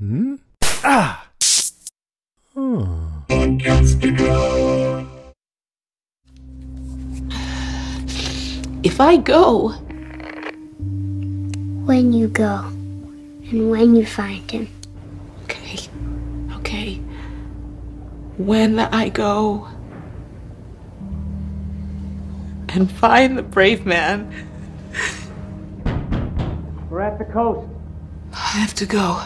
[0.00, 0.36] Hmm?
[0.82, 1.28] Ah!
[2.56, 2.88] Oh.
[8.82, 9.74] If I go,
[11.84, 12.64] When you go,
[13.52, 14.68] and when you find him.
[15.44, 15.76] okay,
[16.54, 16.94] okay.
[18.38, 19.68] When I go
[22.70, 24.32] and find the brave man,
[26.88, 27.68] We're at the coast.
[28.32, 29.20] I have to go.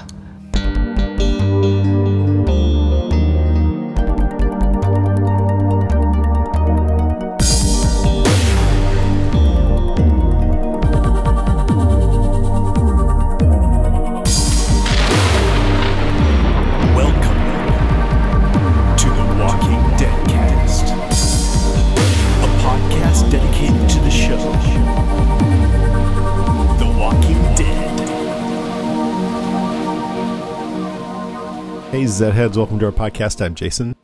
[32.05, 33.43] Hey, Zedheads, welcome to our podcast.
[33.43, 33.97] I'm Jason,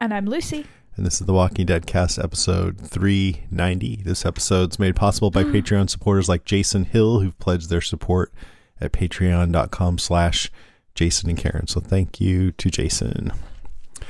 [0.00, 0.64] And I'm Lucy.
[0.96, 4.02] and this is the Walking Dead cast episode 390.
[4.04, 8.32] This episode's made possible by Patreon supporters like Jason Hill, who've pledged their support
[8.80, 10.52] at patreon.com slash
[10.94, 11.66] Jason and Karen.
[11.66, 13.32] So thank you to Jason.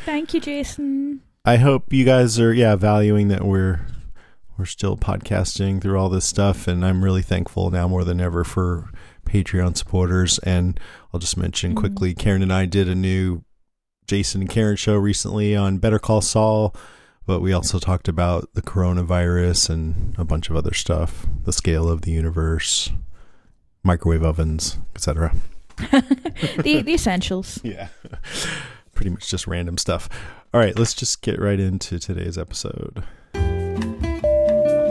[0.05, 1.23] Thank you, Jason.
[1.47, 3.87] I hope you guys are yeah valuing that we're
[4.59, 8.45] we're still podcasting through all this stuff, and I'm really thankful now more than ever
[8.45, 8.91] for
[9.27, 10.39] Patreon supporters.
[10.41, 10.78] And
[11.12, 11.78] I'll just mention mm-hmm.
[11.78, 13.45] quickly, Karen and I did a new
[14.06, 16.75] Jason and Karen show recently on Better Call Saul,
[17.27, 21.89] but we also talked about the coronavirus and a bunch of other stuff, the scale
[21.89, 22.91] of the universe,
[23.83, 25.34] microwave ovens, etc.
[26.62, 27.61] The the essentials.
[27.62, 27.89] Yeah.
[28.95, 30.09] Pretty much just random stuff.
[30.53, 33.03] All right, let's just get right into today's episode.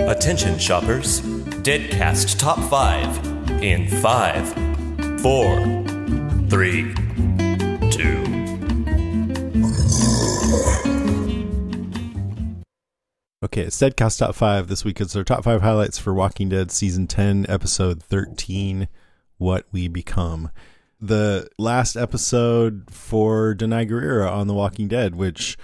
[0.09, 1.21] Attention, shoppers.
[1.21, 3.30] Deadcast Top 5
[3.61, 5.55] in 5, 4,
[6.49, 6.93] 3,
[7.91, 8.21] 2.
[13.43, 14.67] Okay, it's Deadcast Top 5.
[14.67, 18.88] This week it's our top 5 highlights for Walking Dead Season 10, Episode 13
[19.38, 20.50] What We Become.
[21.00, 25.55] The last episode for Danai Gurira on The Walking Dead, which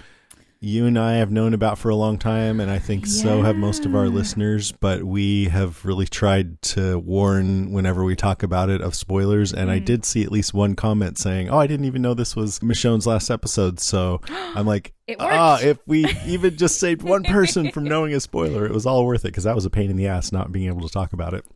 [0.60, 3.54] you and I have known about for a long time, and I think so have
[3.54, 8.68] most of our listeners, but we have really tried to warn whenever we talk about
[8.68, 9.52] it of spoilers.
[9.52, 9.72] And Mm.
[9.74, 12.58] I did see at least one comment saying, Oh, I didn't even know this was
[12.58, 13.78] Michonne's last episode.
[13.78, 18.66] So I'm like, Ah, if we even just saved one person from knowing a spoiler,
[18.66, 20.66] it was all worth it because that was a pain in the ass not being
[20.66, 21.44] able to talk about it.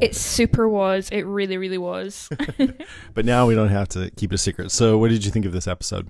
[0.00, 1.08] It super was.
[1.10, 2.28] It really, really was.
[3.14, 4.72] But now we don't have to keep it a secret.
[4.72, 6.08] So, what did you think of this episode?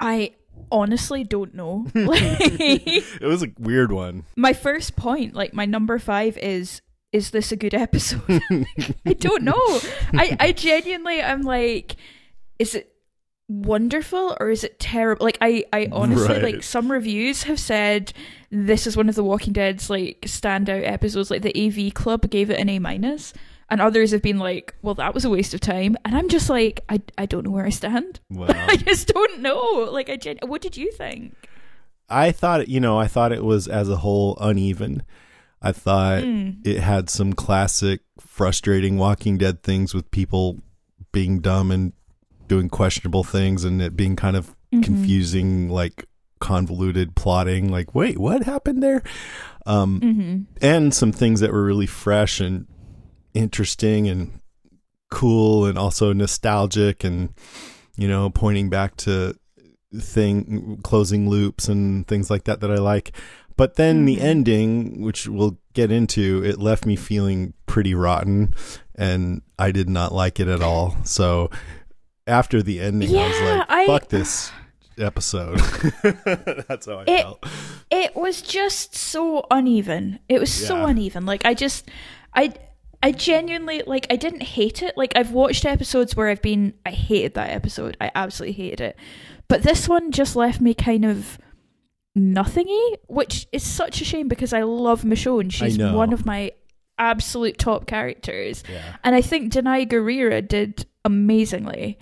[0.00, 0.32] I
[0.70, 1.86] honestly don't know.
[1.94, 4.24] It was a weird one.
[4.36, 6.80] my first point, like my number five, is
[7.12, 8.42] is this a good episode?
[9.06, 9.80] I don't know.
[10.14, 11.96] I I genuinely I'm like,
[12.58, 12.92] is it
[13.48, 15.24] wonderful or is it terrible?
[15.24, 16.42] Like I I honestly Right.
[16.54, 18.12] like some reviews have said
[18.50, 21.30] this is one of the Walking Dead's like standout episodes.
[21.30, 23.32] Like the AV Club gave it an A minus.
[23.70, 25.96] And others have been like, well, that was a waste of time.
[26.04, 28.20] And I'm just like, I, I don't know where I stand.
[28.30, 28.46] Wow.
[28.50, 29.88] I just don't know.
[29.92, 31.34] Like, I gen- what did you think?
[32.08, 35.02] I thought, you know, I thought it was as a whole uneven.
[35.60, 40.60] I thought it had some classic frustrating Walking Dead things with people
[41.12, 41.92] being dumb and
[42.46, 46.06] doing questionable things and it being kind of confusing, like
[46.40, 47.70] convoluted plotting.
[47.70, 49.02] Like, wait, what happened there?
[49.66, 50.42] Um, Mm-hmm.
[50.62, 52.66] and some things that were really fresh and
[53.38, 54.40] interesting and
[55.10, 57.32] cool and also nostalgic and
[57.96, 59.34] you know pointing back to
[59.96, 63.12] thing closing loops and things like that that I like.
[63.56, 64.26] But then the mm-hmm.
[64.26, 68.54] ending which we'll get into it left me feeling pretty rotten
[68.94, 70.96] and I did not like it at all.
[71.04, 71.50] So
[72.26, 74.50] after the ending I was Yeah, like I- fuck this
[74.98, 75.58] episode.
[76.68, 77.46] That's how I It- felt.
[77.90, 80.18] it was just so uneven.
[80.28, 81.24] It was so uneven.
[81.24, 81.88] Like I just
[82.34, 82.52] I
[83.02, 84.96] I genuinely like I didn't hate it.
[84.96, 87.96] Like I've watched episodes where I've been I hated that episode.
[88.00, 88.96] I absolutely hated it.
[89.46, 91.38] But this one just left me kind of
[92.14, 95.52] nothingy, which is such a shame because I love Michonne.
[95.52, 96.52] She's one of my
[96.98, 98.64] absolute top characters.
[98.68, 98.96] Yeah.
[99.04, 101.98] And I think Danai Gurira did amazingly.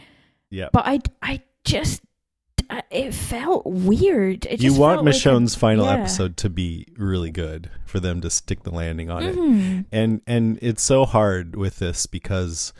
[0.50, 2.02] yeah But I I just
[2.90, 4.46] It felt weird.
[4.46, 5.92] It you want felt like a- Michonne's final yeah.
[5.94, 9.80] episode to be really good for them to stick the landing on Mhm.
[9.80, 9.86] it.
[9.92, 12.72] And and it's so hard with this because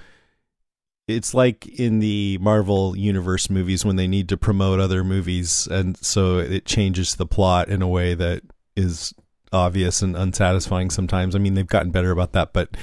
[1.09, 5.97] it's like in the Marvel universe movies when they need to promote other movies and
[5.99, 8.43] so it changes the plot in a way that
[8.75, 9.15] is
[9.53, 11.37] obvious and unsatisfying sometimes.
[11.37, 12.77] I mean, they've gotten better about that, but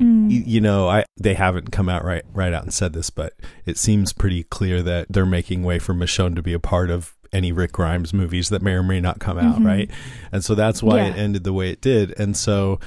[0.00, 0.46] Mm.
[0.46, 3.34] you know, I they haven't come out right right out and said this, but
[3.66, 7.14] it seems pretty clear that they're making way for Michonne to be a part of
[7.32, 9.66] any Rick Grimes movies that may or may not come out, Mhm.
[9.66, 9.90] right?
[10.32, 12.12] And so that's why it ended the way it did.
[12.18, 12.80] And so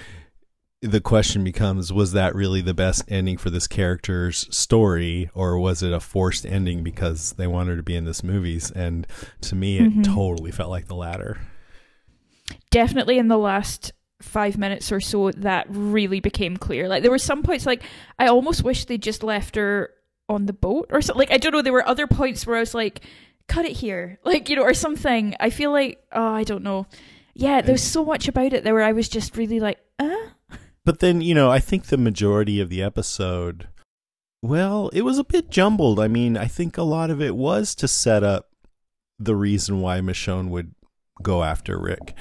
[0.82, 5.82] the question becomes was that really the best ending for this character's story or was
[5.82, 9.08] it a forced ending because they wanted to be in this movies and
[9.40, 10.04] to me it Mhm.
[10.04, 11.38] totally felt like the latter
[12.70, 17.18] definitely in the last five minutes or so that really became clear like there were
[17.18, 17.84] some points like
[18.18, 19.92] i almost wish they just left her
[20.30, 22.60] on the boat or something like i don't know there were other points where i
[22.60, 23.02] was like
[23.48, 26.88] cut it here like you know or something i feel like oh i don't know
[27.36, 30.16] yeah there was so much about it there where i was just really like uh
[30.86, 33.70] But then, you know, I think the majority of the episode,
[34.42, 36.00] well, it was a bit jumbled.
[36.00, 38.50] I mean, I think a lot of it was to set up
[39.18, 40.76] the reason why Michonne would
[41.22, 42.16] go after Rick.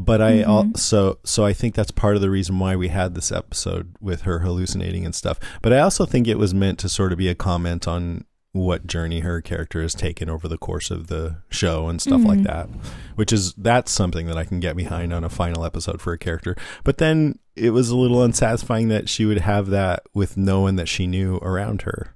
[0.00, 0.46] But I Mhm.
[0.48, 4.22] also, so I think that's part of the reason why we had this episode with
[4.22, 5.40] her hallucinating and stuff.
[5.60, 8.86] But I also think it was meant to sort of be a comment on what
[8.86, 12.44] journey her character has taken over the course of the show and stuff like Mhm.
[12.46, 12.68] that
[13.14, 16.18] which is that's something that I can get behind on a final episode for a
[16.18, 16.56] character.
[16.82, 20.76] But then it was a little unsatisfying that she would have that with no one
[20.76, 22.14] that she knew around her.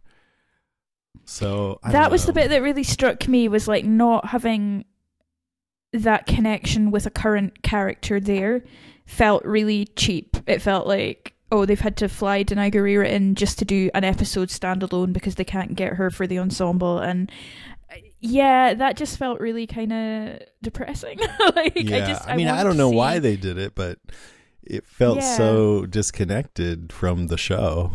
[1.25, 4.84] So I that was the bit that really struck me was like not having
[5.93, 8.62] that connection with a current character there
[9.06, 13.59] felt really cheap it felt like oh they've had to fly Danai Gurira in just
[13.59, 17.31] to do an episode standalone because they can't get her for the ensemble and
[17.91, 21.19] uh, yeah that just felt really kind of depressing
[21.56, 23.75] like yeah, i just I mean, I, want don't know see- why they did it,
[23.75, 23.99] but
[24.62, 25.37] it felt Yeah.
[25.37, 27.91] so disconnected from the show.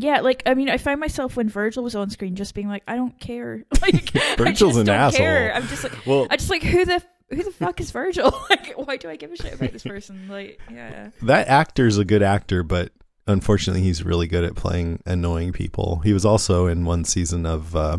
[0.00, 2.82] Yeah, like I mean, I find myself when Virgil was on screen just being like,
[2.88, 3.64] I don't care.
[3.82, 5.18] Like Virgil's an don't asshole.
[5.18, 5.54] Care.
[5.54, 8.32] I'm just like, Well, I just like who the who the fuck is Virgil?
[8.50, 10.26] like, why do I give a shit about this person?
[10.28, 12.92] Like, yeah, that actor's a good actor, but
[13.26, 15.98] unfortunately, he's really good at playing annoying people.
[15.98, 17.98] He was also in one season of uh,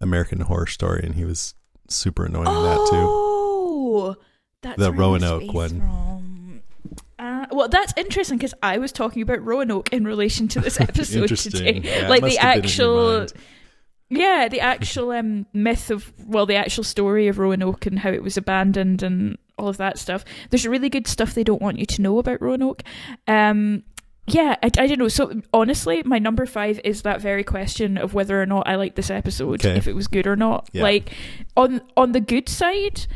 [0.00, 1.54] American Horror Story, and he was
[1.88, 3.06] super annoying in that too.
[3.08, 4.16] Oh,
[4.62, 5.80] that's The where I was Roanoke one.
[5.80, 6.25] From.
[7.56, 11.80] Well, that's interesting because I was talking about Roanoke in relation to this episode today.
[11.82, 13.26] Yeah, like the have been in your actual,
[14.10, 18.22] yeah, the actual um, myth of well, the actual story of Roanoke and how it
[18.22, 20.24] was abandoned and all of that stuff.
[20.50, 22.82] There's really good stuff they don't want you to know about Roanoke.
[23.26, 23.84] Um,
[24.26, 25.08] yeah, I, I don't know.
[25.08, 28.96] So honestly, my number five is that very question of whether or not I like
[28.96, 29.76] this episode, Okay.
[29.78, 30.68] if it was good or not.
[30.72, 30.82] Yeah.
[30.82, 31.12] Like
[31.56, 33.06] on on the good side,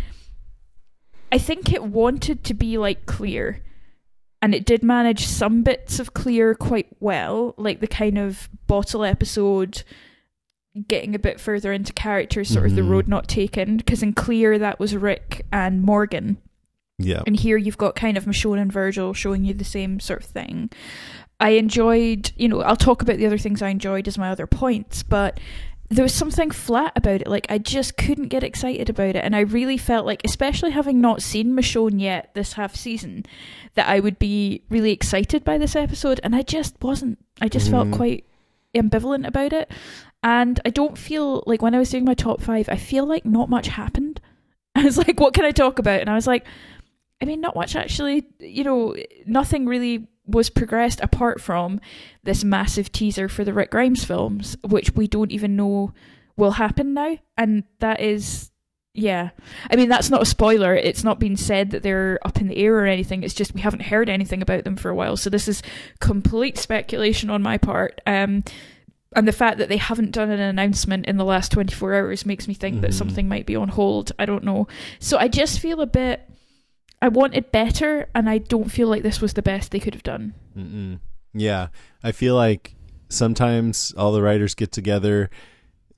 [1.30, 3.60] I think it wanted to be like clear.
[4.42, 9.04] And it did manage some bits of clear quite well, like the kind of bottle
[9.04, 9.82] episode
[10.88, 12.88] getting a bit further into characters, sort of the Mhm.
[12.90, 13.76] road not taken.
[13.76, 16.38] Because in Clear, that was Rick and Morgan.
[16.98, 17.22] Yeah.
[17.26, 20.30] And here you've got kind of Michonne and Virgil showing you the same sort of
[20.30, 20.70] thing.
[21.40, 24.46] I enjoyed, you know, I'll talk about the other things I enjoyed as my other
[24.46, 25.40] points, but
[25.88, 27.26] there was something flat about it.
[27.26, 31.00] Like I just couldn't get excited about it, and I really felt like, especially having
[31.00, 33.24] not seen Michonne yet this half season,
[33.74, 37.18] that I would be really excited by this episode, and I just wasn't.
[37.40, 37.96] I just felt Mhm.
[37.96, 38.24] quite
[38.74, 39.70] ambivalent about it,
[40.22, 43.24] and I don't feel like when I was doing my top five, I feel like
[43.24, 44.20] not much happened.
[44.74, 46.00] I was like, what can I talk about?
[46.00, 46.44] And I was like,
[47.22, 48.26] I mean, not much actually.
[48.38, 48.94] You know,
[49.26, 51.80] nothing really was progressed apart from
[52.22, 55.92] this massive teaser for the Rick Grimes films, which we don't even know
[56.36, 57.18] will happen now.
[57.36, 58.50] And that is,
[58.94, 59.30] yeah.
[59.70, 60.74] I mean, that's not a spoiler.
[60.74, 63.22] It's not been said that they're up in the air or anything.
[63.22, 65.16] It's just we haven't heard anything about them for a while.
[65.16, 65.62] So this is
[66.00, 68.00] complete speculation on my part.
[68.06, 68.44] Um,
[69.16, 72.46] and the fact that they haven't done an announcement in the last 24 hours makes
[72.46, 72.94] me think that Mhm.
[72.94, 74.12] something might be on hold.
[74.18, 74.68] I don't know.
[75.00, 76.22] So I just feel a bit.
[77.02, 80.02] I wanted better, and I don't feel like this was the best they could have
[80.02, 80.34] done.
[80.56, 81.00] Mm-mm.
[81.32, 81.68] Yeah,
[82.04, 82.74] I feel like
[83.08, 85.30] sometimes all the writers get together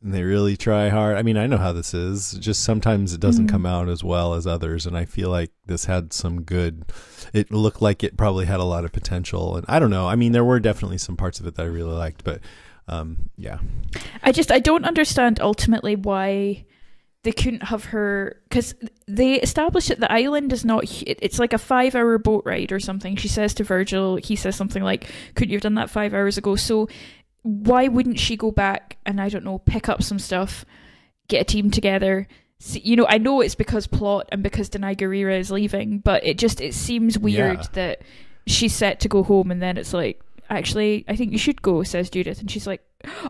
[0.02, 1.16] and they really try hard.
[1.16, 2.32] I mean, I know how this is.
[2.32, 3.50] Just sometimes it doesn't Mhm.
[3.50, 6.84] come out as well as others, and I feel like this had some good.
[7.32, 10.08] It looked like it probably had a lot of potential, and I don't know.
[10.08, 12.40] I mean, there were definitely some parts of it that I really liked, but
[12.88, 13.58] um, yeah,
[14.24, 16.64] I just I don't understand ultimately why
[17.22, 18.74] they couldn't have her because
[19.06, 22.80] they established that the island is not it's like a five hour boat ride or
[22.80, 26.12] something she says to virgil he says something like couldn't you have done that five
[26.12, 26.88] hours ago so
[27.42, 30.64] why wouldn't she go back and i don't know pick up some stuff
[31.28, 32.26] get a team together
[32.60, 36.24] See, you know i know it's because plot and because danai gurira is leaving but
[36.24, 37.66] it just it seems weird Yeah.
[37.72, 38.02] that
[38.46, 41.82] she's set to go home and then it's like actually i think you should go
[41.82, 42.80] says judith and she's like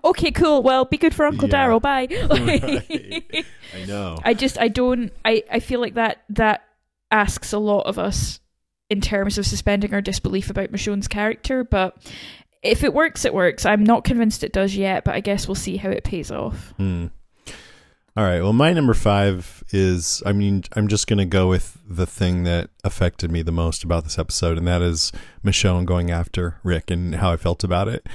[0.04, 1.66] okay cool well be good for uncle Yeah.
[1.68, 3.46] daryl bye Right.
[3.74, 4.18] I know.
[4.22, 6.64] I just I don't I I feel like that that
[7.10, 8.40] asks a lot of us
[8.90, 11.96] in terms of suspending our disbelief about Michonne's character, but
[12.62, 13.66] if it works, it works.
[13.66, 16.72] I'm not convinced it does yet, but I guess we'll see how it pays off.
[16.76, 17.06] Hmm.
[18.14, 18.42] All right.
[18.42, 22.44] Well, my number five is I mean, I'm just going to go with the thing
[22.44, 25.12] that affected me the most about this episode, and that is
[25.44, 28.06] Michonne going after Rick and how I felt about it.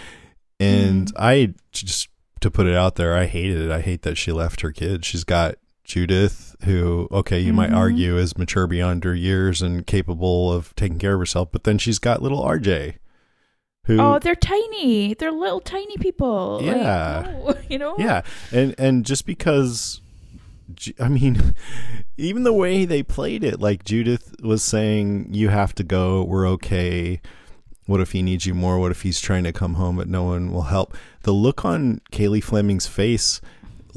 [0.60, 2.10] And I just,
[2.42, 3.72] to put it out there, I hated it.
[3.72, 5.04] I hate that she left her kid.
[5.04, 7.78] She's got Judith, who, okay, you might Mhm.
[7.78, 11.78] argue is mature beyond her years and capable of taking care of herself, but then
[11.78, 12.96] she's got little RJ,
[13.88, 14.00] who.
[14.00, 15.14] Oh, they're tiny.
[15.16, 16.58] They're little tiny people.
[16.62, 17.22] Like, Yeah.
[17.44, 17.96] no, you know?
[17.98, 20.02] Yeah, and and just because,
[21.00, 21.56] I mean,
[22.18, 26.24] even the way they played it, like Judith was saying, "You have to go.
[26.24, 27.22] We're okay."
[27.86, 28.78] What if he needs you more?
[28.80, 30.94] What if he's trying to come home but no one will help?
[31.22, 33.40] The look on Cailey Fleming's face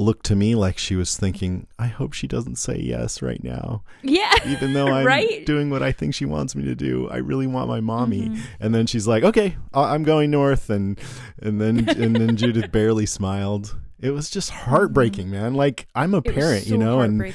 [0.00, 3.82] looked to me like she was thinking, "I hope she doesn't say yes right now."
[4.02, 4.32] Yeah.
[4.46, 5.44] even though I'm Right?
[5.46, 8.28] doing what I think she wants me to do, I really want my mommy.
[8.30, 8.40] Mm-hmm.
[8.60, 10.98] And then she's like, "Okay, I- I'm going north," and
[11.42, 13.76] and then and then Judith barely smiled.
[14.00, 15.54] It was just heartbreaking, man.
[15.54, 17.32] Like I'm a parent, you know, and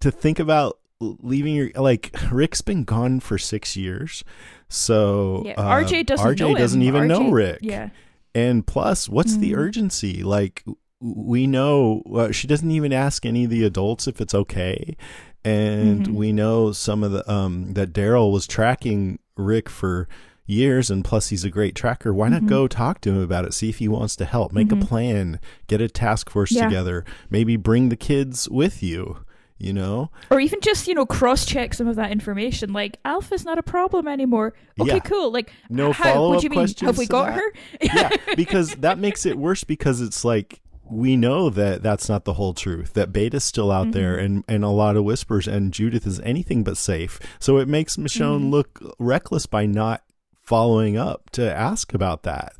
[0.00, 4.24] to think about leaving your like Rick's been gone for six years,
[4.68, 5.54] so Yeah.
[5.58, 7.58] uh, RJ doesn't RJ doesn't even know Rick.
[7.62, 7.90] Yeah.
[8.34, 9.56] And plus, what's the Mhm.
[9.58, 10.22] urgency?
[10.22, 10.62] Like,
[11.00, 14.96] we know uh, she doesn't even ask any of the adults if it's okay,
[15.44, 16.14] and Mhm.
[16.14, 20.08] we know some of the um that Daryl was tracking Rick for
[20.46, 22.14] years, and plus he's a great tracker.
[22.14, 22.48] Why not Mhm.
[22.48, 23.52] go talk to him about it?
[23.52, 24.52] See if he wants to help.
[24.52, 24.82] Make Mhm.
[24.82, 25.40] a plan.
[25.66, 26.64] Get a task force Yeah.
[26.66, 27.04] together.
[27.30, 29.18] Maybe bring the kids with you.
[29.58, 32.74] You know, Or even just, you know, cross check some of that information.
[32.74, 34.52] Like, Alpha's not a problem anymore.
[34.78, 34.98] Okay, Yeah.
[34.98, 35.32] cool.
[35.32, 36.58] Like, No how, follow-up what do you mean?
[36.58, 37.36] questions Have we got that?
[37.36, 37.52] her?
[37.80, 42.34] yeah, because that makes it worse because it's like we know that that's not the
[42.34, 42.94] whole truth.
[42.94, 44.24] That Beta's still out there, mm-hmm.
[44.24, 47.18] and and a lot of whispers, and Judith is anything but safe.
[47.38, 48.50] So it makes Michonne mm-hmm.
[48.50, 50.02] look reckless by not
[50.42, 52.52] following up to ask about that.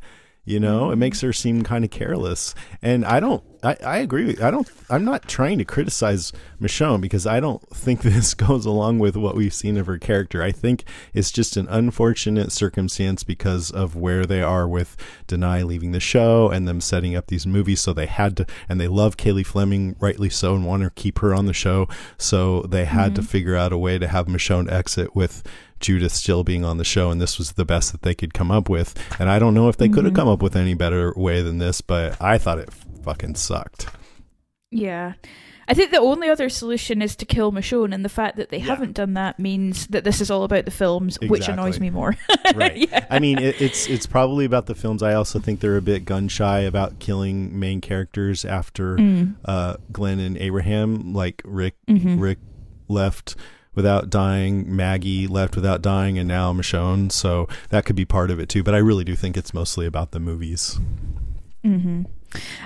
[0.47, 3.43] You know, it makes her seem kind of careless, and I don't.
[3.65, 4.27] I, I agree.
[4.27, 4.71] With, I don't.
[4.89, 9.35] I'm not trying to criticize Michonne because I don't think this goes along with what
[9.35, 10.45] we've seen of her character.
[10.45, 15.91] I think it's just an unfortunate circumstance because of where they are with Danai leaving
[15.91, 17.81] the show and them setting up these movies.
[17.81, 21.19] So they had to, and they love Cailey Fleming, rightly so, and want to keep
[21.19, 21.89] her on the show.
[22.19, 23.31] So they had to mm-hmm.
[23.31, 25.43] figure out a way to have Michonne exit with
[25.81, 28.51] Judith still being on the show, and this was the best that they could come
[28.51, 28.95] up with.
[29.21, 31.59] And I don't know if they could have come up with any better way than
[31.59, 32.73] this, but I thought it
[33.05, 33.87] fucking sucked.
[34.71, 35.15] Yeah.
[35.69, 38.61] I think the only other solution is to kill Michonne, and the fact that they
[38.61, 42.15] haven't done that means that this is all about the films, which annoys me more.
[42.55, 42.77] right.
[42.91, 43.05] Yeah.
[43.11, 45.03] I mean, it, it's it's probably about the films.
[45.03, 49.35] I also think they're a bit gun shy about killing main characters after Mm.
[49.45, 51.13] uh, Glenn and Abraham.
[51.15, 52.21] Like Rick, Mhm.
[52.21, 52.39] Rick
[52.87, 53.35] left
[53.77, 54.75] without dying.
[54.75, 57.13] Maggie left without dying, and now Michonne.
[57.13, 58.65] So that could be part of it too.
[58.65, 60.81] But I really do think it's mostly about the movies.
[61.63, 62.03] hmm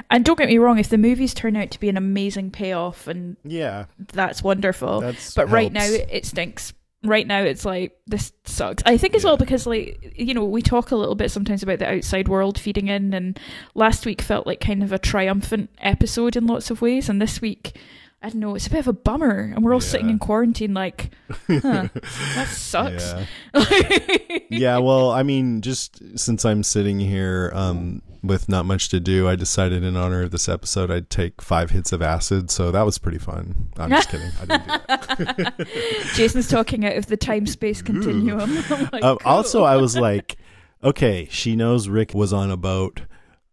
[0.09, 3.07] And don't get me wrong, if the movies turn out to be an amazing payoff,
[3.07, 5.01] and Yeah, that's wonderful.
[5.01, 6.73] That's but right now, it, it stinks.
[7.03, 8.83] Right now, it's like this sucks.
[8.85, 11.79] I think as well because, like, you know, we talk a little bit sometimes about
[11.79, 13.41] the outside world feeding in, and
[13.75, 17.41] last week felt like kind of a triumphant episode in lots of ways, and this
[17.41, 17.79] week.
[18.23, 18.55] I don't know.
[18.55, 20.75] It's a bit of a bummer, and we're all sitting in quarantine.
[20.75, 21.11] Like,
[21.49, 21.89] huh,
[22.35, 23.15] that sucks.
[23.55, 24.39] Yeah.
[24.51, 29.27] yeah, well, I mean, just since I'm sitting here um, with not much to do,
[29.27, 32.51] I decided in honor of this episode I'd take five hits of acid.
[32.51, 33.69] So that was pretty fun.
[33.79, 34.31] I'm just kidding.
[34.43, 35.69] I didn't do that.
[36.15, 38.55] Jason's talking out of the time space continuum.
[38.93, 39.19] Like, Um, cool.
[39.25, 40.37] Also, I was like,
[40.85, 43.01] okay, she knows Rick was on a boat.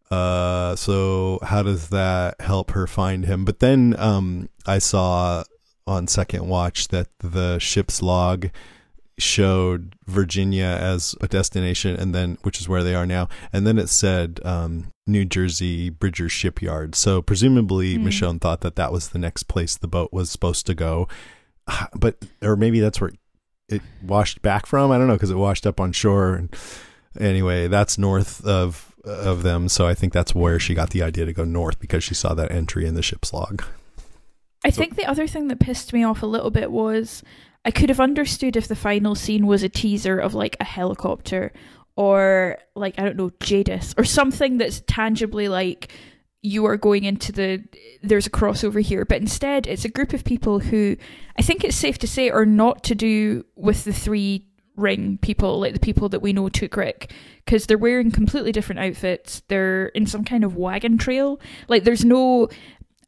[0.09, 3.45] Uh, so how does that help her find him?
[3.45, 5.43] But then um, I saw
[5.85, 8.49] on second watch that the ship's log
[9.19, 13.79] showed Virginia as a destination, and then which is where they are now, and then
[13.79, 16.93] it said um, New Jersey Bridger Shipyard.
[16.95, 20.75] So presumably, Michonne thought that that was the next place the boat was supposed to
[20.75, 21.07] go,
[21.95, 23.11] but or maybe that's where
[23.69, 24.91] it washed back from.
[24.91, 26.35] I don't know because it washed up on shore.
[26.35, 26.55] And
[27.19, 31.25] anyway, that's north of of them, so I think that's where she got the idea
[31.25, 33.63] to go north because she saw that entry in the ship's log.
[34.63, 37.23] I think the other thing that pissed me off a little bit was
[37.63, 41.51] I could have understood if the final scene was a teaser of like a helicopter
[41.95, 45.91] or like I don't know Jadis or something that's tangibly like
[46.41, 47.63] you are going into the
[48.01, 50.95] there's a crossover here but instead it's a group of people who
[51.37, 54.45] I think it's safe to say are not to do with the three
[54.77, 57.12] ring people like the people that we know took Rick
[57.43, 62.05] because they're wearing completely different outfits they're in some kind of wagon trail like there's
[62.05, 62.50] no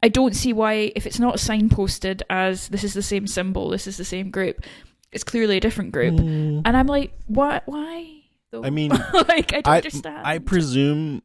[0.02, 3.86] I don't see why, if it's not signposted as this is the same symbol, this
[3.86, 4.64] is the same group,
[5.12, 6.18] it's clearly a different group.
[6.18, 7.64] And I'm like, what?
[7.66, 8.20] Why?
[8.50, 8.62] though?
[8.62, 8.66] Mm.
[8.66, 8.90] I mean,
[9.28, 10.26] like I don't I understand.
[10.26, 11.22] I presume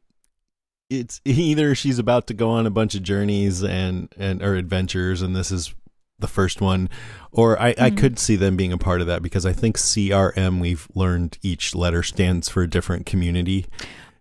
[0.90, 5.22] it's either she's about to go on a bunch of journeys and and or adventures,
[5.22, 5.74] and this is
[6.20, 6.90] the first one,
[7.32, 7.98] or I, I Mm.
[7.98, 11.76] could see them being a part of that because I think CRM we've learned each
[11.76, 13.66] letter stands for a different community.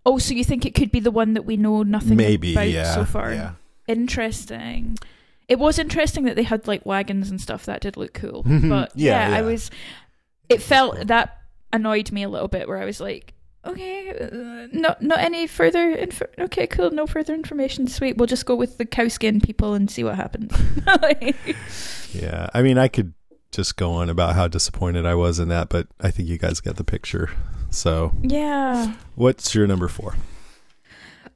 [0.05, 2.69] oh, so you think it could be the one that we know nothing Maybe, about
[2.69, 3.33] yeah, so far?
[3.33, 3.51] yeah.
[3.87, 4.97] Interesting.
[5.47, 7.65] It was interesting that they had like wagons and stuff.
[7.65, 8.43] That did look cool.
[8.45, 9.71] But Yeah, yeah, I was.
[10.49, 11.37] It felt that
[11.73, 12.67] annoyed me a little bit.
[12.67, 13.33] Where I was like,
[13.65, 15.91] okay, uh, not not any further.
[15.91, 16.91] Inf- okay, cool.
[16.91, 17.87] No further information.
[17.87, 18.17] Sweet.
[18.17, 20.53] We'll just go with the cow skin people and see what happens.
[22.15, 23.13] Yeah, I mean, I could
[23.51, 26.61] just go on about how disappointed I was in that, but I think you guys
[26.61, 27.29] get the picture.
[27.69, 28.93] So, yeah.
[29.15, 30.15] what's your number four?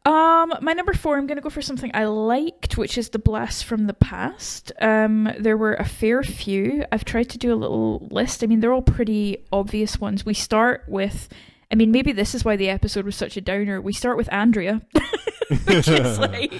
[0.05, 3.65] Um, my number four, I'm gonna go for something I liked, which is the blast
[3.65, 4.71] from the past.
[4.79, 6.85] Um, there were a fair few.
[6.91, 8.43] I've tried to do a little list.
[8.43, 10.25] I mean, they're all pretty obvious ones.
[10.25, 11.27] We start with,
[11.71, 13.79] I mean, maybe this is why the episode was such a downer.
[13.79, 14.81] We start with Andrea,
[15.65, 16.59] which is like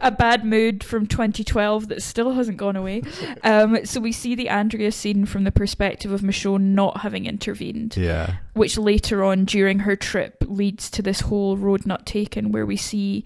[0.00, 3.02] a bad mood from 2012 that still hasn't gone away.
[3.42, 7.96] Um, so we see the Andrea scene from the perspective of Michonne not having intervened
[7.96, 12.66] Yeah, which later on during her trip leads to this whole road not taken where
[12.66, 13.24] we see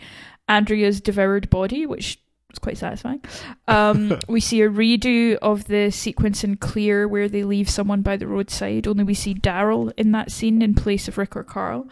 [0.48, 2.20] Andrea's devoured body, which
[2.58, 3.22] was quite satisfying.
[3.66, 8.16] Um, we see a redo of the sequence in Clear where they leave someone by
[8.16, 11.88] the roadside, only we see Daryl in that scene in place of Rick or Carl.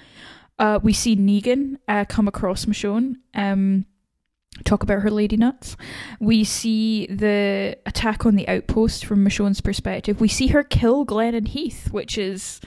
[0.58, 3.16] Uh, we see Negan uh, come across Michonne.
[3.34, 3.84] Um,
[4.64, 5.76] talk about her lady nuts.
[6.18, 10.20] We see the attack on the outpost from Michonne's perspective.
[10.20, 12.60] We see her kill Glenn and Heath, which is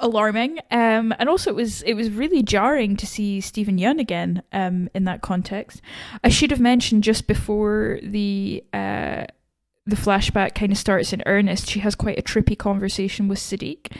[0.00, 0.58] alarming.
[0.70, 4.88] Um, and also it was it was really jarring to see Steven Yeun again um,
[4.94, 5.80] in that context.
[6.22, 9.26] I should have mentioned just before the uh,
[9.88, 13.90] the flashback kind of starts in earnest, she has quite a trippy conversation with Sadiq.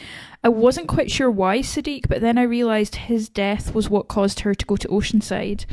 [0.45, 4.41] I wasn't quite sure why Sadiq, but then I realised his death was what caused
[4.41, 5.65] her to go to Oceanside.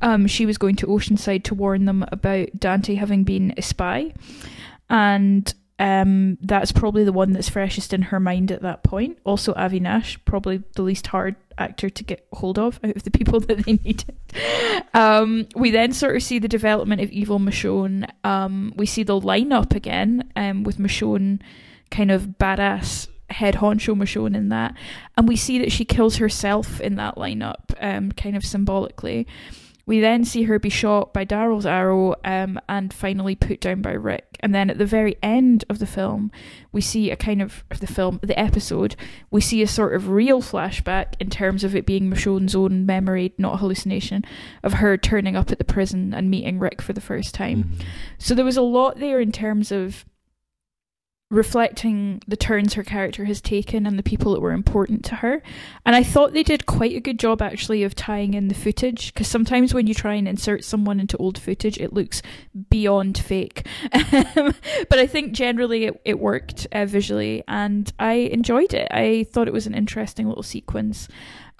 [0.00, 4.14] Um, she was going to Oceanside to warn them about Dante having been a spy.
[4.88, 9.18] And um, that's probably the one that's freshest in her mind at that point.
[9.24, 13.10] Also, Avi Nash, probably the least hard actor to get hold of out of the
[13.10, 14.16] people that they needed.
[14.92, 18.08] Um, we then sort of see the development of Evil Michonne.
[18.22, 21.40] Um, we see the lineup again um, with Michonne
[21.90, 24.74] kind of badass head honcho Michonne in that.
[25.16, 29.26] And we see that she kills herself in that lineup, um, kind of symbolically.
[29.86, 33.92] We then see her be shot by Daryl's arrow um, and finally put down by
[33.92, 34.36] Rick.
[34.40, 36.30] And then at the very end of the film,
[36.72, 38.96] we see a kind of, of the film, the episode,
[39.30, 43.34] we see a sort of real flashback in terms of it being Michonne's own memory,
[43.38, 44.24] not a hallucination,
[44.62, 47.72] of her turning up at the prison and meeting Rick for the first time.
[48.18, 50.04] So there was a lot there in terms of
[51.34, 55.42] reflecting the turns her character has taken and the people that were important to her.
[55.84, 59.12] And I thought they did quite a good job actually of tying in the footage
[59.12, 62.22] because sometimes when you try and insert someone into old footage, it looks
[62.70, 63.66] beyond fake.
[63.92, 68.88] but I think generally it, it worked uh, visually and I enjoyed it.
[68.90, 71.08] I thought it was an interesting little sequence.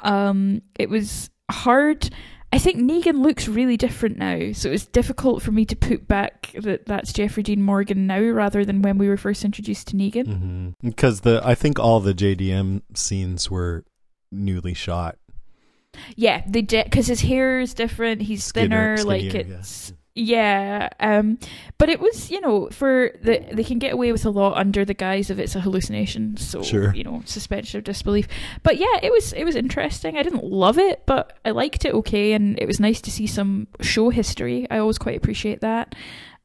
[0.00, 2.10] Um, it was hard.
[2.54, 6.52] I think Negan looks really different now, so it's difficult for me to put back
[6.54, 10.26] that that's Jeffrey Dean Morgan now rather than when we were first introduced to Negan.
[10.26, 10.68] Mm-hmm.
[10.88, 13.84] because the I think all the JDM scenes were
[14.30, 15.16] newly shot.
[16.14, 18.22] Yeah, they did because his hair is different.
[18.22, 19.58] He's Skinner- thinner, like skinnier, yeah.
[19.58, 19.96] it's yeah.
[20.16, 21.38] Yeah, um,
[21.76, 24.84] but it was you know for the they can get away with a lot under
[24.84, 26.36] the guise of it's a hallucination.
[26.36, 26.94] So Sure.
[26.94, 28.28] you know suspension of disbelief.
[28.62, 30.16] But yeah, it was it was interesting.
[30.16, 33.26] I didn't love it, but I liked it okay, and it was nice to see
[33.26, 34.68] some show history.
[34.70, 35.96] I always quite appreciate that.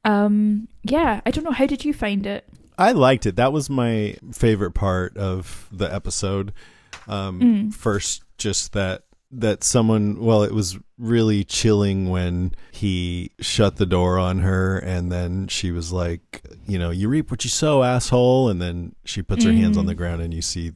[0.04, 1.52] Um, yeah, I don't know.
[1.52, 2.46] How did you find it?
[2.78, 3.36] I liked it.
[3.36, 6.54] That was my favorite part of the episode.
[7.08, 7.74] Um, Mm.
[7.74, 10.20] First, just that that someone.
[10.20, 15.72] Well, it was really chilling when he shut the door on her, and then she
[15.72, 19.54] was like, "You know, you reap what you sow, asshole." And then she puts her
[19.54, 19.98] hands on the mm.
[19.98, 20.74] ground, and you see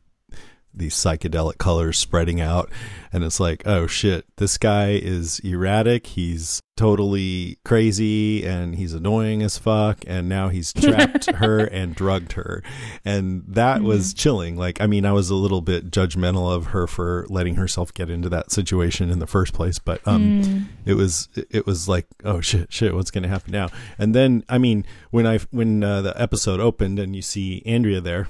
[0.74, 2.70] these psychedelic colors spreading out.
[3.12, 6.08] And it's like oh shit this guy is erratic.
[6.08, 10.04] He's totally crazy and he's annoying as fuck.
[10.08, 12.64] And now he's trapped her and drugged her.
[13.06, 14.58] And that was chilling.
[14.58, 18.10] Like i mean i was a little bit judgmental of her for letting herself get
[18.10, 19.80] into that situation in the first place.
[19.80, 23.70] But um it was it was like oh shit shit what's gonna happen now?
[23.98, 28.02] And then i mean when i when uh, the episode opened and you see andrea
[28.02, 28.28] there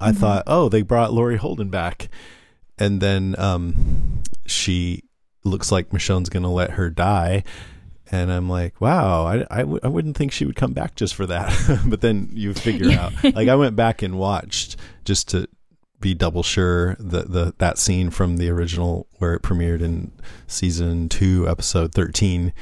[0.00, 2.08] I thought, oh, they brought Laurie Holden back,
[2.78, 5.02] and then um, she
[5.44, 7.42] looks like Michonne's gonna let her die,
[8.10, 11.14] and I'm like, wow, I, I, w- I wouldn't think she would come back just
[11.14, 11.80] for that.
[11.86, 15.48] but then you figure out, like, I went back and watched just to
[16.00, 20.12] be double sure that the that scene from the original where it premiered in
[20.46, 22.52] season two, episode thirteen,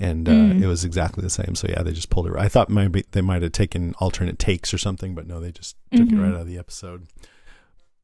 [0.00, 0.62] and uh, Mm.
[0.62, 1.54] it was exactly the same.
[1.54, 2.32] So yeah, they just pulled it.
[2.36, 5.76] I thought maybe they might have taken alternate takes or something, but no, they just
[5.94, 6.12] took Mhm.
[6.14, 7.06] it right out of the episode.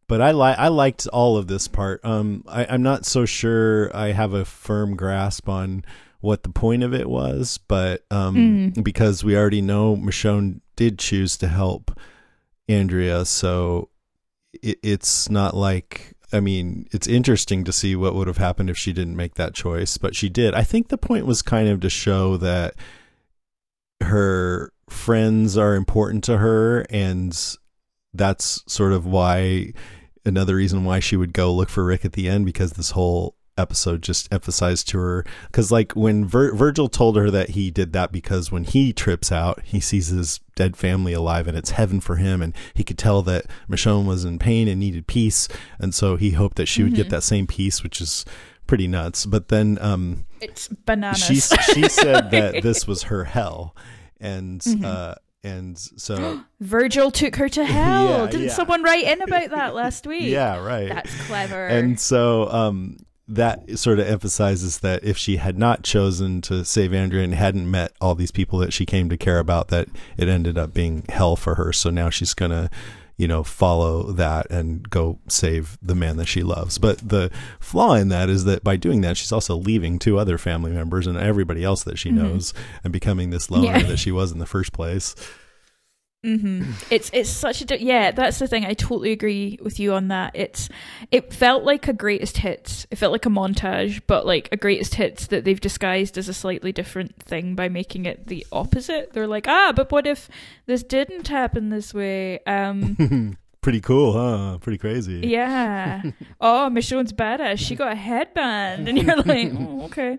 [0.08, 2.04] But I like I liked all of this part.
[2.04, 5.84] Um, I, I'm not so sure I have a firm grasp on
[6.20, 8.36] what the point of it was, but um,
[8.74, 8.84] Mm.
[8.84, 11.98] because we already know Michonne did choose to help
[12.68, 13.88] Andrea, so
[14.62, 18.78] it, it's not like I mean, it's interesting to see what would have happened if
[18.78, 20.54] she didn't make that choice, but she did.
[20.54, 22.74] I think the point was kind of to show that
[24.02, 27.56] her friends are important to her and
[28.14, 29.72] that's sort of why
[30.24, 33.35] another reason why she would go look for Rick at the end because this whole
[33.58, 37.92] episode just emphasized to her because like when Vir- Virgil told her that he did
[37.94, 42.00] that because when he trips out he sees his dead family alive and it's heaven
[42.00, 45.94] for him and he could tell that Michonne was in pain and needed peace and
[45.94, 48.24] so he hoped that she would get that same peace which is
[48.66, 51.24] pretty nuts but then um It's bananas.
[51.24, 53.74] she she said that this was her hell
[54.20, 54.84] and Mm-hmm.
[54.84, 55.14] uh
[55.44, 58.06] and so Virgil took her to hell.
[58.24, 58.52] Yeah, Didn't yeah.
[58.52, 60.22] someone write in about that last week?
[60.24, 61.66] yeah right That's clever.
[61.68, 62.96] and so um
[63.28, 67.68] that sort of emphasizes that if she had not chosen to save Andrea and hadn't
[67.70, 71.04] met all these people that she came to care about that it ended up being
[71.08, 72.70] hell for her so now she's gonna
[73.16, 77.94] you know follow that and go save the man that she loves but the flaw
[77.94, 81.16] in that is that by doing that she's also leaving two other family members and
[81.18, 83.80] everybody else that she knows and becoming this loner Mm-hmm.
[83.80, 83.86] Yeah.
[83.88, 85.14] that she was in the first place
[86.26, 88.10] hmm It's it's such a yeah.
[88.10, 88.64] That's the thing.
[88.64, 90.32] I totally agree with you on that.
[90.34, 90.68] It's
[91.12, 92.84] it felt like a greatest hits.
[92.90, 96.34] It felt like a montage, but like a greatest hits that they've disguised as a
[96.34, 99.12] slightly different thing by making it the opposite.
[99.12, 100.28] They're like, ah, but what if
[100.66, 102.40] this didn't happen this way?
[102.40, 106.00] Um, pretty cool huh pretty crazy yeah.
[106.40, 107.58] Oh, Michonne's badass.
[107.58, 110.18] She got a headband, and you're like, oh, okay.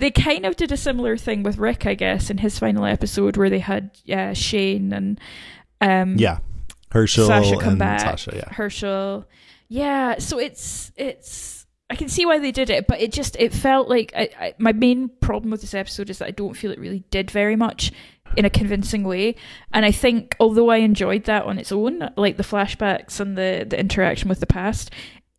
[0.00, 3.36] They kind of did a similar thing with Rick, I guess, in his final episode
[3.36, 5.20] where they had uh, Shane and
[5.80, 6.38] um, yeah
[6.90, 8.00] Hershel Sasha come and back.
[8.00, 9.26] Sasha yeah Hershel.
[9.68, 13.52] Yeah, so it's it's I can see why they did it, but it just it
[13.52, 16.72] felt like I, I, my main problem with this episode is that I don't feel
[16.72, 17.92] it really did very much
[18.36, 19.34] in a convincing way.
[19.72, 23.66] And I think although I enjoyed that on its own, like the flashbacks and the
[23.68, 24.90] the interaction with the past,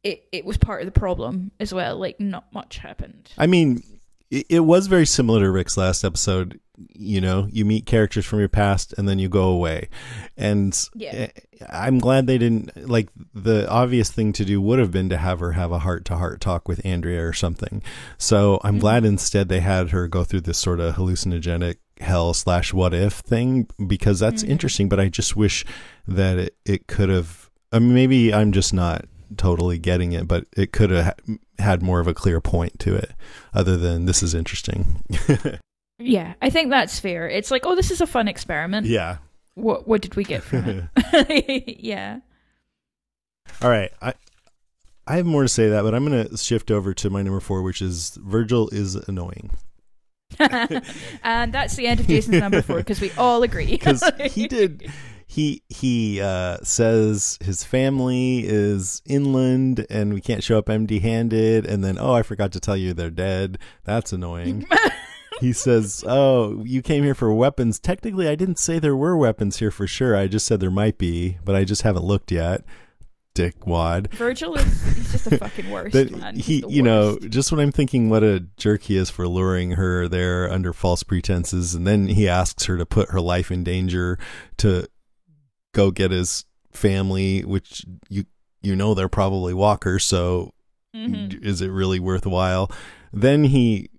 [0.03, 1.97] it it was part of the problem as well.
[1.97, 3.31] Like not much happened.
[3.37, 3.83] I mean,
[4.31, 6.59] it, it was very similar to Rick's last episode.
[6.93, 9.89] You know, you meet characters from your past and then you go away.
[10.37, 11.11] And Yeah.
[11.11, 11.27] eh,
[11.69, 15.41] I'm glad they didn't like the obvious thing to do would have been to have
[15.41, 17.83] her have a heart to heart talk with Andrea or something.
[18.17, 22.73] So I'm glad instead they had her go through this sort of hallucinogenic hell slash
[22.73, 24.51] what if thing because that's mm-hmm.
[24.51, 24.89] interesting.
[24.89, 25.65] But I just wish
[26.07, 27.49] that it, it could have.
[27.71, 29.05] I mean, maybe I'm just not
[29.37, 31.15] totally getting it, but it could have
[31.59, 33.11] had more of a clear point to it,
[33.53, 35.03] other than this is interesting.
[35.99, 37.29] Yeah, I think that's fair.
[37.29, 38.87] It's like, oh, this is a fun experiment.
[38.87, 39.17] yeah.
[39.55, 41.77] What what did we get from it?
[41.83, 42.21] yeah.
[43.61, 43.91] All right.
[44.01, 44.13] I
[45.05, 47.41] I have more to say that, but I'm going to shift over to my number
[47.41, 49.51] four, which is Virgil is annoying
[51.23, 53.65] and that's the end of Jason's number four because we all agree.
[53.71, 54.91] because he did.
[55.25, 61.65] He he uh, says his family is inland and we can't show up empty handed,
[61.65, 63.59] and then oh I forgot to tell you they're dead.
[63.83, 64.65] That's annoying.
[65.39, 67.79] he says, "Oh, you came here for weapons.
[67.79, 70.15] Technically, I didn't say there were weapons here for sure.
[70.15, 72.63] I just said there might be, but I just haven't looked yet."
[73.35, 74.11] Dick wad.
[74.13, 76.35] Virgil is he's just the fucking worst, That man.
[76.35, 79.71] He's he, you know, just when I'm thinking what a jerk he is for luring
[79.71, 83.63] her there under false pretenses, and then he asks her to put her life in
[83.63, 84.17] danger
[84.57, 84.87] to
[85.73, 88.25] go get his family, which you
[88.61, 90.53] you know they're probably walkers, so
[90.95, 91.41] Mhm.
[91.43, 92.69] is it really worthwhile?
[93.13, 93.89] Then he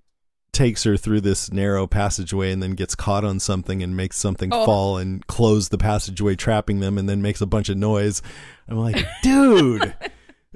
[0.53, 4.51] takes her through this narrow passageway and then gets caught on something and makes something
[4.53, 4.65] Oh.
[4.67, 8.21] fall and close the passageway trapping them and then makes a bunch of noise.
[8.69, 9.95] I'm like, dude.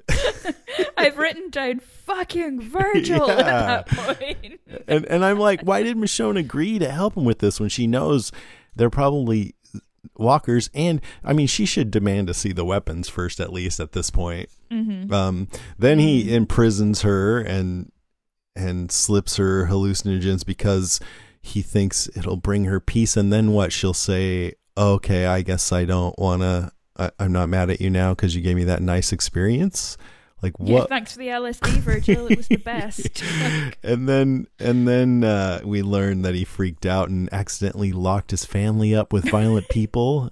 [0.98, 3.34] I've written down fucking Virgil Yeah.
[3.38, 4.60] at that point.
[4.86, 7.86] and and I'm like, why did Michonne agree to help him with this when she
[7.86, 8.32] knows
[8.76, 9.54] they're probably
[10.16, 10.68] walkers?
[10.74, 14.10] And I mean, she should demand to see the weapons first, at least at this
[14.10, 14.48] point.
[14.70, 15.46] Um,
[15.78, 17.92] then he imprisons her and
[18.56, 21.00] and slips her hallucinogens because
[21.42, 23.16] he thinks it'll bring her peace.
[23.16, 23.72] And then what?
[23.72, 26.72] She'll say, "Okay, I guess I don't want to.
[27.18, 29.96] I'm not mad at you now because you gave me that nice experience."
[30.42, 30.88] Like Yeah, what?
[30.90, 32.26] thanks for the LSD, Virgil.
[32.30, 33.22] It was the best.
[33.82, 38.44] and then and then uh, we learned that he freaked out and accidentally locked his
[38.44, 40.30] family up with violent people,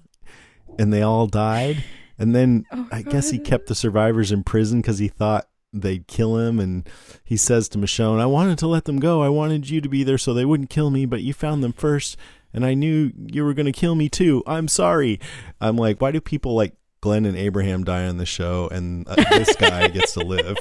[0.79, 1.83] and they all died.
[2.19, 6.07] And then Oh, I guess he kept the survivors in prison because he thought they'd
[6.07, 6.59] kill him.
[6.61, 6.89] And
[7.25, 9.23] he says to Michonne, "I wanted to let them go.
[9.23, 11.73] I wanted you to be there so they wouldn't kill me, but you found them
[11.73, 12.17] first,
[12.53, 14.43] and I knew you were going to kill me too.
[14.47, 15.19] I'm sorry."
[15.61, 19.15] I'm like, why do people like Glenn and Abraham die on the show, and uh,
[19.31, 20.57] this guy gets to live?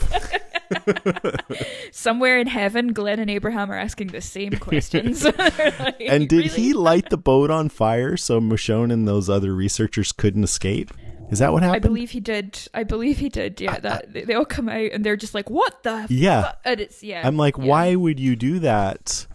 [1.91, 5.25] Somewhere in heaven, Glenn and Abraham are asking the same questions.
[5.37, 6.49] Like, And did really?
[6.49, 10.91] he light the boat on fire so Michonne and those other researchers couldn't escape?
[11.31, 11.83] Is that what happened?
[11.85, 12.67] I believe he did.
[12.73, 13.59] I believe he did.
[13.61, 16.51] Yeah, that they, all come out and they're just like, "What the?" Yeah.
[16.51, 17.25] fu-" And it's yeah.
[17.25, 17.63] I'm like, yeah.
[17.65, 19.27] why would you do that?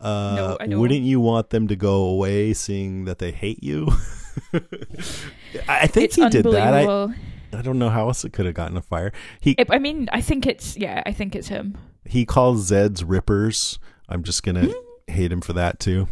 [0.00, 3.88] Uh, No, wouldn't you want them to go away, seeing that they hate you?
[5.68, 6.74] I think It's he did that.
[6.74, 7.14] I.
[7.56, 9.12] I don't know how else it could have gotten a fire.
[9.40, 11.02] He I mean, I think it's yeah.
[11.06, 11.76] I think it's him.
[12.04, 13.78] he calls Zed's rippers.
[14.08, 14.68] I'm just gonna
[15.06, 16.08] hate him for that too.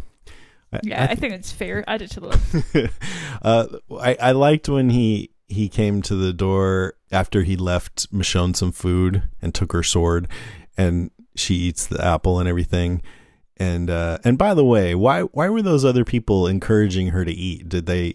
[0.73, 1.85] I- Yeah, I, think it's fair.
[1.87, 2.93] I did to the list.
[3.43, 3.67] uh,
[4.01, 8.73] I, I liked when he he came to the door after he left Michonne some
[8.73, 10.29] food and took her sword,
[10.79, 13.03] and she eats the apple and everything.
[13.59, 17.33] And uh, and by the way, why why were those other people encouraging her to
[17.33, 17.69] eat?
[17.69, 18.15] Did they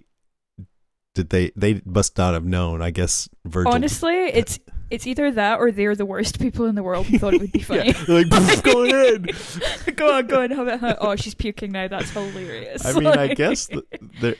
[1.14, 2.82] did they they must not have known?
[2.82, 3.74] I guess Virgil.
[3.74, 7.34] Honestly, it's it's either that or they're the worst people in the world and thought
[7.34, 7.88] it would be funny.
[7.88, 8.92] yeah, they're like "Pff, going
[9.90, 9.96] in.
[9.96, 10.52] go on, go on.
[10.52, 10.80] Have it.
[10.80, 10.96] huh?
[11.00, 11.88] Oh, she's puking now.
[11.88, 12.86] That's hilarious.
[12.86, 13.84] I mean, I guess the,
[14.22, 14.38] the,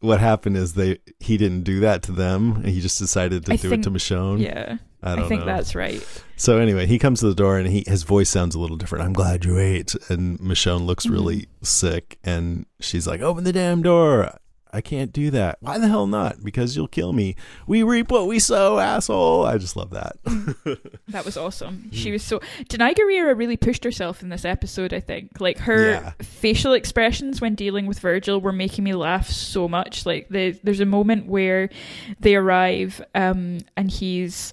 [0.00, 2.62] what happened is they he didn't do that to them.
[2.64, 4.40] He just decided to I do think- it to Michonne.
[4.40, 5.24] Yeah, I I, don't know.
[5.24, 5.46] I think know.
[5.46, 6.22] that's right.
[6.36, 9.04] So anyway, he comes to the door and he his voice sounds a little different.
[9.04, 9.94] I'm glad you ate.
[10.08, 11.14] And Michonne looks Mm-hmm.
[11.14, 14.36] really sick and she's like, "Open the damn door."
[14.74, 15.58] I can't do that.
[15.60, 16.42] Why the hell not?
[16.42, 17.36] Because you'll kill me.
[17.66, 19.46] We reap what we sow, asshole.
[19.46, 20.16] I just love that.
[21.08, 21.90] That was awesome.
[21.92, 22.40] She was so.
[22.68, 24.92] Danai Gurira really pushed herself in this episode.
[24.92, 26.12] I think, like her Yeah.
[26.22, 30.04] facial expressions when dealing with Virgil were making me laugh so much.
[30.06, 31.70] Like the, there's a moment where
[32.18, 34.52] they arrive, um, and he's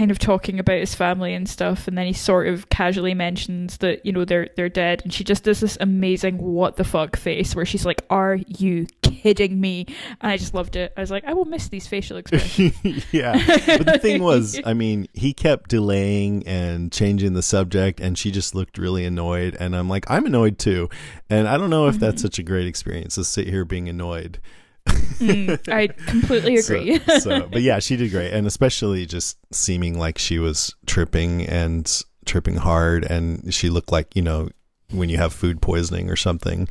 [0.00, 3.76] kind of talking about his family and stuff, and then he sort of casually mentions
[3.78, 7.16] that you know they're they're dead, and she just does this amazing what the fuck
[7.16, 9.84] face where she's like, "Are you kidding me?"
[10.22, 10.94] And I just loved it.
[10.96, 12.72] I was like, I will miss these facial expressions.
[13.12, 13.32] yeah.
[13.76, 18.30] But the thing was, I mean, he kept delaying and changing the subject, and she
[18.30, 19.54] just looked really annoyed.
[19.60, 20.88] And I'm like, I'm annoyed too.
[21.28, 22.04] And I don't know if Mm-hmm.
[22.06, 24.40] that's such a great experience to sit here being annoyed.
[24.86, 26.98] Mm, I completely agree.
[27.20, 32.02] So, but yeah, she did great, and especially just seeming like she was tripping and
[32.24, 34.48] tripping hard, and she looked like you know
[34.90, 36.68] when you have food poisoning or something.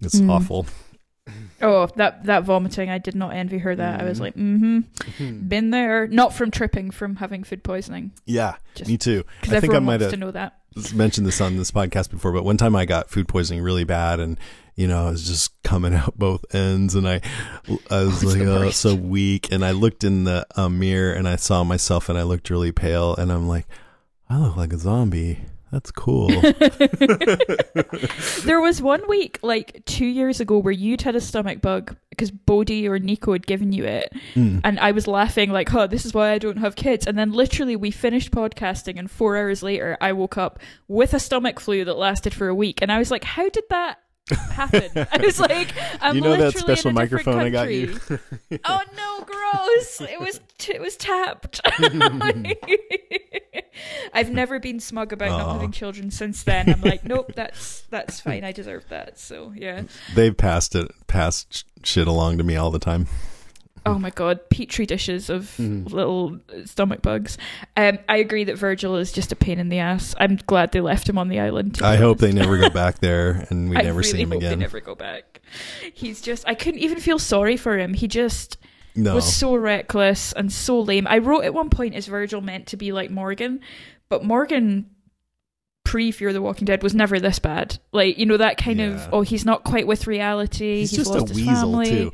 [0.00, 0.30] It's Mm.
[0.30, 0.66] awful.
[1.60, 2.88] Oh, that that vomiting!
[2.88, 3.74] I did not envy her.
[3.76, 6.06] That I was like, mm-hmm, been there.
[6.06, 8.12] Not from tripping, from having food poisoning.
[8.24, 9.24] Yeah, Just me too.
[9.40, 10.54] Because I think I everyone might wants have to know that.
[10.94, 14.20] mentioned this on this podcast before, but one time I got food poisoning really bad,
[14.20, 14.38] and
[14.78, 17.20] you know I was just coming out both ends, and I
[17.90, 21.34] I was like oh, so weak, and I looked in the um, mirror and I
[21.36, 23.66] saw myself, and I looked really pale, and I'm like,
[24.30, 25.40] I look like a zombie.
[25.72, 26.30] That's cool.
[28.44, 32.30] There was one week, like two years ago, where you'd had a stomach bug because
[32.30, 34.60] Bodie or Nico had given you it, Mm.
[34.64, 37.32] and I was laughing like, "Oh, this is why I don't have kids." And then
[37.32, 41.84] literally, we finished podcasting, and four hours later, I woke up with a stomach flu
[41.84, 43.98] that lasted for a week, and I was like, "How did that?"
[44.34, 47.98] Happen I was like, I'm you know that special microphone I got you?
[48.64, 50.00] oh no, gross!
[50.00, 51.60] It was t- it was tapped.
[54.12, 56.72] I've never been smug about not having children since then.
[56.72, 58.44] I'm like, nope, that's that's fine.
[58.44, 59.18] I deserve that.
[59.18, 59.82] So yeah.
[60.14, 63.06] They've passed it, passed shit along to me all the time.
[63.88, 65.90] Oh my god, petri dishes of Mm.
[65.92, 67.38] little stomach bugs.
[67.76, 70.14] Um, I agree that Virgil is just a pain in the ass.
[70.18, 71.80] I'm glad they left him on the island.
[71.82, 74.36] I hope they never go back there, and we I never really see him They
[74.36, 74.58] again.
[74.58, 75.40] never go back.
[75.94, 76.46] He's just.
[76.46, 77.94] I couldn't even feel sorry for him.
[77.94, 78.58] He just
[78.94, 81.06] no, was so reckless and so lame.
[81.06, 83.60] I wrote at one point, is Virgil meant to be like Morgan?
[84.08, 84.86] But Morgan
[85.84, 87.78] pre Fear the Walking Dead was never this bad.
[87.92, 88.86] Like, you know, that kind Yeah.
[89.06, 90.80] of, oh, he's not quite with reality.
[90.80, 91.88] he's, He's, just a lost his weasel family.
[91.90, 92.12] too.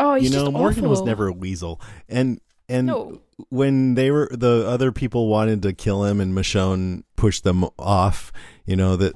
[0.00, 3.20] Oh, he's you know, Morgan was never a weasel, and and No.
[3.50, 8.32] when they were the other people wanted to kill him, and Michonne pushed them off.
[8.64, 9.14] You know that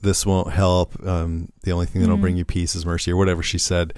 [0.00, 1.04] this won't help.
[1.06, 2.20] Um, the only thing that'll Mhm.
[2.22, 3.92] bring you peace is mercy, or whatever she said.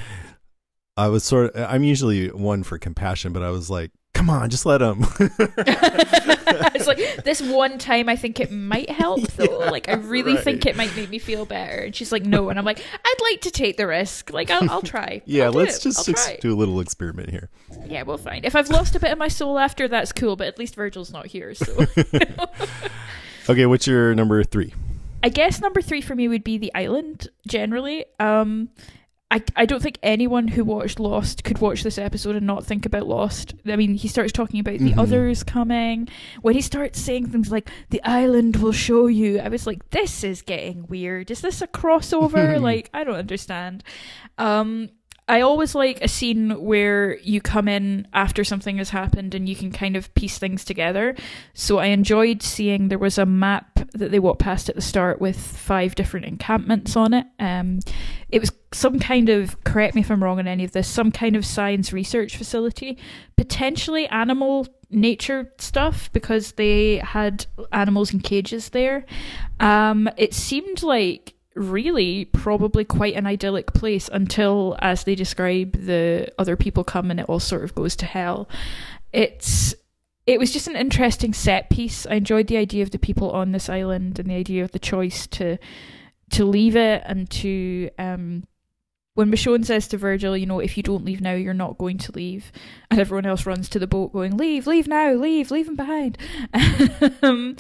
[0.97, 1.71] I was sort of.
[1.71, 5.05] I'm usually one for compassion, but I was like, come on, just let him.
[5.21, 9.59] it's like this one time I think it might help though.
[9.59, 11.83] like I really think it might make me feel better.
[11.83, 14.33] And she's like, no, and I'm like, I'd like to take the risk.
[14.33, 15.21] Like I'll, I'll try.
[15.27, 17.51] yeah, I'll let's just ex- do a little experiment here.
[17.87, 18.45] Yeah, we'll find.
[18.45, 20.37] If I've lost a bit of my soul after, that's cool.
[20.37, 21.87] But at least Virgil's not here, so.
[23.49, 24.73] Okay, what's your number three?
[25.23, 27.29] I guess number three for me would be the island.
[27.47, 28.71] Generally, um,
[29.35, 32.87] I I don't think anyone who watched Lost could watch this episode and not think
[32.87, 33.55] about Lost.
[33.67, 34.99] I mean, he starts talking about the Mhm.
[34.99, 36.09] others coming.
[36.43, 40.23] When he starts saying things like "the island will show you," I was like, "This
[40.23, 41.31] is getting weird.
[41.33, 42.61] Is this a crossover?
[42.71, 43.83] like, I don't understand."
[44.39, 44.91] Um,
[45.27, 49.57] I always like a scene where you come in after something has happened and you
[49.57, 51.15] can kind of piece things together.
[51.55, 55.23] So I enjoyed seeing there was a map that they walked past at the start
[55.23, 57.27] with five different encampments on it.
[57.39, 57.81] Um,
[58.29, 61.11] it was some kind of, correct me if I'm wrong on any of this, some
[61.11, 62.99] kind of science research facility,
[63.37, 69.07] potentially animal nature stuff because they had animals in cages there.
[69.59, 76.33] Um, it seemed like really probably quite an idyllic place until as they describe the
[76.39, 78.49] other people come and it all sort of goes to hell.
[79.13, 79.75] It's
[80.27, 82.07] it was just an interesting set piece.
[82.07, 84.79] I enjoyed the idea of the people on this island and the idea of the
[84.79, 85.59] choice to
[86.31, 88.45] to leave it and to um
[89.15, 91.99] when Michonne says to Virgil, you know, if you don't leave now, you're not going
[91.99, 92.51] to leave,
[92.91, 96.19] and everyone else runs to the boat going, leave, leave now, leave, leave him behind.
[97.23, 97.57] um,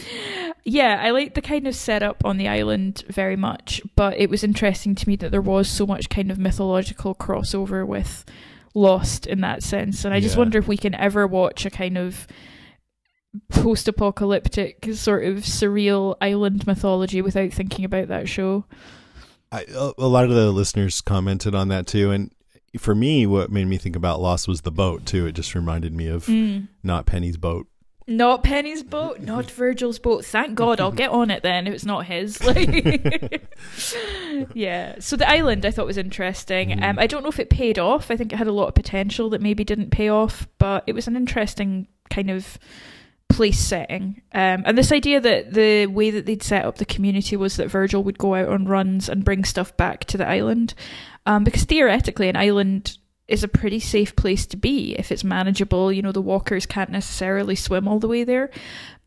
[0.64, 4.42] yeah, I like the kind of setup on the island very much, but it was
[4.42, 8.24] interesting to me that there was so much kind of mythological crossover with
[8.76, 10.40] Lost in that sense, and I just Yeah.
[10.40, 12.26] wonder if we can ever watch a kind of
[13.48, 18.64] post-apocalyptic sort of surreal island mythology without thinking about that show.
[19.58, 22.32] I, a lot of the listeners commented on that too, and
[22.78, 25.26] for me, what made me think about Lost was the boat too.
[25.26, 26.68] It just reminded me of Mm.
[26.82, 27.66] not Penny's boat.
[28.06, 30.24] Not Penny's boat, not Virgil's boat.
[30.26, 32.38] Thank God, I'll get on it then if it's not his.
[32.44, 33.48] Like,
[34.54, 34.96] yeah.
[34.98, 36.82] So the island I thought was interesting.
[36.82, 38.10] Um, I don't know if it paid off.
[38.10, 40.92] I think it had a lot of potential that maybe didn't pay off, but it
[40.94, 42.58] was an interesting kind of
[43.28, 44.22] place setting.
[44.32, 47.68] Um, and this idea that the way that they'd set up the community was that
[47.68, 50.74] Virgil would go out on runs and bring stuff back to the island,
[51.26, 55.90] um, because theoretically an island is a pretty safe place to be if it's manageable.
[55.90, 58.50] You know, the walkers can't necessarily swim all the way there,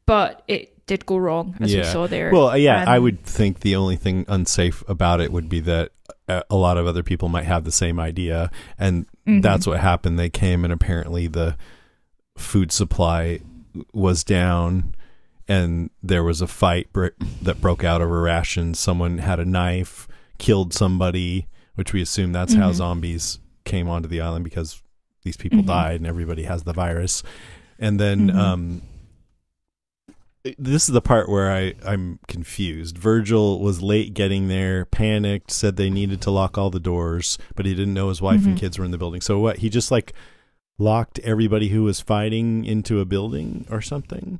[0.06, 2.32] but it did go wrong as we saw there.
[2.32, 5.91] Well, yeah, I Um, would think the only thing unsafe about it would be that
[6.27, 8.49] a a lot of other people might have the same idea,
[8.80, 9.41] and Mhm.
[9.41, 10.17] that's what happened.
[10.17, 11.56] They came, and apparently the
[12.38, 13.39] food supply
[13.93, 14.93] was down,
[15.47, 17.07] and there was a fight br-
[17.41, 18.79] that broke out over rations.
[18.79, 22.75] Someone had a knife, killed somebody, which we assume that's how Mhm.
[22.75, 24.81] zombies came onto the island because
[25.23, 25.67] these people Mhm.
[25.67, 27.23] died and everybody has the virus.
[27.79, 28.35] And then Mhm.
[28.35, 28.81] um,
[30.57, 32.97] this is the part where I, I'm confused.
[32.97, 37.65] Virgil was late getting there, panicked, said they needed to lock all the doors, but
[37.65, 38.59] he didn't know his wife and Mhm.
[38.59, 39.19] kids were in the building.
[39.21, 39.57] So what?
[39.57, 40.13] He just like
[40.77, 44.39] locked everybody who was fighting into a building or something?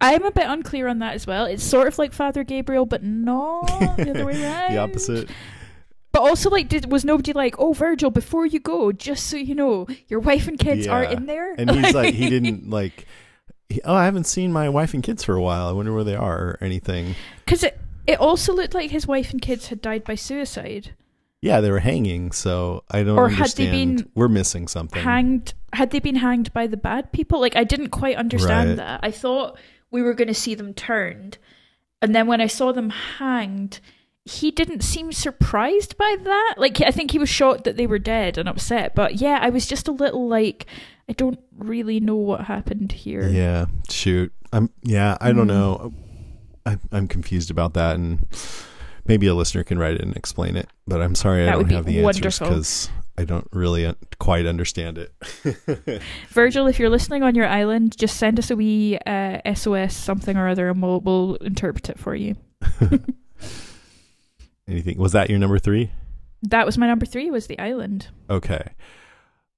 [0.00, 1.46] I'm a bit unclear on that as well.
[1.46, 4.72] It's sort of like Father Gabriel, but not the other way around.
[4.72, 5.30] the opposite.
[6.12, 9.54] But also, like, did was nobody like, oh, Virgil, before you go, just so you
[9.54, 11.54] know, your wife and kids are in there?
[11.54, 13.06] And he's like, he didn't like,
[13.68, 15.68] he, oh, I haven't seen my wife and kids for a while.
[15.68, 17.16] I wonder where they are or anything.
[17.44, 20.94] Because it, it also looked like his wife and kids had died by suicide.
[21.46, 23.96] Yeah, they were hanging, so I don't Or had they understand.
[23.98, 25.02] been we're missing something.
[25.02, 27.40] Hanged, had they been hanged by the bad people?
[27.40, 28.76] Like, I didn't quite understand Right.
[28.78, 29.00] that.
[29.02, 29.58] I thought
[29.90, 31.38] we were going to see them turned.
[32.02, 33.80] And then when I saw them hanged,
[34.24, 36.54] he didn't seem surprised by that.
[36.58, 38.94] Like, I think he was shocked that they were dead and upset.
[38.94, 40.66] But yeah, I was just a little like,
[41.08, 43.28] I don't really know what happened here.
[43.28, 44.32] Yeah, shoot.
[44.52, 45.46] I'm yeah, I don't Hmm.
[45.48, 45.94] know.
[46.66, 48.26] I, I'm confused about that, and
[49.08, 50.68] maybe a listener can write it and explain it.
[50.86, 54.98] But I'm sorry I don't have the answers because I don't really un- quite understand
[54.98, 55.14] it.
[56.30, 60.36] Virgil, if you're listening on your island, just send us a wee uh, SOS something
[60.36, 62.36] or other, and we'll we'll interpret it for you.
[64.68, 64.98] Anything?
[64.98, 65.92] Was that your number three?
[66.42, 67.30] That was my number three.
[67.30, 68.08] Was the island?
[68.28, 68.72] Okay.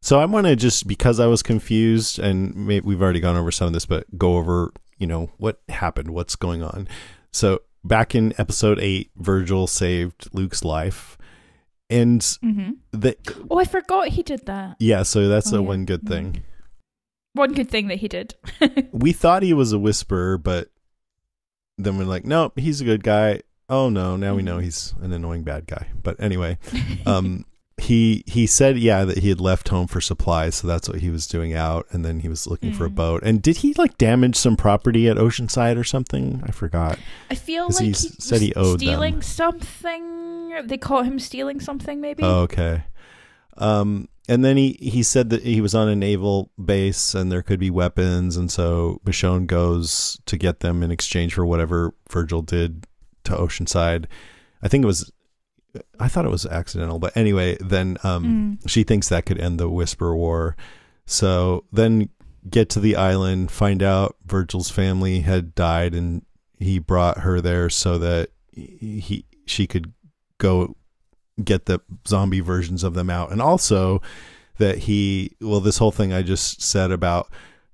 [0.00, 3.50] So I want to just because I was confused, and maybe we've already gone over
[3.50, 6.88] some of this, but go over you know what happened, what's going on.
[7.32, 11.16] So back in episode eight, Virgil saved Luke's life,
[11.90, 13.16] and hmm the
[13.50, 14.76] Oh, I forgot he did that.
[14.78, 15.02] yeah.
[15.02, 15.66] So that's Oh, a yeah.
[15.68, 16.42] one good thing.
[17.34, 18.34] One good thing that he did.
[18.92, 20.70] we thought he was a whisperer, but
[21.76, 23.42] then we're like, nope, he's a good guy.
[23.68, 25.88] Oh no, now we know he's an annoying bad guy.
[26.02, 26.58] But anyway,
[27.06, 27.44] um,
[27.78, 31.10] he he said yeah that he had left home for supplies, so that's what he
[31.10, 33.22] was doing out, and then he was looking for a boat.
[33.22, 36.42] And did he like damage some property at Oceanside or something?
[36.46, 36.98] I forgot.
[37.30, 38.86] I feel like he he said he owed them.
[38.88, 40.66] stealing something.
[40.66, 42.22] They caught him stealing something, maybe.
[42.22, 42.84] Oh, okay.
[43.56, 47.42] Um, and then he, he said that he was on a naval base and there
[47.42, 52.42] could be weapons, and so Michonne goes to get them in exchange for whatever Virgil
[52.42, 52.86] did
[53.24, 54.04] to Oceanside.
[54.62, 55.10] I think it was,
[55.98, 59.68] I thought it was accidental, but anyway, then um, she thinks that could end the
[59.68, 60.56] Whisper War.
[61.06, 62.10] So then
[62.48, 66.22] get to the island, find out Virgil's family had died, and
[66.58, 69.92] he brought her there so that he she could
[70.38, 70.76] go
[71.42, 74.02] get the zombie versions of them out and also
[74.58, 77.28] that he well this whole thing i just said about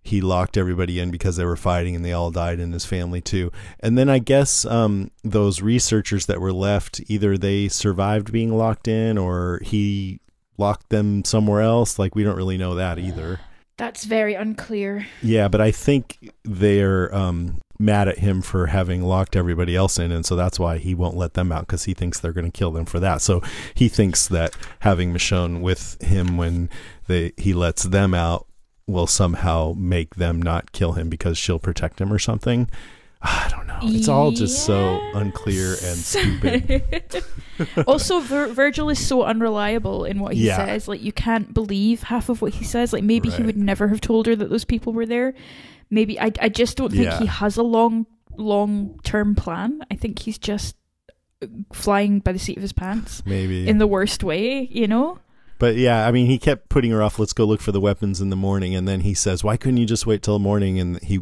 [0.04, 3.20] he locked everybody in because they were fighting and they all died in his family
[3.20, 3.50] too.
[3.80, 8.86] And then i guess um, those researchers that were left either they survived being locked
[8.86, 10.20] in or he
[10.58, 11.98] locked them somewhere else.
[11.98, 13.40] Like we don't really know that either.
[13.76, 15.04] That's very unclear.
[15.20, 20.12] yeah but i think they're um, mad at him for having locked everybody else in
[20.12, 22.56] and so that's why he won't let them out because he thinks they're going to
[22.56, 23.20] kill them for that.
[23.20, 23.42] So
[23.74, 26.70] he thinks that having michonne with him when
[27.08, 28.46] they he lets them out
[28.86, 32.68] will somehow make them not kill him because she'll protect him or something
[33.22, 37.24] i don't know it's all just so unclear and stupid
[37.86, 40.56] also, Vir- Virgil is so unreliable in what he Yeah.
[40.56, 40.88] says.
[40.88, 42.92] Like, you can't believe half of what he says.
[42.92, 45.34] Like, maybe he would never have told her that those people were there.
[45.88, 47.18] Maybe I, I just don't think Yeah.
[47.20, 48.06] he has a long,
[48.36, 49.82] long term plan.
[49.88, 50.74] I think he's just
[51.72, 54.66] flying by the seat of his pants maybe in the worst way.
[54.68, 55.18] You know?
[55.64, 57.18] But yeah, I mean, he kept putting her off.
[57.18, 59.78] Let's go look for the weapons in the morning, and then he says, "Why couldn't
[59.78, 61.20] you just wait till morning?" And he,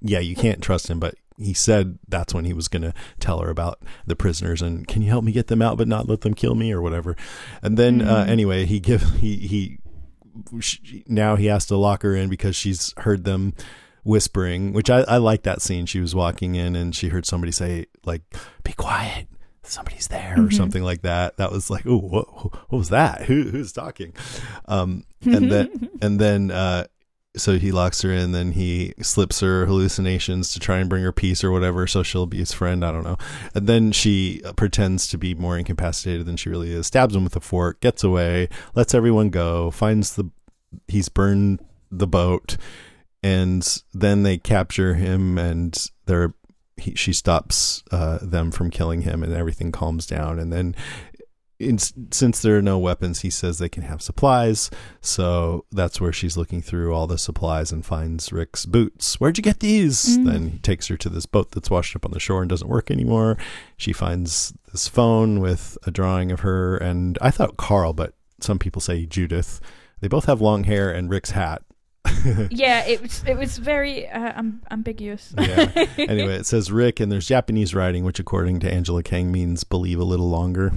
[0.00, 3.38] yeah, you can't trust him, but he said that's when he was going to tell
[3.38, 6.22] her about the prisoners and can you help me get them out, but not let
[6.22, 7.14] them kill me or whatever.
[7.62, 9.78] And then uh, anyway, he give he he
[10.58, 13.54] she, now he has to lock her in because she's heard them
[14.02, 15.86] whispering, which I, I like that scene.
[15.86, 18.22] She was walking in and she heard somebody say like,
[18.64, 19.28] "Be quiet."
[19.68, 21.36] Somebody's there or something like that.
[21.36, 22.26] That was like, oh, what,
[22.70, 23.22] what was that?
[23.22, 24.12] Who, who's talking?
[24.66, 26.86] Um, and then, and then, uh,
[27.36, 31.12] so he locks her in, then he slips her hallucinations to try and bring her
[31.12, 32.84] peace or whatever, so she'll be his friend.
[32.84, 33.18] I don't know.
[33.54, 37.24] And then she uh, pretends to be more incapacitated than she really is, stabs him
[37.24, 40.30] with a fork, gets away, lets everyone go, finds the
[40.88, 41.60] he's burned
[41.90, 42.56] the boat,
[43.22, 46.34] and then they capture him, and they're
[46.76, 50.74] he, she stops uh, them from killing him, and everything calms down, and then
[51.58, 54.70] in, since there are no weapons, he says they can have supplies.
[55.00, 59.18] So that's where she's looking through all the supplies and finds Rick's boots.
[59.18, 60.22] Where'd you get these?
[60.22, 62.68] Then he takes her to this boat that's washed up on the shore and doesn't
[62.68, 63.38] work anymore.
[63.76, 68.58] She finds this phone with a drawing of her, and I thought Carl, but some
[68.58, 69.60] people say Judith.
[70.00, 71.62] They both have long hair and Rick's hat.
[72.50, 75.34] yeah, it was it was very uh, um, ambiguous.
[75.38, 75.70] Yeah.
[75.98, 79.98] anyway, it says Rick, and there's Japanese writing, which according to Angela Kang means believe
[79.98, 80.72] a little longer.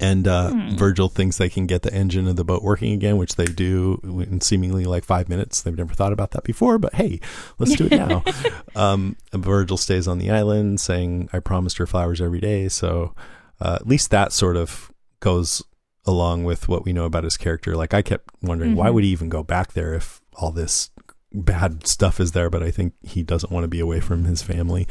[0.00, 3.34] And uh, Virgil thinks they can get the engine of the boat working again, which
[3.34, 5.62] they do in seemingly like five minutes.
[5.62, 7.18] They've never thought about that before, but hey,
[7.58, 8.22] let's do it now.
[8.76, 12.68] um, Virgil stays on the island saying, I promised her flowers every day.
[12.68, 13.12] So
[13.60, 15.64] uh, at least that sort of goes
[16.08, 17.76] along with what we know about his character.
[17.76, 20.90] Like I kept wondering, why would he even go back there if all this
[21.32, 22.48] bad stuff is there?
[22.50, 24.88] But I think he doesn't want to be away from his family.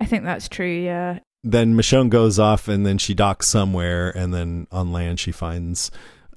[0.00, 0.66] I think that's true.
[0.84, 5.32] Yeah, then Michonne goes off and then she docks somewhere and then on land she
[5.32, 5.90] finds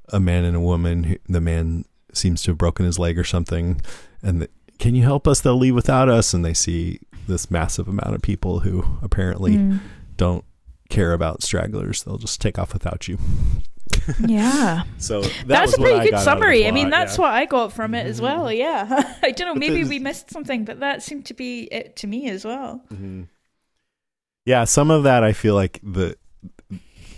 [0.10, 3.24] a man and a woman who, the man seems to have broken his leg or
[3.24, 3.80] something
[4.24, 4.50] and the,
[4.80, 8.22] can you help us they'll leave without us and they see this massive amount of
[8.22, 9.80] people who apparently Mm.
[10.16, 10.46] don't
[10.90, 13.18] care about stragglers they'll just take off without you
[14.28, 14.84] yeah.
[14.98, 16.68] so that that's was a pretty I good got out of the summary.
[16.68, 17.14] I mean, that's yeah.
[17.14, 17.22] Mm-hmm.
[17.22, 18.52] what I got from it as well.
[18.52, 19.16] Yeah.
[19.24, 19.54] I don't know.
[19.54, 22.82] But Maybe we missed something, but that seemed to be it to me as well.
[24.46, 26.16] yeah some of that i feel like the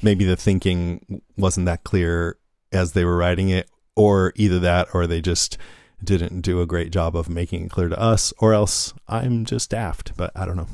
[0.01, 2.38] maybe the thinking wasn't that clear
[2.72, 5.57] as they were writing it or either that or they just
[6.03, 9.70] didn't do a great job of making it clear to us or else i'm just
[9.72, 10.67] daft but i don't know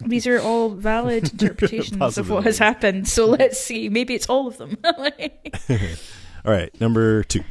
[0.00, 3.08] These are all valid interpretations of what has happened.
[3.08, 3.88] So let's see.
[3.88, 4.76] Maybe it's all of them.
[4.84, 7.42] all right number two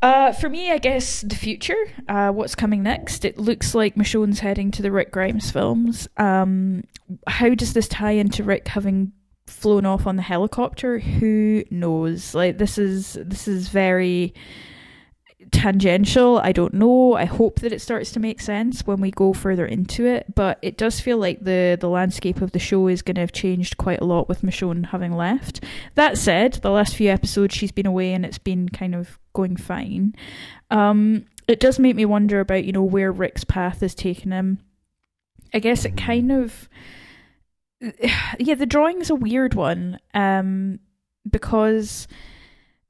[0.00, 1.84] Uh, for me, I guess the future.
[2.08, 3.24] Uh, what's coming next?
[3.24, 6.06] It looks like Michonne's heading to the Rick Grimes films.
[6.16, 6.84] Um,
[7.26, 9.12] how does this tie into Rick having
[9.48, 11.00] flown off on the helicopter?
[11.00, 12.34] Who knows?
[12.34, 14.34] Like this is this is very
[15.50, 16.38] tangential.
[16.38, 17.14] I don't know.
[17.14, 20.34] I hope that it starts to make sense when we go further into it.
[20.34, 23.32] But it does feel like the the landscape of the show is going to have
[23.32, 25.64] changed quite a lot with Michonne having left.
[25.94, 29.56] That said, the last few episodes she's been away and it's been kind of going
[29.56, 30.14] fine.
[30.70, 34.58] Um, it does make me wonder about you know where Rick's path is taking him.
[35.54, 36.68] I guess it kind of
[38.38, 40.80] yeah the drawing is a weird one um
[41.28, 42.08] because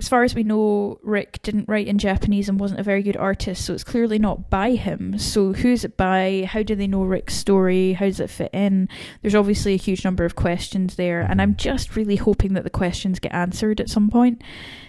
[0.00, 3.16] as far as we know, Rick didn't write in Japanese and wasn't a very good
[3.16, 5.18] artist, so it's clearly not by him.
[5.18, 6.48] So who's it by?
[6.48, 7.94] How do they know Rick's story?
[7.94, 8.88] How does it fit in?
[9.22, 12.70] There's obviously a huge number of questions there, and I'm just really hoping that the
[12.70, 14.40] questions get answered at some point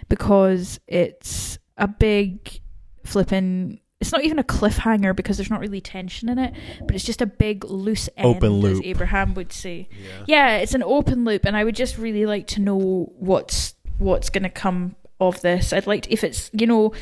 [0.09, 2.61] because it's a big
[3.03, 3.79] flipping.
[3.99, 6.53] It's not even a cliffhanger because there's not really tension in it,
[6.85, 8.79] but it's just a big loose end, Open as.
[8.83, 9.89] Abraham would say.
[10.27, 14.29] Yeah, it's an open loop, and I would just really like to know what's what's
[14.29, 15.73] going to come of this.
[15.73, 16.93] I'd like to, if it's you know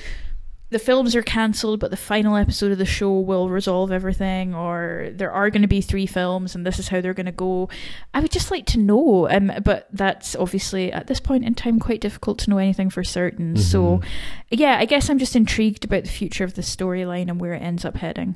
[0.69, 5.09] the films are cancelled, but the final episode of the show will resolve everything, or
[5.13, 7.69] there are going to be three films, and this is how they're going to go.
[8.13, 11.79] I would just like to know, um, but that's obviously at this point in time
[11.79, 13.55] quite difficult to know anything for certain.
[13.55, 14.01] So,
[14.49, 17.61] yeah, I guess I'm just intrigued about the future of the storyline and where it
[17.61, 18.35] ends up heading.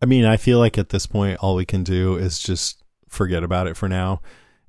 [0.00, 3.42] I mean, I feel like at this point, all we can do is just forget
[3.42, 4.22] about it for now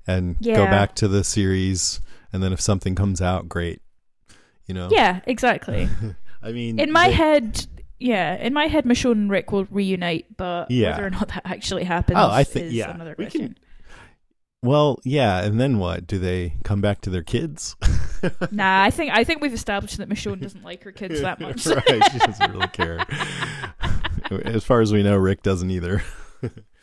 [0.08, 2.00] and go back to the series.
[2.32, 3.80] And then if something comes out, great.
[4.66, 4.88] You know?
[4.90, 5.88] Yeah, exactly.
[6.42, 7.66] I mean, in my they- head
[7.98, 10.90] yeah in my head michonne and rick will reunite but Yeah.
[10.90, 13.58] whether or not that actually happens Oh, I think- yeah, another we can- question
[14.62, 15.42] Well, yeah.
[15.44, 16.06] And then what?
[16.06, 17.74] Do they come back to their kids?
[18.50, 21.66] nah i think i think we've established that michonne doesn't like her kids that much
[21.66, 22.02] right.
[22.12, 23.04] She doesn't really care.
[24.44, 26.02] as far as we know, Rick doesn't either.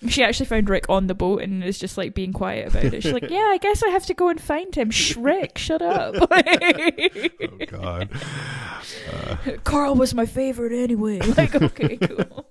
[0.10, 3.02] She actually found rick on the boat and is just like being quiet about it
[3.04, 5.82] she's like yeah i guess i have to go and find him Shh, rick shut
[5.82, 8.10] up Oh, God.
[9.64, 12.46] carl was my favorite anyway like okay cool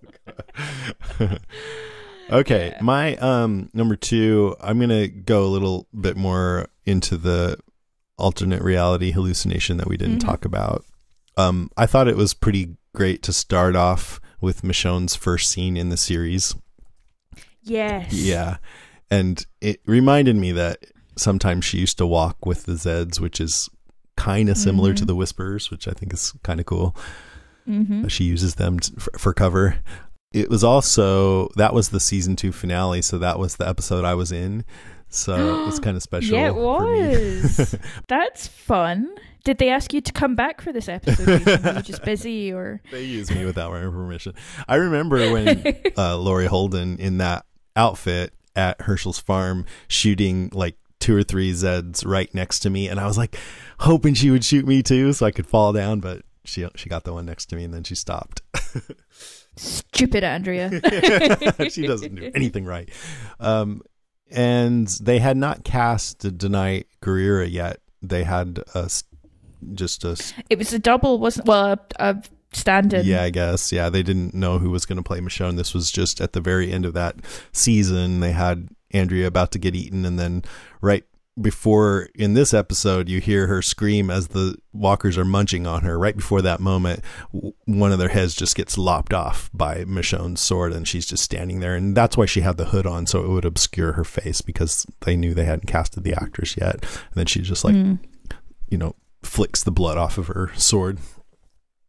[2.30, 7.58] Okay, my um number two, I'm gonna go a little bit more into the
[8.16, 10.26] alternate reality hallucination that we didn't Mhm.
[10.26, 10.84] talk about.
[11.36, 15.90] Um, I thought it was pretty great to start off with Michonne's first scene in
[15.90, 16.54] the series.
[17.62, 18.56] Yes Yeah,
[19.10, 20.78] and it reminded me that
[21.16, 23.68] sometimes she used to walk with the Zeds, which is
[24.16, 25.06] kind of similar to Mhm.
[25.06, 26.96] the Whisperers, which I think is kind of cool
[27.68, 28.06] mm-hmm.
[28.08, 29.76] she uses them for, for cover.
[30.32, 34.14] It was also that was the season two finale, so that was the episode I
[34.14, 34.64] was in.
[35.08, 36.34] So it's kind of special.
[36.34, 37.74] yeah it was
[38.08, 42.02] that's fun did they ask you to come back for this episode were you just
[42.04, 44.32] busy or they use me without my permission.
[44.68, 47.44] I remember when uh, Laurie Holden in that
[47.76, 53.00] outfit at Hershel's farm shooting like two or three Zeds right next to me, and
[53.00, 53.36] I was like
[53.80, 57.04] hoping she would shoot me too, so I could fall down, but she she got
[57.04, 58.42] the one next to me, and then she stopped.
[59.56, 60.70] Stupid Andrea.
[61.70, 62.88] she doesn't do anything right.
[63.38, 63.82] Um,
[64.30, 67.80] and they had not cast Danai Gurira yet.
[68.00, 68.90] They had a
[69.74, 70.16] just a
[70.48, 72.22] it was a double, wasn't well, a, a
[72.52, 73.04] stand-in.
[73.06, 73.88] yeah, I guess yeah.
[73.90, 75.56] They didn't know who was going to play Michonne.
[75.56, 77.16] This was just at the very end of that
[77.52, 78.20] season.
[78.20, 80.44] They had Andrea about to get eaten, and then
[80.80, 81.04] right
[81.40, 85.98] before in this episode, you hear her scream as the walkers are munching on her.
[85.98, 87.02] Right before that moment,
[87.64, 91.60] one of their heads just gets lopped off by Michonne's sword, and she's just standing
[91.60, 91.74] there.
[91.74, 94.86] And that's why she had the hood on, so it would obscure her face because
[95.00, 96.74] they knew they hadn't casted the actress yet.
[96.82, 97.98] And then she just like Mm.
[98.68, 100.98] you know, flicks the blood off of her sword.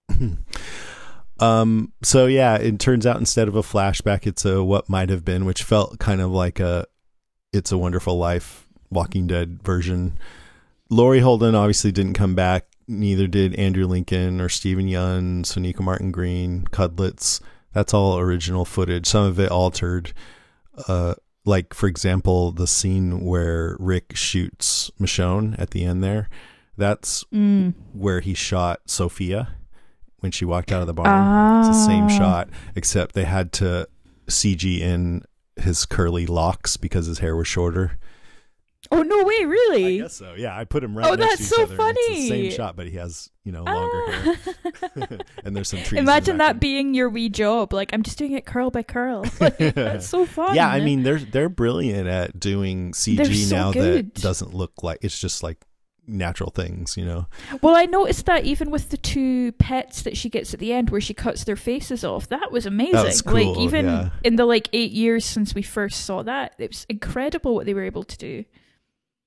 [1.39, 5.25] um so yeah, it turns out instead of a flashback it's a what might have
[5.25, 6.85] been, which felt kind of like a
[7.51, 10.17] it's a wonderful life Walking Dead version.
[10.89, 16.11] Laurie Holden obviously didn't come back, neither did Andrew Lincoln or Steven Yeun, Sonequa Martin
[16.11, 17.41] Green, Cudlitz.
[17.73, 19.07] That's all original footage.
[19.07, 20.13] Some of it altered.
[20.87, 26.29] Uh like for example, the scene where Rick shoots Michonne at the end there.
[26.77, 27.73] That's Mm.
[27.93, 29.55] where he shot Sophia
[30.23, 31.59] when she walked out of the barn.
[31.67, 32.17] It's the same Ah.
[32.17, 33.87] shot, except they had to
[34.27, 35.21] CG in
[35.57, 37.99] his curly locks because his hair was shorter.
[38.91, 39.99] Oh no way, Really?
[39.99, 40.33] I guess so.
[40.37, 41.89] Yeah, I put him right Oh, next that's to each so other.
[41.89, 42.29] and It's the funny.
[42.29, 44.35] same shot, but he has you know longer hair,
[44.97, 45.07] Ah.
[45.45, 45.99] and there's some trees.
[45.99, 47.71] Imagine that being your wee job.
[47.73, 49.25] Like I'm just doing it curl by curl.
[49.39, 50.55] Like, that's so fun.
[50.55, 54.13] Yeah, I mean they're they're brilliant at doing CG so now good.
[54.15, 55.59] that doesn't look like it's just like
[56.07, 57.27] natural things, you know.
[57.61, 60.89] Well, I noticed that even with the two pets that she gets at the end,
[60.89, 62.93] where she cuts their faces off, that was amazing.
[63.03, 64.09] was like even yeah.
[64.23, 67.73] in the like eight years since we first saw that, it was incredible what they
[67.73, 68.45] were able to do.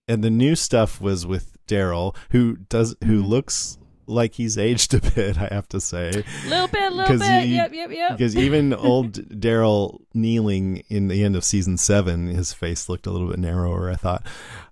[0.09, 3.29] and the new stuff was with Daryl, who does who Mhm.
[3.29, 5.37] looks like he's aged a bit.
[5.37, 7.49] I have to say, little bit, little bit.
[7.49, 8.12] you- yep, yep, yep.
[8.16, 13.11] because even old Daryl kneeling in the end of season seven, his face looked a
[13.11, 13.91] little bit narrower.
[13.91, 14.24] I thought,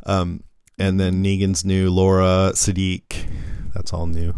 [0.07, 0.45] um,
[0.79, 3.27] and then Negan's new Laura Sadiq.
[3.75, 4.35] That's all new.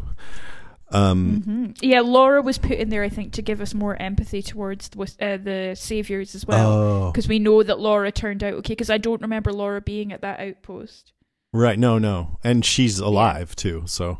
[0.93, 1.79] Um, Mhm.
[1.83, 5.01] Yeah, Laura was put in there, I think, to give us more empathy towards the,
[5.21, 6.73] uh, the saviors as well.
[6.73, 8.73] Oh, Because we know that Laura turned out okay.
[8.73, 11.13] Because I don't remember Laura being at that outpost.
[11.53, 11.79] right.
[11.79, 13.83] No, no, and she's alive too.
[13.87, 14.19] So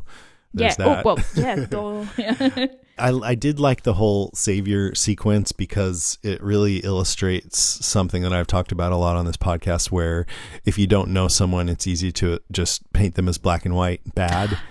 [0.53, 0.85] there's yeah.
[0.85, 1.05] that.
[1.05, 1.25] Oh well.
[1.35, 2.05] Yeah.
[2.17, 2.65] yeah.
[2.99, 8.47] I, I did like the whole savior sequence because it really illustrates something that I've
[8.47, 10.25] talked about a lot on this podcast where
[10.65, 14.01] if you don't know someone it's easy to just paint them as black and white
[14.15, 14.57] bad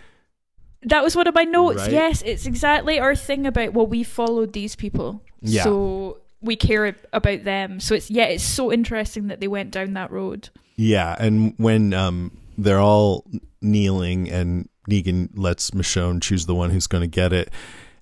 [0.82, 1.80] That was one of my notes.
[1.82, 1.90] Right?
[1.92, 5.64] Yes, it's exactly our thing about well, we followed these people, Yeah.
[5.64, 7.80] so we care about them.
[7.80, 10.50] So it's yeah, it's so interesting that they went down that road.
[10.76, 13.24] yeah and when um they're all
[13.60, 17.50] kneeling and Negan lets Michonne choose the one who's going to get it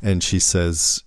[0.04, 1.02] and she says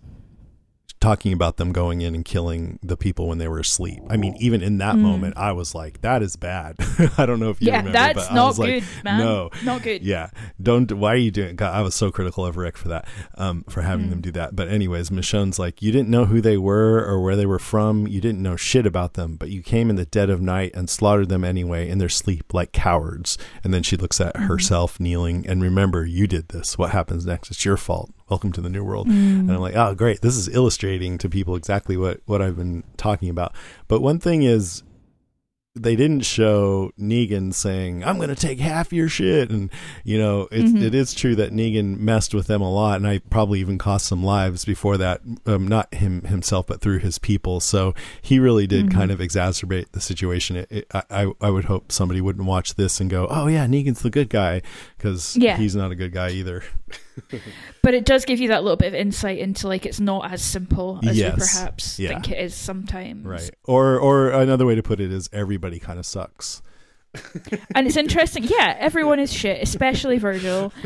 [0.99, 3.99] talking about them going in and killing the people when they were asleep.
[4.09, 6.75] I mean, even in that moment, I was like, "That is bad."
[7.19, 9.19] I don't know if you yeah, remember, that's but not was like, good, man.
[9.19, 10.01] No, not good.
[10.01, 10.91] Yeah, don't.
[10.91, 11.55] Why are you doing?
[11.55, 14.09] God, I was so critical of Rick for that, um, for having Mm.
[14.09, 14.55] them do that.
[14.55, 18.07] But anyways, Michonne's like, you didn't know who they were or where they were from.
[18.07, 20.89] You didn't know shit about them, but you came in the dead of night and
[20.89, 23.37] slaughtered them anyway in their sleep like cowards.
[23.63, 24.47] And then she looks at Mm-hmm.
[24.47, 26.75] herself kneeling and remember, you did this.
[26.75, 27.51] What happens next?
[27.51, 28.11] It's your fault.
[28.30, 29.07] Welcome to the new world.
[29.07, 29.39] Mm.
[29.39, 30.21] And I'm like, oh, great.
[30.21, 33.53] This is illustrating to people exactly what what I've been talking about.
[33.88, 34.84] But one thing is
[35.80, 39.69] they didn't show Negan saying, "I'm going to take half your shit," and
[40.03, 40.82] you know, it's, Mhm.
[40.82, 44.07] it is true that Negan messed with them a lot, and I probably even cost
[44.07, 45.21] some lives before that.
[45.45, 47.59] Um, not him himself, but through his people.
[47.59, 48.97] So he really did Mm-hmm.
[48.97, 50.55] kind of exacerbate the situation.
[50.57, 53.67] It, it, I I I would hope somebody wouldn't watch this and go, "Oh yeah,
[53.67, 54.63] Negan's the good guy,"
[54.97, 55.57] because Yeah.
[55.57, 56.63] he's not a good guy either.
[57.84, 60.41] But it does give you that little bit of insight into like it's not as
[60.43, 61.34] simple as Yes.
[61.36, 62.09] we perhaps Yeah.
[62.09, 63.26] think it is sometimes.
[63.26, 63.49] Right.
[63.65, 66.61] Or or another way to put it is everybody kind of sucks.
[67.74, 68.43] And it's interesting.
[68.43, 70.72] Yeah, everyone is shit, especially Virgil.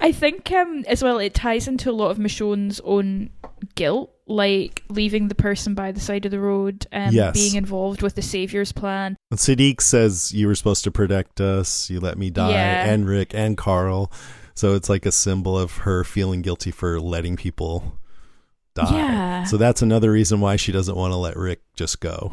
[0.00, 3.30] I think um as well it ties into a lot of Michonne's own
[3.74, 7.34] guilt, like leaving the person by the side of the road and Yes.
[7.34, 9.16] being involved with the savior's plan.
[9.30, 11.90] And Sadiq says you were supposed to protect us.
[11.90, 12.86] You let me die, Yeah.
[12.86, 14.10] and Rick and Carl.
[14.56, 17.98] So it's like a symbol of her feeling guilty for letting people
[18.74, 18.90] die.
[18.90, 19.44] Yeah.
[19.44, 22.32] So that's another reason why she doesn't want to let Rick just go.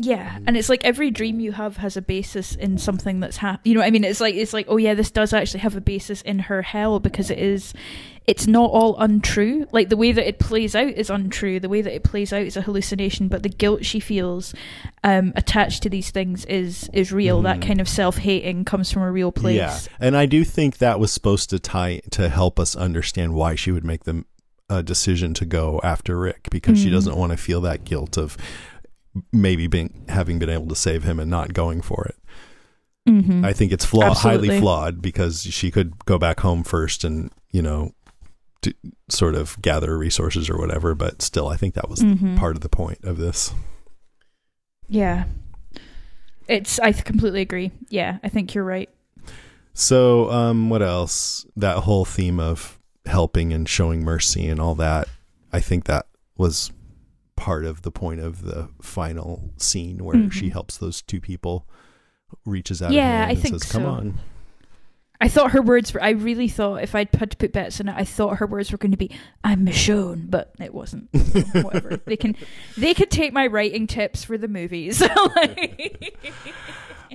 [0.00, 3.66] Yeah, and it's like every dream you have has a basis in something that's happened.
[3.66, 4.04] You know what I mean?
[4.04, 7.00] It's like it's like oh yeah, this does actually have a basis in her hell
[7.00, 7.74] because it is.
[8.28, 9.66] It's not all untrue.
[9.72, 11.58] Like the way that it plays out is untrue.
[11.58, 13.26] The way that it plays out is a hallucination.
[13.28, 14.54] But the guilt she feels
[15.02, 17.40] um, attached to these things is is real.
[17.40, 19.56] That kind of self hating comes from a real place.
[19.56, 23.54] Yeah, and I do think that was supposed to tie to help us understand why
[23.54, 24.24] she would make the
[24.68, 26.92] uh, decision to go after Rick because she Mm.
[26.92, 28.36] doesn't want to feel that guilt of
[29.32, 32.16] maybe being having been able to save him and not going for it.
[33.08, 33.42] Mhm.
[33.42, 34.48] I think it's flawed, Absolutely.
[34.48, 37.92] highly flawed because she could go back home first and you know,
[38.62, 38.74] to
[39.08, 40.94] sort of gather resources or whatever.
[40.94, 42.36] But still, I think that was Mhm.
[42.36, 43.52] part of the point of this.
[44.88, 45.24] Yeah,
[46.48, 46.78] it's.
[46.80, 47.70] I completely agree.
[47.88, 48.88] Yeah, I think you're right.
[49.74, 51.46] So, um, what else?
[51.56, 55.08] That whole theme of helping and showing mercy and all that.
[55.52, 56.06] I think that
[56.36, 56.72] was
[57.36, 60.32] part of the point of the final scene where Mhm.
[60.32, 61.66] she helps those two people,
[62.44, 63.88] reaches out, Yeah, I and think says, "Come so.
[63.88, 64.18] on."
[65.20, 66.02] I thought her words were.
[66.02, 68.70] I really thought if I'd had to put bets in it, I thought her words
[68.70, 69.10] were going to be
[69.42, 71.08] "I'm Michonne," but it wasn't.
[71.14, 72.00] So, whatever.
[72.04, 72.36] they can,
[72.76, 75.02] they could take my writing tips for the movies.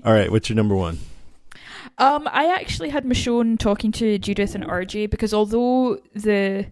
[0.04, 0.99] All right, what's your number one?
[1.97, 6.66] um, I actually had Michonne talking to Judith and RJ because although the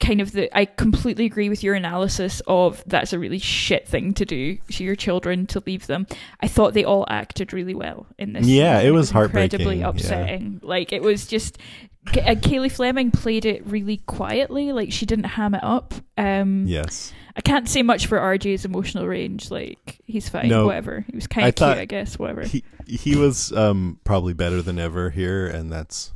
[0.00, 4.14] kind of the I completely agree with your analysis of that's a really shit thing
[4.14, 6.06] to do to your children to leave them.
[6.40, 8.46] I thought they all acted really well in this.
[8.46, 8.88] Yeah, scene.
[8.88, 9.88] it was incredibly heartbreaking, yeah.
[9.88, 10.60] upsetting.
[10.62, 11.58] Like it was just
[12.06, 14.72] K- uh, Cailey Fleming played it really quietly.
[14.72, 15.94] Like she didn't ham it up.
[16.16, 17.12] Um, Yes.
[17.36, 19.50] I can't say much for RJ's emotional range.
[19.50, 21.04] Like he's fine, No, whatever.
[21.08, 22.18] He was kind of cute, I guess.
[22.18, 22.42] Whatever.
[22.42, 26.12] He he was um probably better than ever here, and that's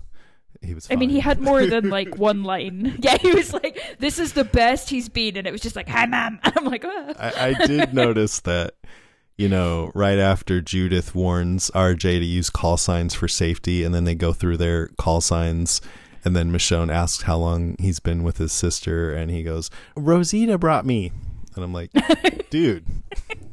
[0.64, 0.88] he was.
[0.90, 2.98] I mean, he had more than like one line.
[3.04, 5.88] Yeah, he was like, "This is the best he's been," and it was just like,
[5.88, 7.12] "Hi, mom." I'm like, ah.
[7.18, 8.74] I, I did notice that,
[9.36, 14.04] you know, right after Judith warns RJ to use call signs for safety, and then
[14.04, 15.80] they go through their call signs,
[16.24, 20.56] and then Michonne asks how long he's been with his sister, and he goes, Rosita
[20.56, 21.12] brought me.
[21.56, 21.90] And I'm like,
[22.50, 22.84] dude,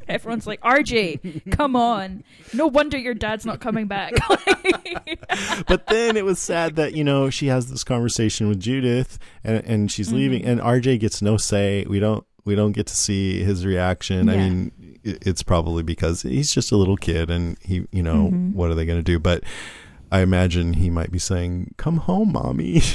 [0.08, 2.22] Everyone's like, RJ, come on.
[2.52, 4.12] No wonder your dad's not coming back.
[5.66, 9.64] but then it was sad that you know she has this conversation with Judith and,
[9.64, 10.16] and she's Mm-hmm.
[10.16, 11.86] leaving and RJ gets no say.
[11.88, 14.28] We don't we don't get to see his reaction.
[14.28, 14.72] I mean,
[15.04, 18.52] it's probably because he's just a little kid and he you know Mm-hmm.
[18.54, 19.18] what are they going to do?
[19.18, 19.44] But
[20.10, 22.82] I imagine he might be saying, "Come home, mommy."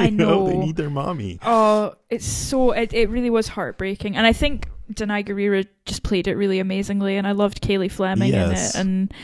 [0.00, 0.46] I they know.
[0.46, 1.38] They need their mommy.
[1.42, 4.16] oh, it's so, it, it really was heartbreaking.
[4.16, 7.16] And I think Danai Gurira just played it really amazingly.
[7.16, 8.74] And I loved Cailey Fleming Yes.
[8.74, 8.80] in it.
[8.80, 9.14] And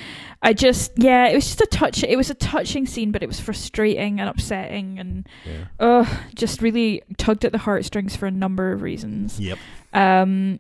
[0.43, 3.27] I just, yeah, it was just a touch, it was a touching scene, but it
[3.27, 4.99] was frustrating and upsetting.
[4.99, 5.65] And, Yeah.
[5.81, 9.41] uh, just really tugged at the heartstrings for a number of reasons.
[9.41, 9.59] Yep.
[9.95, 10.59] Um,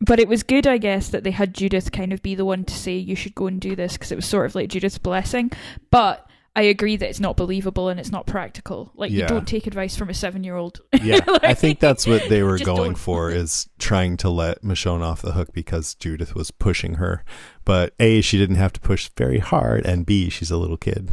[0.00, 2.64] but it was good, I guess, that they had Judith kind of be the one
[2.64, 4.96] to say you should go and do this because it was sort of like Judith's
[4.98, 5.50] blessing.
[5.90, 6.24] But
[6.58, 8.90] I agree that it's not believable and it's not practical.
[8.96, 10.80] Like you don't take advice from a seven-year-old.
[11.00, 12.98] Yeah, I think that's what they were going don't.
[12.98, 17.24] for is trying to let Michonne off the hook because Judith was pushing her.
[17.64, 21.08] But A, she didn't have to push very hard, and B, she's a little kid.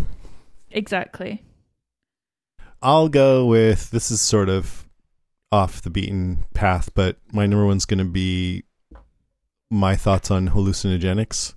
[0.72, 1.44] exactly.
[2.82, 4.90] I'll go with this is sort of
[5.52, 8.64] off the beaten path, but my number one's going to be
[9.70, 11.54] my thoughts on hallucinogenics.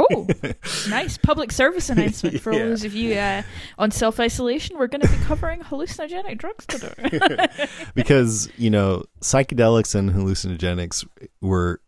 [0.00, 0.26] Oh,
[0.88, 3.42] nice public service announcement for all those of you uh,
[3.78, 4.78] on self-isolation.
[4.78, 7.48] We're going to be covering hallucinogenic drugs today.
[7.94, 11.06] because you know psychedelics and hallucinogenics
[11.40, 11.80] were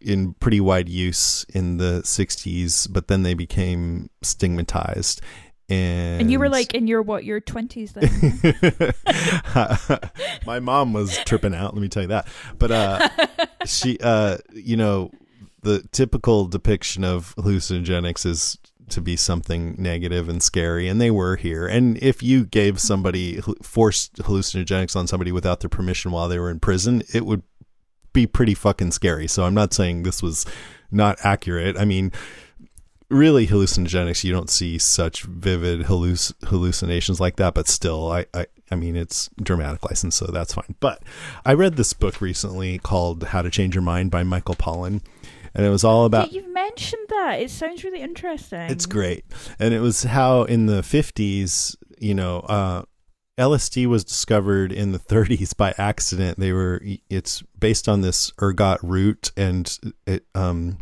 [0.00, 5.22] in pretty wide use in the 60s but then they became stigmatized
[5.68, 8.10] and and you were like in your what your twenties then?
[10.46, 12.26] my mom was tripping out let me tell you that
[12.58, 13.08] but uh
[13.66, 15.10] she uh you know
[15.68, 18.56] the typical depiction of hallucinogenics is
[18.88, 21.66] to be something negative and scary and they were here.
[21.66, 26.50] And if you gave somebody forced hallucinogenics on somebody without their permission while they were
[26.50, 27.42] in prison it would
[28.14, 29.28] be pretty fucking scary.
[29.28, 30.46] So i'm not saying this was
[30.90, 31.76] not accurate.
[31.76, 32.12] I mean
[33.10, 38.46] really hallucinogenics you don't see such vivid halluc- hallucinations like that but still I, I
[38.70, 40.76] i mean it's dramatic license so that's fine.
[40.78, 41.02] But
[41.46, 45.00] i read this book recently called how to change your mind by michael pollan
[45.54, 47.40] and it was all about Yeah, you've mentioned that.
[47.40, 48.70] It sounds really interesting.
[48.70, 49.24] it's great.
[49.58, 52.82] And it was how in the 50s, you know, uh,
[53.38, 56.38] LSD was discovered in the 30s by accident.
[56.38, 60.78] They were, it's based on this ergot root and it, um,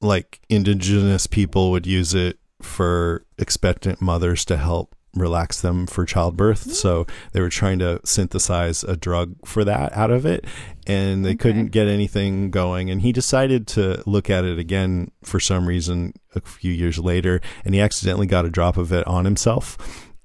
[0.00, 6.72] like indigenous people would use it for expectant mothers to help relax them for childbirth.
[6.72, 10.44] So they were trying to synthesize a drug for that out of it
[10.86, 15.38] and they couldn't get anything going and he decided to look at it again for
[15.38, 19.24] some reason a few years later and he accidentally got a drop of it on
[19.24, 19.76] himself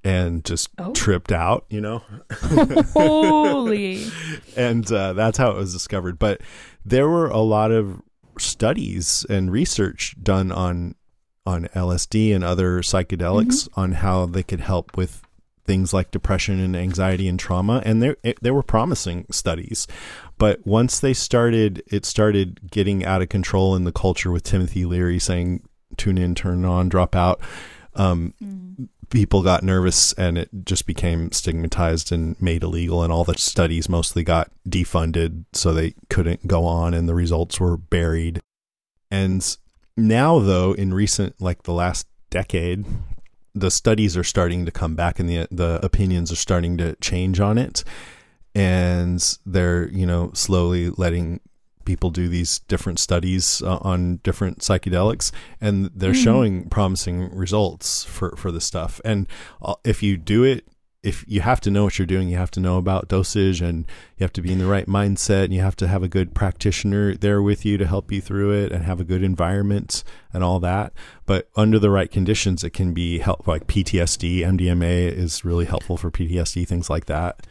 [0.06, 0.92] and just Oh.
[0.92, 2.02] tripped out, you know.
[2.94, 4.06] Holy.
[4.58, 6.20] and uh, that's how it was discovered.
[6.20, 6.42] But
[6.86, 8.02] there were a lot of
[8.38, 10.96] studies and research done on
[11.46, 15.22] on LSD and other psychedelics on how they could help with
[15.66, 17.82] things like depression and anxiety and trauma.
[17.86, 19.88] And there there were promising studies.
[20.38, 24.86] But once they started it started getting out of control in the culture with Timothy
[24.86, 25.68] Leary saying
[25.98, 27.42] tune in turn on drop out.
[27.96, 28.34] Um,
[29.10, 33.04] people got nervous and it just became stigmatized and made illegal.
[33.04, 37.60] And all the studies mostly got defunded so they couldn't go on and the results
[37.60, 38.42] were buried.
[39.12, 39.58] And
[39.96, 42.86] now though in recent like the last decade
[43.56, 47.40] the studies are starting to come back and the the opinions are starting to change
[47.40, 47.84] on it.
[48.56, 51.40] And they're you know slowly letting
[51.86, 55.32] people do these different studies uh, on different psychedelics.
[55.60, 59.00] And they're showing promising results for for the stuff.
[59.06, 59.28] And
[59.62, 60.68] uh, if you do it
[61.04, 63.86] if you have to know what you're doing you have to know about dosage and
[64.18, 66.34] you have to be in the right mindset and you have to have a good
[66.34, 70.44] practitioner there with you to help you through it and have a good environment and
[70.44, 70.94] all that
[71.26, 75.98] but under the right conditions it can be help like PTSD MDMA is really helpful
[75.98, 77.46] for PTSD things like that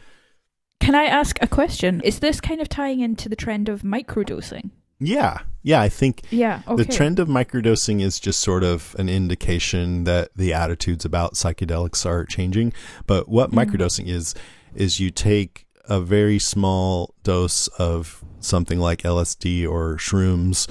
[0.79, 2.01] Can I ask a question?
[2.01, 4.71] Is this kind of tying into the trend of microdosing?
[5.05, 6.61] Yeah yeah I think Yeah.
[6.67, 6.83] Okay.
[6.83, 12.05] The trend of microdosing is just sort of an indication that the attitudes about psychedelics
[12.05, 12.73] are changing.
[13.07, 14.35] But what microdosing is,
[14.75, 20.69] is you take a very small dose of something like LSD or shrooms.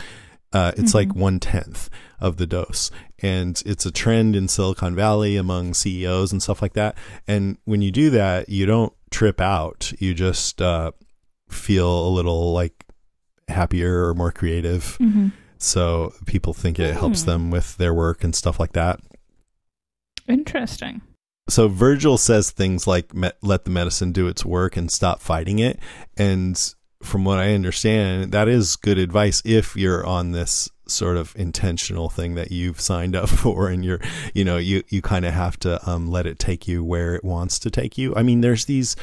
[0.53, 1.89] Uh, it's like one tenth
[2.20, 2.91] of the dose.
[3.20, 6.97] And it's a trend in Silicon Valley among CEOs and stuff like that.
[7.26, 9.93] And when you do that, you don't trip out.
[9.99, 10.93] You just uh,
[11.49, 12.85] feel a little like
[13.53, 14.96] happier or more creative.
[14.96, 15.28] hmm
[15.59, 17.26] So people think it helps Hmm.
[17.30, 18.98] them with their work and stuff like that.
[20.28, 21.03] Interesting.
[21.48, 25.59] So Virgil says things like "Me- "Let the medicine do its work and stop fighting
[25.59, 25.78] it,"
[26.16, 26.57] and
[27.03, 32.09] from what I understand, that is good advice if you're on this sort of intentional
[32.09, 34.00] thing that you've signed up for and you're
[34.34, 37.24] you know you you kind of have to um, let it take you where it
[37.24, 38.94] wants to take you i mean there's these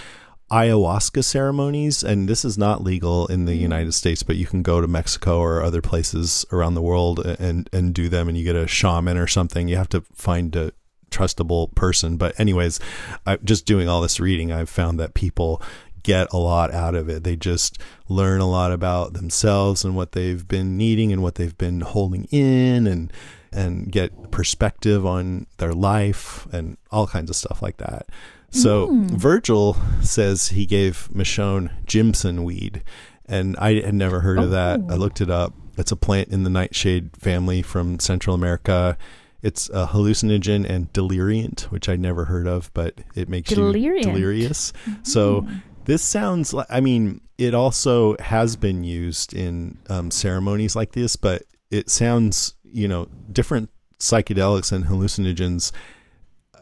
[0.52, 3.60] ayahuasca ceremonies and this is not legal in the mm.
[3.60, 7.70] united states but you can go to mexico or other places around the world and
[7.72, 10.72] and do them and you get a shaman or something you have to find a
[11.12, 12.80] trustable person but anyways
[13.26, 15.62] I, just doing all this reading i've found that people
[16.04, 17.24] get a lot out of it.
[17.24, 21.58] They just learn a lot about themselves and what they've been needing and what they've
[21.58, 23.14] been holding in and
[23.52, 28.08] and get perspective on their life and all kinds of stuff like that.
[28.52, 32.84] So Virgil says he gave Michonne Jimson weed,
[33.26, 34.82] and I had never heard of that.
[34.90, 35.54] I looked it up.
[35.78, 38.98] It's a plant in the nightshade family from Central America.
[39.42, 44.06] It's a hallucinogen and deliriant, which I'd never heard of, but it makes Deliriant.
[44.06, 44.74] you delirious.
[45.04, 45.48] So
[45.86, 51.16] this sounds like, I mean, it also has been used in um, ceremonies like this,
[51.16, 53.70] but it sounds, you know, different
[54.00, 55.72] psychedelics and hallucinogens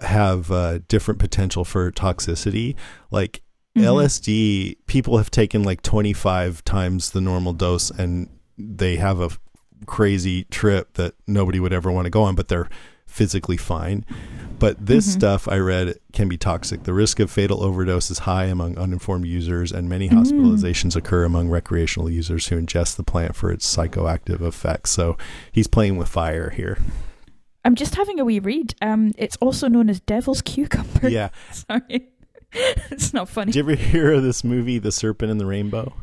[0.01, 2.75] have uh, different potential for toxicity.
[3.11, 3.41] Like
[3.75, 3.87] mm-hmm.
[3.87, 9.29] LSD, people have taken like 25 times the normal dose and they have a
[9.85, 12.69] crazy trip that nobody would ever want to go on, but they're
[13.05, 14.05] physically fine.
[14.59, 15.19] But this mm-hmm.
[15.19, 16.83] stuff I read can be toxic.
[16.83, 20.19] The risk of fatal overdose is high among uninformed users, and many mm-hmm.
[20.19, 24.91] hospitalizations occur among recreational users who ingest the plant for its psychoactive effects.
[24.91, 25.17] So
[25.51, 26.79] he's playing with fire here.
[27.67, 28.75] I'm just having a wee read.
[28.81, 31.09] Um, it's also known as devil's cucumber.
[31.09, 31.29] Yeah.
[31.51, 32.07] Sorry.
[32.53, 33.51] it's not funny.
[33.51, 35.93] Did you ever hear of this movie, The Serpent and the Rainbow?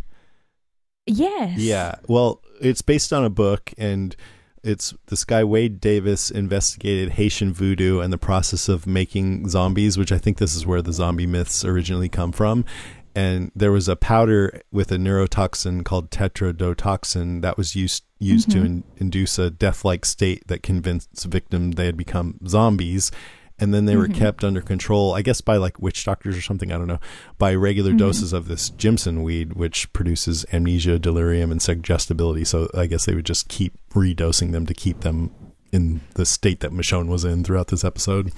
[1.06, 1.58] yes.
[1.58, 1.94] Yeah.
[2.06, 4.14] Well, it's based on a book, and
[4.62, 10.12] it's this guy Wade Davis investigated Haitian voodoo and the process of making zombies, which
[10.12, 12.66] I think this is where the zombie myths originally come from.
[13.14, 18.58] And there was a powder with a neurotoxin called tetrodotoxin that was used used to
[18.58, 18.66] mm-hmm.
[18.66, 23.10] in, induce a death-like state that convinced victims they had become zombies.
[23.58, 24.18] And then they were mm-hmm.
[24.18, 26.72] kept under control, I guess, by like witch doctors or something.
[26.72, 26.98] I don't know.
[27.38, 27.98] By regular mm-hmm.
[27.98, 32.44] doses of this Jimson weed, which produces amnesia, delirium, and suggestibility.
[32.44, 35.30] So I guess they would just keep redosing them to keep them
[35.70, 38.32] in the state that Michonne was in throughout this episode.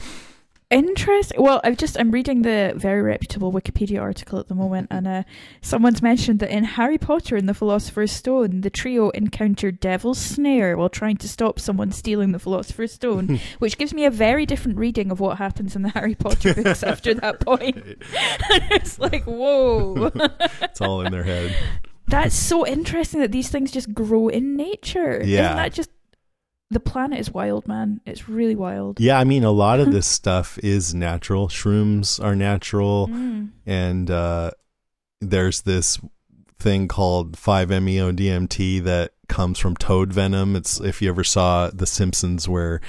[0.68, 1.40] Interesting.
[1.40, 5.22] Well, I've just I'm reading the very reputable Wikipedia article at the moment, and uh,
[5.60, 10.76] someone's mentioned that in Harry Potter and the Philosopher's Stone, the trio encountered Devil's Snare
[10.76, 14.76] while trying to stop someone stealing the Philosopher's Stone, which gives me a very different
[14.76, 17.76] reading of what happens in the Harry Potter books after that point.
[18.72, 20.10] it's like, whoa,
[20.62, 21.54] It's all in their head.
[22.08, 25.22] that's so interesting that these things just grow in nature.
[25.24, 25.44] Yeah.
[25.44, 25.90] Isn't that just
[26.70, 28.00] the planet is wild, man.
[28.06, 28.98] It's really wild.
[29.00, 31.48] Yeah, I mean, a lot of this stuff is natural.
[31.48, 33.50] Shrooms are natural, Mm.
[33.66, 34.50] and uh,
[35.20, 35.98] there's this
[36.58, 40.56] thing called 5-MeO DMT that comes from toad venom.
[40.56, 42.80] It's if you ever saw The Simpsons, where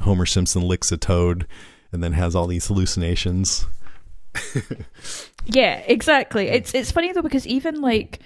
[0.00, 1.46] Homer Simpson licks a toad
[1.90, 3.66] and then has all these hallucinations.
[5.46, 6.48] Yeah, exactly.
[6.48, 8.20] It's it's funny though because even like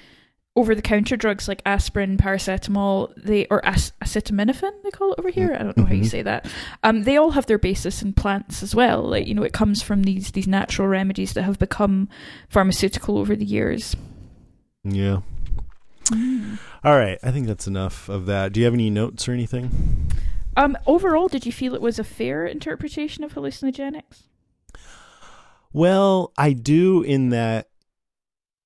[0.59, 5.31] over the counter drugs like aspirin, paracetamol, they or ac- acetaminophen they call it over
[5.31, 5.55] here.
[5.59, 6.11] I don't know how you Mhm.
[6.11, 6.47] say that.
[6.83, 9.03] Um, they all have their basis in plants as well.
[9.03, 12.09] Like you know, it comes from these these natural remedies that have become
[12.49, 13.97] pharmaceutical over the years.
[14.85, 15.21] Yeah.
[16.85, 18.53] All right, I think that's enough of that.
[18.53, 20.09] Do you have any notes or anything?
[20.57, 24.23] Um, overall, did you feel it was a fair interpretation of hallucinogenics?
[25.73, 27.69] Well, I do in that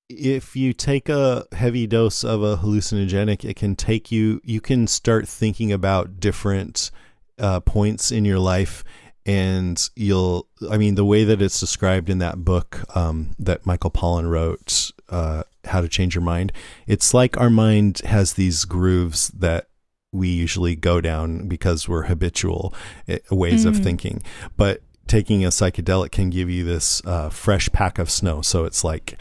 [0.09, 4.87] if you take a heavy dose of a hallucinogenic, it can take you, you can
[4.87, 6.91] start thinking about different
[7.39, 8.83] uh, points in your life.
[9.25, 13.91] And you'll, I mean, the way that it's described in that book um, that Michael
[13.91, 16.51] Pollan wrote, uh, How to Change Your Mind,
[16.87, 19.67] it's like our mind has these grooves that
[20.11, 22.73] we usually go down because we're habitual
[23.07, 23.83] eh, ways of Mm.
[23.83, 24.23] thinking.
[24.57, 28.41] But taking a psychedelic can give you this uh, fresh pack of snow.
[28.41, 29.17] So it's like,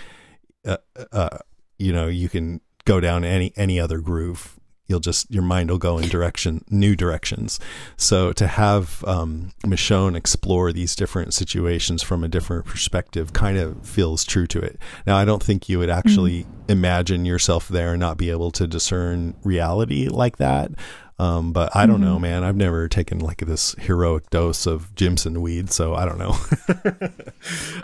[0.65, 0.77] uh,
[1.13, 1.39] uh,
[1.79, 4.59] you know, you can go down any any other groove.
[4.87, 7.59] You'll just your mind will go in direction, new directions.
[7.97, 13.87] So to have um, Michonne explore these different situations from a different perspective kind of
[13.87, 14.79] feels true to it.
[15.07, 18.67] Now, I don't think you would actually imagine yourself there and not be able to
[18.67, 20.73] discern reality like that.
[21.19, 22.23] Um, but I don't know, Mm-hmm.
[22.23, 22.45] man.
[22.45, 26.37] I've never taken like this heroic dose of Jimson weed, so I don't know.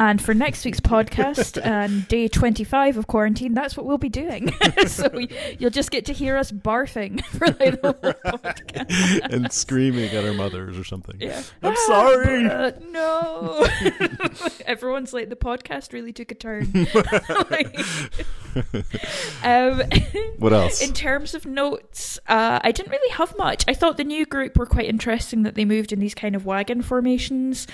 [0.01, 4.53] And for next week's podcast and day 25 of quarantine, that's what we'll be doing.
[4.87, 9.33] so we, you'll just get to hear us barfing for like the whole podcast.
[9.35, 11.16] and screaming at our mothers or something.
[11.20, 11.43] Yeah.
[11.64, 12.47] I'm sorry.
[12.47, 13.66] Uh, no.
[14.66, 16.72] Everyone's like, the podcast really took a turn.
[17.51, 17.76] Like-
[19.43, 19.83] um,
[20.39, 20.81] What else?
[20.81, 23.64] in terms of notes, uh, I didn't really have much.
[23.68, 26.47] I thought the new group were quite interesting that they moved in these kind of
[26.47, 27.66] wagon formations.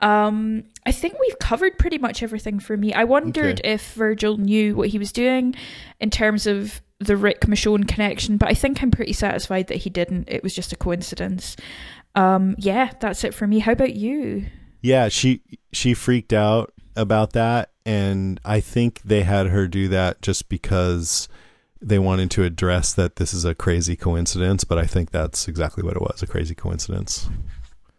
[0.00, 2.92] Um, I think we've covered pretty much everything for me.
[2.92, 3.72] I wondered Okay.
[3.74, 5.54] if Virgil knew what he was doing
[6.00, 9.90] in terms of the Rick Michonne connection, but I think I'm pretty satisfied that he
[9.90, 10.28] didn't.
[10.28, 11.56] It was just a coincidence.
[12.14, 13.60] Um, yeah, that's it for me.
[13.60, 14.46] How about you?
[14.82, 15.42] Yeah, she
[15.72, 21.28] she freaked out about that and I think they had her do that just because
[21.80, 25.82] they wanted to address that this is a crazy coincidence, but I think that's exactly
[25.82, 27.28] what it was, a crazy coincidence.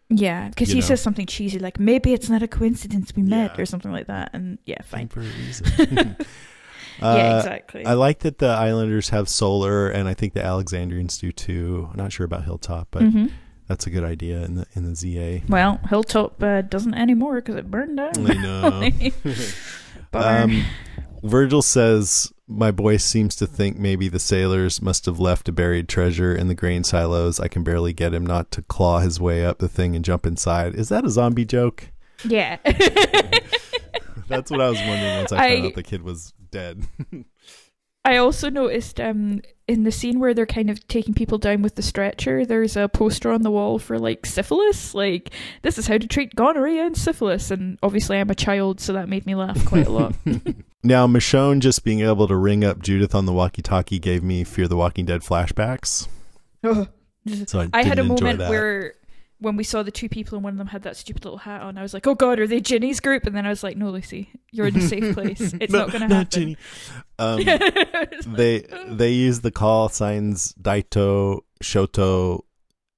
[0.09, 0.85] Yeah, because he know.
[0.85, 3.61] says something cheesy like maybe it's not a coincidence we met Yeah.
[3.61, 5.07] or something like that, and yeah, fine.
[5.07, 5.67] For a reason.
[5.91, 6.13] yeah,
[7.01, 7.85] Uh, exactly.
[7.85, 11.87] I like that the Islanders have solar, and I think the Alexandrians do too.
[11.91, 13.27] I'm not sure about Hilltop, but hmm
[13.67, 15.41] that's a good idea in the in the ZA.
[15.47, 18.25] Well, Hilltop uh, doesn't anymore because it burned down.
[18.29, 18.89] I know.
[20.13, 20.63] Um,
[21.21, 25.87] Virgil says, My boy seems to think maybe the sailors must have left a buried
[25.87, 27.39] treasure in the grain silos.
[27.39, 30.25] I can barely get him not to claw his way up the thing and jump
[30.25, 30.73] inside.
[30.73, 31.89] Is that a zombie joke?
[32.25, 32.57] yeah.
[34.27, 36.87] That's what I was wondering once I, I- found out the kid was dead.
[38.05, 41.75] I also noticed um, in the scene where they're kind of taking people down with
[41.75, 44.95] the stretcher, there's a poster on the wall for like syphilis.
[44.95, 45.29] Like,
[45.61, 47.51] this is how to treat gonorrhea and syphilis.
[47.51, 50.15] And obviously, I'm a child, so that made me laugh quite a lot.
[50.83, 54.43] now, Michonne just being able to ring up Judith on the walkie talkie gave me
[54.43, 56.07] Fear the Walking Dead flashbacks.
[57.45, 58.49] So I, I had a enjoy moment that.
[58.49, 58.93] where
[59.39, 61.61] when we saw the two people and one of them had that stupid little hat
[61.61, 63.77] on, I was like, "Oh God, are they Ginny's group?" And then I was like,
[63.77, 65.53] "No, Lucy, you're in a safe place.
[65.59, 66.57] It's No, not going to happen." Ginny.
[67.17, 67.43] Um,
[68.35, 72.41] they they use the call signs Daito, Shoto,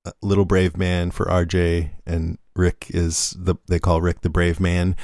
[0.06, 4.60] uh, Little Brave Man for RJ, and Rick is the they call Rick the Brave
[4.60, 4.96] Man.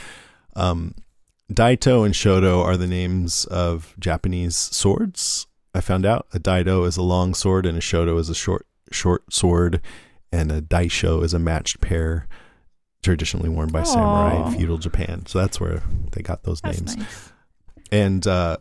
[0.55, 0.95] Um,
[1.51, 5.47] Daito and Shoto are the names of Japanese swords.
[5.73, 8.65] I found out a Daito is a long sword and a Shoto is a short
[8.91, 9.81] short sword,
[10.37, 12.27] and a Daisho is a matched pair,
[13.01, 15.25] traditionally worn by samurai in feudal Japan.
[15.25, 15.81] So that's where
[16.11, 16.97] they got those That's names.
[16.97, 17.31] nice.
[17.91, 18.57] And uh,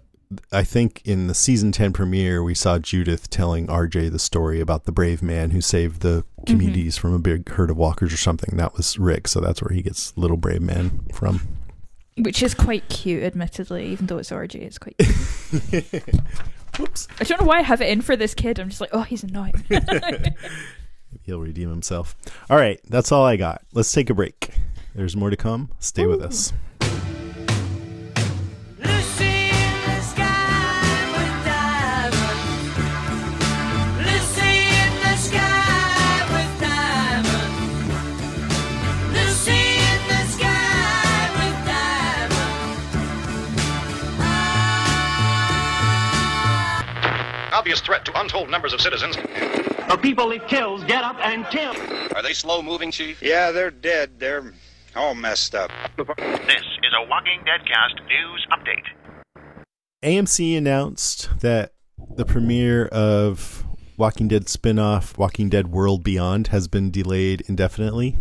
[0.53, 4.85] I think in the season 10 premiere, we saw Judith telling RJ the story about
[4.85, 8.57] the brave man who saved the communities from a big herd of walkers or something.
[8.57, 9.29] That was Rick.
[9.29, 11.47] So that's where he gets Little Brave Man from.
[12.17, 15.93] Which is quite cute, admittedly, even though it's RJ, it's quite cute.
[16.79, 17.09] Whoops.
[17.21, 18.59] I don't know why I have it in for this kid.
[18.59, 19.65] I'm just like, oh, he's annoying.
[21.23, 22.17] He'll redeem himself.
[22.51, 22.81] All right.
[22.89, 23.63] That's all I got.
[23.73, 24.51] Let's take a break.
[24.95, 25.71] There's more to come.
[25.79, 26.53] Stay with us.
[47.87, 49.17] Threat to untold numbers of citizens.
[49.17, 51.75] The people it kills get up and kill.
[52.17, 53.23] Are they slow moving, Chief?
[53.23, 54.19] Yeah, they're dead.
[54.19, 54.53] They're
[54.97, 55.71] all messed up.
[55.97, 59.45] This is a Walking Deadcast news update.
[60.05, 61.75] AMC announced that
[62.17, 63.65] the premiere of
[63.97, 68.17] Walking Dead spin-off Walking Dead World Beyond has been delayed indefinitely.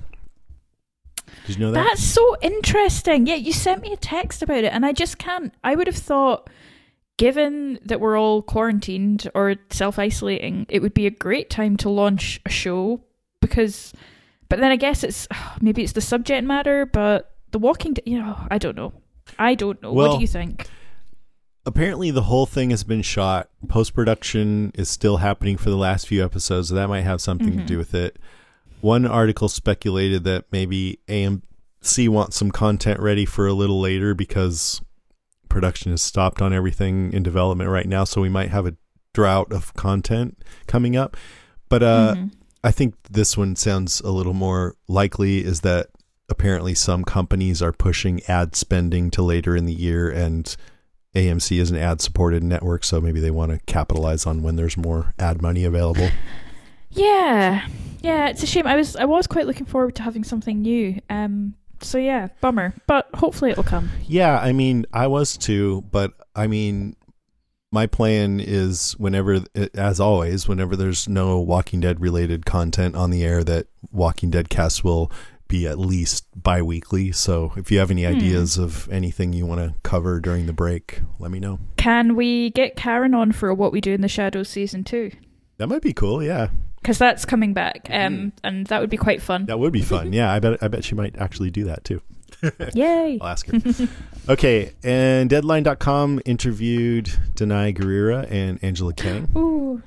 [1.47, 1.83] Did you know that?
[1.83, 3.27] That's so interesting.
[3.27, 5.53] Yeah, you sent me a text about it, and I just can't.
[5.63, 6.49] I would have thought,
[7.17, 11.89] given that we're all quarantined or self isolating, it would be a great time to
[11.89, 13.01] launch a show
[13.41, 13.93] because.
[14.47, 15.27] But then I guess it's
[15.61, 18.03] maybe it's the subject matter, but the Walking Dead.
[18.05, 18.93] You know, I don't know.
[19.39, 19.91] I don't know.
[19.91, 20.67] what do you think?
[21.65, 23.49] apparently the whole thing has been shot.
[23.67, 27.51] Post production is still happening for the last few episodes, so that might have something
[27.51, 27.65] to mm-hmm.
[27.65, 28.17] do with it.
[28.81, 34.81] One article speculated that maybe AMC wants some content ready for a little later because
[35.55, 38.75] production has stopped on everything in development right now, so we might have a
[39.13, 40.37] drought of content
[40.67, 41.15] coming up.
[41.69, 42.15] But uh,
[42.61, 45.87] I think this one sounds a little more likely is that
[46.27, 50.53] apparently some companies are pushing ad spending to later in the year and
[51.15, 54.75] AMC is an ad supported network, so maybe they want to capitalize on when there's
[54.75, 56.09] more ad money available.
[56.91, 57.67] Yeah,
[58.01, 58.29] yeah.
[58.29, 58.65] It's a shame.
[58.65, 61.01] I was I was quite looking forward to having something new.
[61.09, 61.55] Um.
[61.85, 62.73] So yeah, bummer.
[62.87, 63.89] But hopefully it'll come.
[64.07, 66.95] Yeah, I mean, I was too, but I mean,
[67.71, 69.39] my plan is whenever,
[69.73, 74.49] as always, whenever there's no Walking Dead related content on the air, that Walking Dead
[74.49, 75.11] cast will
[75.47, 77.11] be at least bi weekly.
[77.11, 78.15] So if you have any Hmm.
[78.15, 81.59] ideas of anything you want to cover during the break, let me know.
[81.77, 85.11] Can we get Karen on for what we do in the Shadows season two?
[85.57, 86.23] That might be cool.
[86.23, 86.49] Yeah,
[86.85, 88.15] Because that's coming back, Mm-hmm.
[88.15, 89.45] um, and that would be quite fun.
[89.47, 90.13] that would be fun.
[90.13, 90.61] yeah, I bet.
[90.61, 92.01] I bet she might actually do that too.
[92.75, 93.17] Yay!
[93.21, 93.87] I'll ask her.
[94.29, 99.29] okay, and Deadline.com interviewed Danai Gurira and Angela Kang.
[99.35, 99.81] Ooh.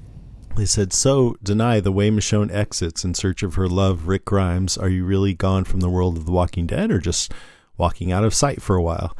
[0.56, 4.76] They said, So, Danai, the way Michonne exits in search of her love, Rick Grimes,
[4.76, 7.32] are you really gone from the world of The Walking Dead or just
[7.76, 9.16] walking out of sight for a while?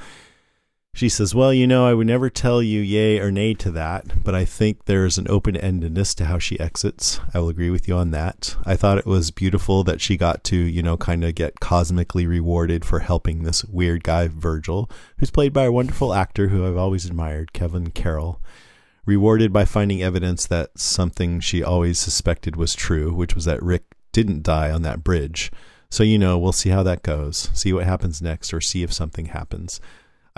[0.95, 4.24] She says, Well, you know, I would never tell you yay or nay to that,
[4.24, 7.20] but I think there is an open endedness to how she exits.
[7.32, 8.57] I will agree with you on that.
[8.66, 12.26] I thought it was beautiful that she got to, you know, kind of get cosmically
[12.26, 16.76] rewarded for helping this weird guy, Virgil, who's played by a wonderful actor who I've
[16.76, 18.41] always admired, Kevin Carroll
[19.09, 23.84] rewarded by finding evidence that something she always suspected was true, which was that Rick
[24.12, 25.51] didn't die on that bridge.
[25.91, 28.93] So, you know, we'll see how that goes, see what happens next, or see if
[28.93, 29.80] something happens.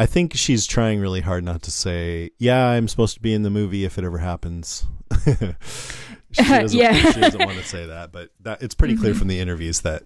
[0.01, 3.42] I think she's trying really hard not to say, yeah, I'm supposed to be in
[3.42, 4.86] the movie if it ever happens.
[5.26, 6.94] she, doesn't, Yeah.
[6.94, 9.18] she doesn't want to say that, but that, it's pretty clear mm-hmm.
[9.18, 10.05] from the interviews that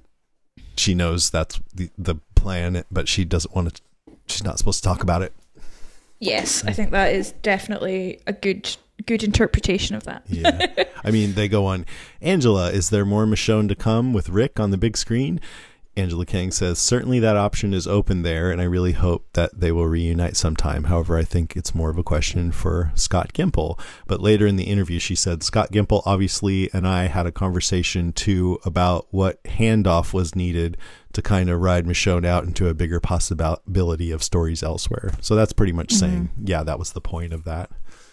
[0.77, 3.83] she knows that's the, the plan, but she doesn't want to,
[4.27, 5.33] she's not supposed to talk about it.
[6.19, 8.77] Yes, I think that is definitely a good
[9.07, 10.25] good interpretation of that.
[10.29, 10.85] yeah.
[11.05, 11.87] I mean, they go on.
[12.21, 15.41] Angela, is there more Michonne to come with Rick on the big screen?
[15.97, 19.71] Angela Kang says, certainly that option is open there, and I really hope that they
[19.71, 20.85] will reunite sometime.
[20.85, 23.79] However, I think it's more of a question for Scott Gimple.
[24.07, 28.13] But later in the interview, she said, Scott Gimple obviously and I had a conversation
[28.13, 30.77] too about what handoff was needed
[31.13, 35.13] to kind of ride Michonne out into a bigger possibility of stories elsewhere.
[35.21, 35.99] So that's pretty much mm-hmm.
[35.99, 37.71] saying, yeah, that was the point of that.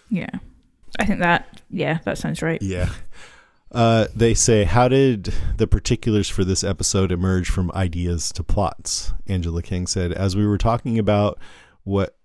[0.09, 0.29] Yeah.
[0.99, 2.61] I think that yeah, that sounds right.
[2.61, 2.89] Yeah.
[3.71, 9.13] Uh, they say, How did the particulars for this episode emerge from ideas to plots?
[9.27, 11.39] Angela Kang said, As we were talking about
[11.83, 12.17] what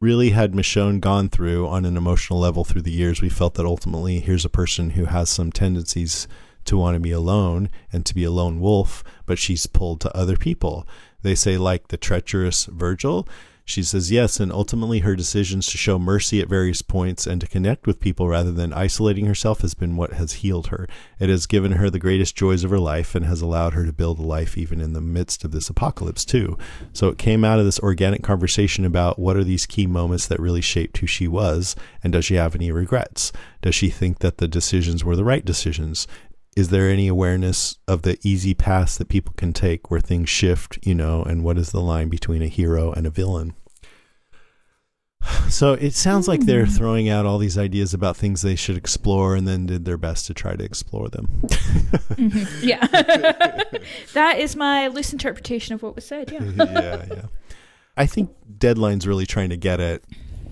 [0.00, 3.66] really had Michonne gone through on an emotional level through the years, we felt that
[3.66, 6.26] ultimately here's a person who has some tendencies
[6.64, 10.16] to want to be alone and to be a lone wolf, but she's pulled to
[10.16, 10.86] other people.
[11.22, 13.26] They say, like the treacherous Virgil.
[13.68, 17.46] She says yes, and ultimately her decisions to show mercy at various points and to
[17.46, 20.88] connect with people rather than isolating herself has been what has healed her.
[21.20, 23.92] It has given her the greatest joys of her life and has allowed her to
[23.92, 26.56] build a life even in the midst of this apocalypse, too.
[26.94, 30.40] So it came out of this organic conversation about what are these key moments that
[30.40, 33.32] really shaped who she was, and does she have any regrets?
[33.60, 36.08] Does she think that the decisions were the right decisions?
[36.58, 40.76] Is there any awareness of the easy paths that people can take where things shift,
[40.82, 43.54] you know, and what is the line between a hero and a villain?
[45.48, 46.72] So it sounds like they're hmm.
[46.72, 50.26] throwing out all these ideas about things they should explore and then did their best
[50.26, 51.28] to try to explore them.
[51.44, 52.58] Mm-hmm.
[52.66, 52.84] Yeah.
[54.14, 56.42] that is my loose interpretation of what was said, yeah.
[56.56, 57.22] yeah, yeah.
[57.96, 60.02] I think Deadline's really trying to get at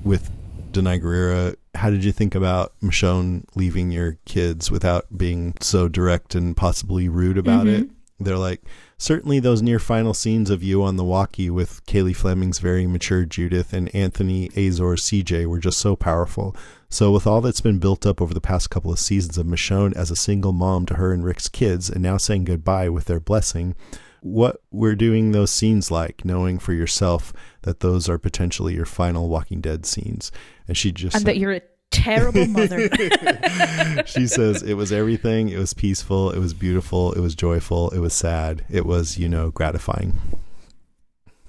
[0.05, 0.31] with
[0.71, 1.57] Danai Gurira.
[1.77, 7.09] How did you think about Michonne leaving your kids without being so direct and possibly
[7.09, 7.83] rude about mm-hmm.
[7.83, 7.91] it?
[8.19, 8.63] They're like,
[8.97, 13.27] certainly those near final scenes of you on the walkie with Cailey Fleming's very mature
[13.27, 16.57] Judith and Anthony Azor CJ were just so powerful.
[16.89, 19.95] So, with all that's been built up over the past couple of seasons of Michonne
[19.95, 23.21] as a single mom to her and Rick's kids, and now saying goodbye with their
[23.21, 23.75] blessing,
[24.21, 29.29] what we're doing those scenes like, knowing for yourself that those are potentially your final
[29.29, 30.33] Walking Dead scenes.
[30.69, 32.89] And she just and that you're a terrible mother.
[34.07, 35.49] she says it was everything.
[35.49, 36.31] It was peaceful.
[36.31, 37.13] It was beautiful.
[37.13, 37.91] It was joyful.
[37.91, 38.65] It was sad.
[38.69, 40.19] It was, you know, gratifying.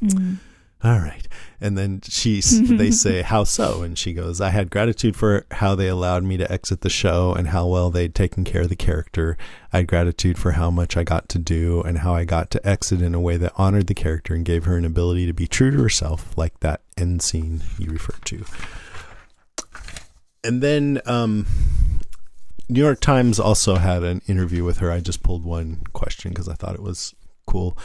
[0.01, 0.37] Mm.
[0.83, 1.27] All right.
[1.59, 3.81] And then she, they say, how so?
[3.81, 7.33] And she goes, I had gratitude for how they allowed me to exit the show
[7.33, 9.37] and how well they'd taken care of the character.
[9.73, 12.67] I had gratitude for how much I got to do and how I got to
[12.67, 15.47] exit in a way that honored the character and gave her an ability to be
[15.47, 18.45] true to herself, like that end scene you referred to.
[20.43, 21.45] And then, um,
[22.69, 24.91] New York Times also had an interview with her.
[24.91, 27.15] I just pulled one question because I thought it was
[27.45, 27.77] cool.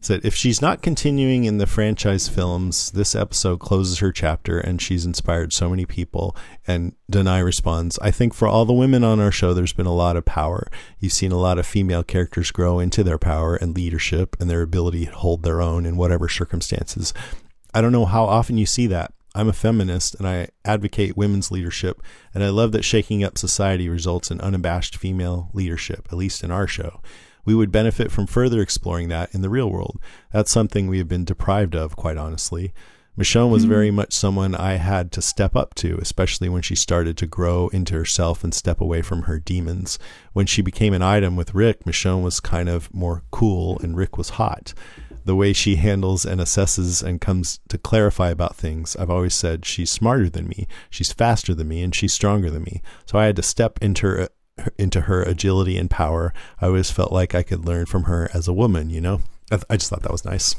[0.00, 4.82] Said if she's not continuing in the franchise films, this episode closes her chapter and
[4.82, 6.36] she's inspired so many people.
[6.66, 9.94] And Danai responds, I think for all the women on our show, there's been a
[9.94, 10.66] lot of power.
[10.98, 14.62] You've seen a lot of female characters grow into their power and leadership and their
[14.62, 17.14] ability to hold their own in whatever circumstances.
[17.72, 19.12] I don't know how often you see that.
[19.36, 23.88] I'm a feminist and I advocate women's leadership, and I love that shaking up society
[23.88, 27.02] results in unabashed female leadership, at least in our show.
[27.44, 30.00] We would benefit from further exploring that in the real world.
[30.32, 32.72] That's something we have been deprived of, quite honestly.
[33.18, 33.70] Michonne was mm-hmm.
[33.72, 37.68] very much someone I had to step up to, especially when she started to grow
[37.68, 39.98] into herself and step away from her demons.
[40.34, 44.18] When she became an item with Rick, Michonne was kind of more cool and Rick
[44.18, 44.74] was hot.
[45.26, 49.64] The way she handles and assesses and comes to clarify about things, I've always said
[49.66, 52.80] she's smarter than me, she's faster than me, and she's stronger than me.
[53.06, 54.28] So I had to step into her,
[54.78, 56.32] into her agility and power.
[56.60, 59.20] I always felt like I could learn from her as a woman, you know?
[59.50, 60.54] I, I just thought that was nice.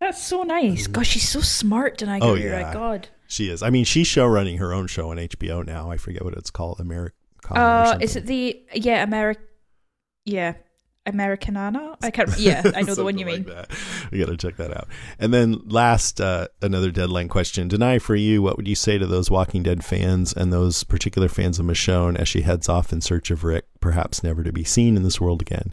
[0.00, 0.86] That's so nice.
[0.86, 2.48] Gosh, she's so smart, and I go, Oh, agree.
[2.50, 2.72] yeah.
[2.74, 3.08] God.
[3.28, 3.62] She is.
[3.62, 5.90] I mean, she's show running her own show on HBO now.
[5.90, 6.80] I forget what it's called.
[6.80, 7.14] America.
[7.48, 9.40] Uh, is it the yeah America?
[10.24, 10.54] Yeah,
[11.06, 11.96] Americanana.
[12.02, 12.30] I can't.
[12.38, 13.50] Yeah, I know the one you mean.
[14.10, 14.88] We got to check that out.
[15.18, 17.68] And then last, uh, another deadline question.
[17.68, 21.28] Danai for you, what would you say to those Walking Dead fans and those particular
[21.28, 24.64] fans of Michonne as she heads off in search of Rick, perhaps never to be
[24.64, 25.72] seen in this world again?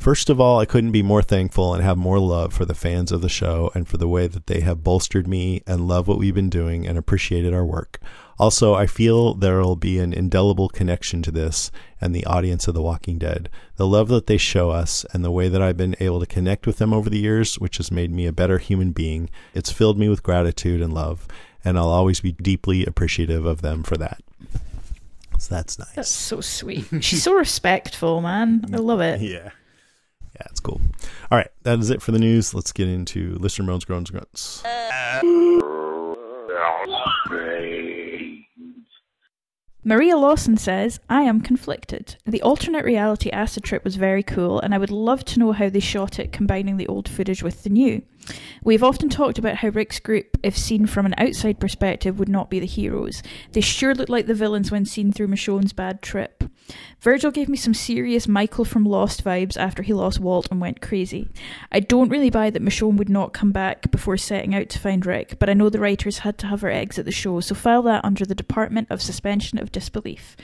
[0.00, 3.12] First of all, I couldn't be more thankful and have more love for the fans
[3.12, 6.18] of the show and for the way that they have bolstered me and love what
[6.18, 8.00] we've been doing and appreciated our work.
[8.40, 12.72] Also, I feel there will be an indelible connection to this and the audience of
[12.72, 13.50] The Walking Dead.
[13.76, 16.66] The love that they show us and the way that I've been able to connect
[16.66, 19.98] with them over the years, which has made me a better human being, it's filled
[19.98, 21.28] me with gratitude and love,
[21.66, 24.22] and I'll always be deeply appreciative of them for that.
[25.38, 25.92] So that's nice.
[25.92, 26.86] That's so sweet.
[27.00, 28.64] She's so respectful, man.
[28.72, 29.20] I love it.
[29.20, 29.50] Yeah.
[30.36, 30.80] Yeah, it's cool.
[31.30, 32.54] All right, that is it for the news.
[32.54, 34.64] Let's get into listener moans, groans, grunts.
[34.64, 35.20] Uh,
[39.82, 42.16] Maria Lawson says, I am conflicted.
[42.26, 45.70] The alternate reality acid trip was very cool, and I would love to know how
[45.70, 48.02] they shot it, combining the old footage with the new.
[48.62, 52.50] We've often talked about how Rick's group, if seen from an outside perspective, would not
[52.50, 53.22] be the heroes.
[53.52, 56.44] They sure look like the villains when seen through Michonne's bad trip.
[57.00, 60.80] Virgil gave me some serious Michael from Lost vibes after he lost Walt and went
[60.80, 61.28] crazy.
[61.72, 65.04] I don't really buy that Michonne would not come back before setting out to find
[65.04, 67.54] Rick, but I know the writers had to have her eggs at the show, so
[67.54, 70.36] file that under the Department of Suspension of Disbelief.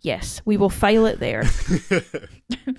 [0.00, 1.44] Yes, we will file it there.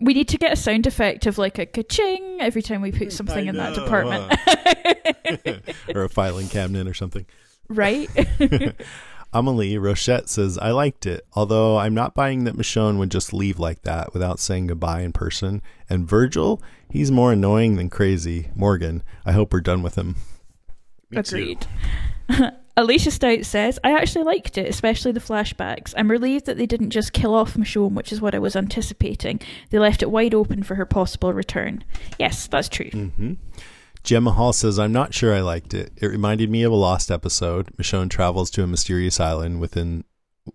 [0.00, 3.12] we need to get a sound effect of like a ka-ching every time we put
[3.12, 4.32] something in that department.
[5.94, 7.26] or a filing cabinet or something.
[7.68, 8.08] right?
[9.34, 13.58] Amelie Rochette says, I liked it, although I'm not buying that Michonne would just leave
[13.58, 15.60] like that without saying goodbye in person.
[15.90, 18.50] And Virgil, he's more annoying than crazy.
[18.54, 20.14] Morgan, I hope we're done with him.
[21.10, 21.36] Me too.
[21.36, 21.66] Agreed.
[22.76, 25.94] Alicia Stout says, I actually liked it, especially the flashbacks.
[25.96, 29.40] I'm relieved that they didn't just kill off Michonne, which is what I was anticipating.
[29.70, 31.84] They left it wide open for her possible return.
[32.18, 32.90] Yes, that's true.
[32.90, 33.34] hmm
[34.04, 35.90] Gemma Hall says, I'm not sure I liked it.
[35.96, 37.74] It reminded me of a lost episode.
[37.78, 40.04] Michonne travels to a mysterious island within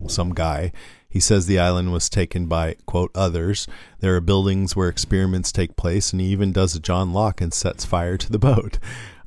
[0.08, 0.72] some guy.
[1.10, 3.68] He says the island was taken by, quote, others.
[4.02, 7.52] There are buildings where experiments take place, and he even does a John Locke and
[7.52, 8.78] sets fire to the boat.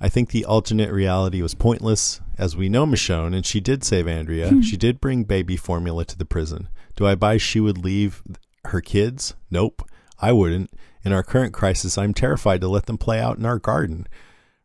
[0.00, 4.06] I think the alternate reality was pointless, as we know Michonne, and she did save
[4.06, 4.50] Andrea.
[4.50, 4.60] Hmm.
[4.60, 6.68] she did bring baby formula to the prison.
[6.94, 8.22] Do I buy she would leave
[8.66, 9.34] her kids?
[9.50, 9.82] Nope,
[10.20, 10.70] I wouldn't.
[11.04, 14.06] In our current crisis, I'm terrified to let them play out in our garden.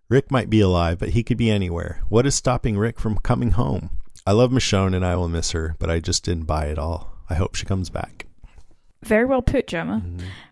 [0.09, 2.01] Rick might be alive, but he could be anywhere.
[2.09, 3.89] What is stopping Rick from coming home?
[4.25, 7.13] I love Michonne and I will miss her, but I just didn't buy it all.
[7.29, 8.25] I hope she comes back.
[9.03, 10.03] Very well put, Gemma.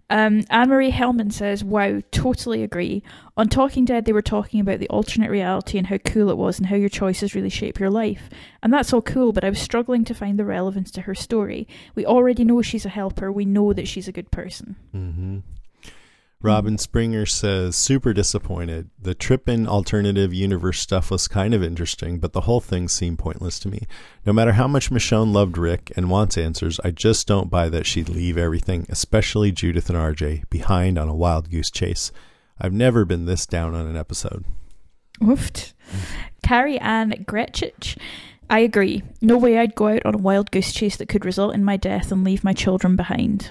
[0.09, 3.01] Um, Anne Marie Hellman says, Wow, totally agree.
[3.37, 6.59] On Talking Dead, they were talking about the alternate reality and how cool it was
[6.59, 8.29] and how your choices really shape your life.
[8.61, 11.67] And that's all cool, but I was struggling to find the relevance to her story.
[11.95, 14.75] We already know she's a helper, we know that she's a good person.
[14.95, 15.39] Mm-hmm.
[16.45, 18.91] Robin Springer says, super disappointed.
[19.01, 23.17] The trip in alternative universe stuff was kind of interesting, but the whole thing seemed
[23.17, 23.81] pointless to me.
[24.27, 27.87] No matter how much Michonne loved Rick and wants answers, I just don't buy that
[27.87, 32.11] she'd leave everything, especially Judith and RJ, behind on a wild goose chase.
[32.61, 34.45] I've never been this down on an episode.
[35.21, 35.73] Oofed.
[36.43, 37.97] Carrie Ann Gretchich.
[38.51, 39.01] I agree.
[39.19, 41.75] No way I'd go out on a wild goose chase that could result in my
[41.75, 43.49] death and leave my children behind.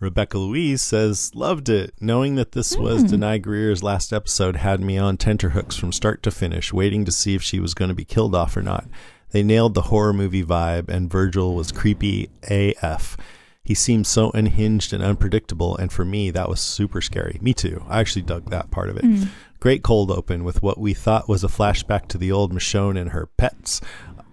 [0.00, 1.92] Rebecca Louise says, loved it.
[2.00, 3.08] Knowing that this was Hmm.
[3.08, 7.34] Danai Gurira's last episode had me on tenterhooks from start to finish, waiting to see
[7.34, 8.86] if she was going to be killed off or not.
[9.30, 13.16] They nailed the horror movie vibe, and Virgil was creepy AF.
[13.62, 17.38] He seemed so unhinged and unpredictable, and for me, that was super scary.
[17.42, 17.84] Me too.
[17.88, 19.04] I actually dug that part of it.
[19.04, 19.28] Mm.
[19.60, 23.10] Great cold open with what we thought was a flashback to the old Michonne and
[23.10, 23.82] her pets.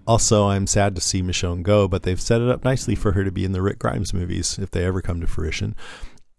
[0.07, 3.23] Also, I'm sad to see Michonne go, but they've set it up nicely for her
[3.23, 5.75] to be in the Rick Grimes movies if they ever come to fruition.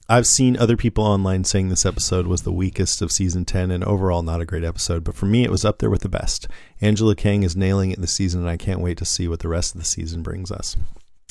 [0.08, 3.82] I've seen other people online saying this episode was the weakest of season 10 and
[3.82, 6.46] overall not a great episode, but for me it was up there with the best.
[6.80, 9.48] Angela Kang is nailing it this season and I can't wait to see what the
[9.48, 10.76] rest of the season brings us.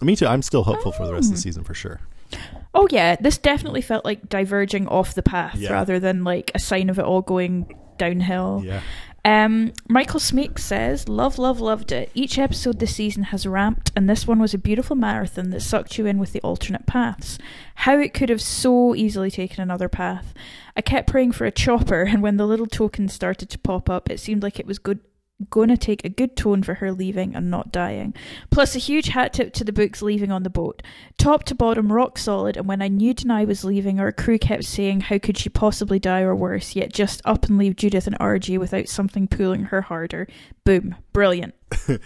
[0.01, 0.27] Me too.
[0.27, 1.41] I'm still hopeful for the rest of the oh.
[1.41, 2.01] season for sure.
[2.73, 5.71] Oh yeah, this definitely felt like diverging off the path Yeah.
[5.71, 8.61] rather than like a sign of it all going downhill.
[8.65, 8.81] Yeah.
[9.25, 12.11] Um, Michael Smeek says, Love, love, loved it.
[12.13, 15.97] Each episode this season has ramped, and this one was a beautiful marathon that sucked
[15.97, 17.39] you in with the alternate paths.
[17.73, 20.31] How it could have so easily taken another path.
[20.77, 24.11] I kept praying for a chopper, and when the little tokens started to pop up,
[24.11, 24.99] it seemed like it was good.
[25.49, 28.13] Gonna take a good tone for her leaving and not dying.
[28.51, 30.81] Plus, a huge hat tip to the books leaving on the boat.
[31.17, 34.63] Top to bottom, rock solid, and when I knew Danai was leaving, our crew kept
[34.63, 36.75] saying, How could she possibly die or worse?
[36.75, 40.27] Yet just up and leave Judith and RJ without something pulling her harder.
[40.63, 40.95] Boom.
[41.11, 41.53] Brilliant.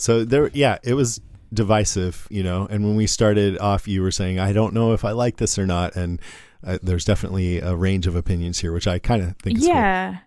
[0.00, 1.20] So there, yeah, it was
[1.52, 2.66] divisive, you know.
[2.70, 5.58] And when we started off, you were saying, "I don't know if I like this
[5.58, 6.22] or not," and
[6.64, 9.58] uh, there's definitely a range of opinions here, which I kind of think.
[9.58, 9.74] Is cool.
[9.74, 10.18] yeah.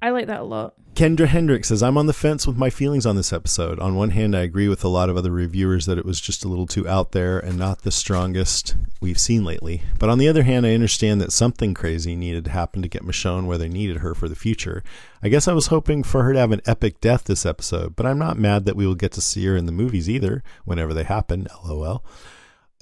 [0.00, 0.74] I like that a lot.
[0.96, 3.78] Kendra Hendricks says, I'm on the fence with my feelings on this episode.
[3.80, 6.42] On one hand, I agree with a lot of other reviewers that it was just
[6.42, 9.82] a little too out there and not the strongest we've seen lately.
[9.98, 13.04] But on the other hand, I understand that something crazy needed to happen to get
[13.04, 14.82] Michonne where they needed her for the future.
[15.22, 18.06] I guess I was hoping for her to have an epic death this episode, but
[18.06, 20.94] I'm not mad that we will get to see her in the movies either, whenever
[20.94, 22.06] they happen, lol.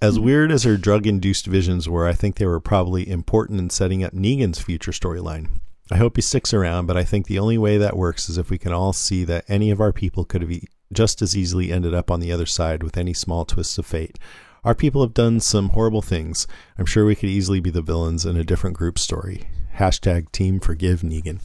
[0.00, 0.24] As mm-hmm.
[0.24, 4.04] weird as her drug induced visions were, I think they were probably important in setting
[4.04, 5.48] up Negan's future storyline.
[5.90, 8.48] I hope he sticks around, but I think the only way that works is if
[8.50, 11.70] we can all see that any of our people could have e- just as easily
[11.70, 14.18] ended up on the other side with any small twists of fate.
[14.64, 16.46] Our people have done some horrible things.
[16.78, 19.42] I'm sure we could easily be the villains in a different group story.
[19.76, 21.40] Hashtag Team Forgive Negan.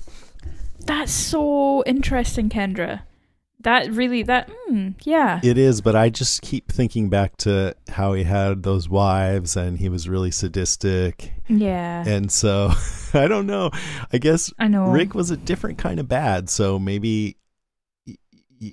[0.80, 3.02] That's so interesting, Kendra.
[3.62, 5.42] That really, that, mm, yeah.
[5.44, 9.78] It is, but I just keep thinking back to how he had those wives and
[9.78, 11.34] he was really sadistic.
[11.50, 12.08] Yeah.
[12.08, 12.72] And so
[13.14, 13.72] I don't know.
[14.14, 14.86] I guess I know.
[14.86, 16.50] Rick was a different kind of bad.
[16.50, 17.36] So maybe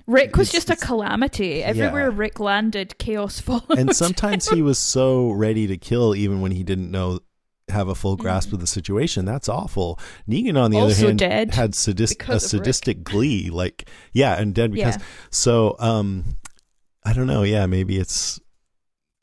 [0.05, 1.63] Rick was just a calamity.
[1.63, 3.77] Everywhere Rick landed, chaos followed.
[3.77, 7.19] and sometimes he was so ready to kill even when he didn't know
[7.69, 9.99] have a full grasp of the situation that's awful
[10.29, 10.83] negan on the Mm-hmm.
[10.85, 12.49] Also other hand dead had a of Rick.
[12.49, 15.03] sadistic glee like yeah and dead because Yeah.
[15.31, 16.23] so um
[17.03, 18.39] i don't know yeah maybe it's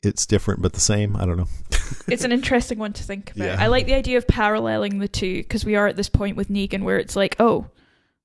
[0.03, 1.47] it's different but the same i don't know
[2.07, 3.45] it's an interesting one to think about.
[3.45, 3.57] Yeah.
[3.59, 6.49] I like the idea of paralleling the two because we are at this point with
[6.49, 7.67] Negan where it's like, oh,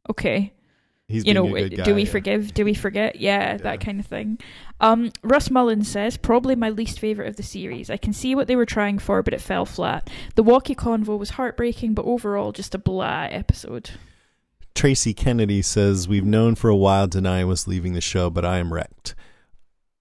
[0.08, 0.52] okay.
[1.10, 2.10] He's you know, a good do we yeah.
[2.10, 2.54] forgive?
[2.54, 3.16] Do we forget?
[3.16, 4.38] Yeah, that kind of thing.
[4.80, 7.90] Um, Russ Mullins says probably my least favorite of the series.
[7.90, 10.08] I can see what they were trying for, but it fell flat.
[10.36, 13.90] The walkie convo was heartbreaking, but overall just a blah episode.
[14.74, 18.58] Tracy Kennedy says, We've known for a while Danai was leaving the show, but I
[18.58, 19.14] am wrecked.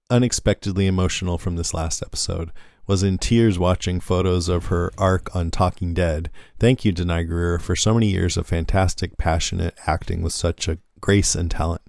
[0.09, 2.51] Unexpectedly emotional from this last episode.
[2.87, 6.31] Was in tears watching photos of her arc on Talking Dead.
[6.59, 10.79] Thank you, Danai Gurira, for so many years of fantastic, passionate acting with such a
[11.01, 11.81] grace and talent.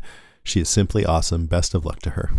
[0.42, 1.46] She is simply awesome.
[1.46, 2.30] Best of luck to her.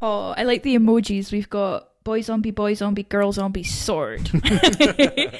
[0.00, 1.32] Oh, I like the emojis.
[1.32, 4.30] We've got boy zombie, boy zombie, girl zombie, sword.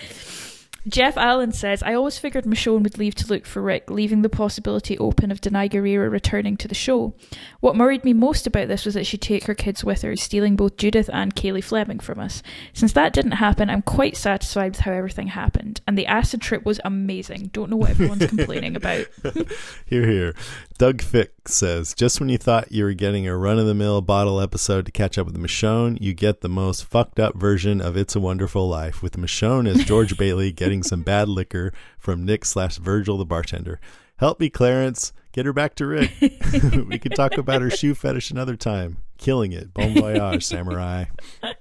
[0.88, 4.28] Jeff Allen says, I always figured Michonne would leave to look for Rick, leaving the
[4.28, 7.14] possibility open of Danai Gurira returning to the show.
[7.60, 10.56] What worried me most about this was that she'd take her kids with her, stealing
[10.56, 12.42] both Judith and Cailey Fleming from us.
[12.72, 15.80] Since that didn't happen, I'm quite satisfied with how everything happened.
[15.86, 17.50] And the acid trip was amazing.
[17.52, 19.06] Don't know what everyone's complaining about.
[19.86, 20.34] Here, here.
[20.78, 24.00] Doug Fick says, just when you thought you were getting a run of the mill
[24.00, 27.96] bottle episode to catch up with Michonne, you get the most fucked up version of
[27.96, 32.44] It's a Wonderful Life with Michonne as George Bailey getting some bad liquor from Nick
[32.44, 33.80] slash Virgil the bartender.
[34.18, 35.12] Help me, Clarence.
[35.32, 36.12] Get her back to Rick.
[36.20, 38.98] we could talk about her shoe fetish another time.
[39.18, 39.74] Killing it.
[39.74, 41.06] Bon voyage, samurai.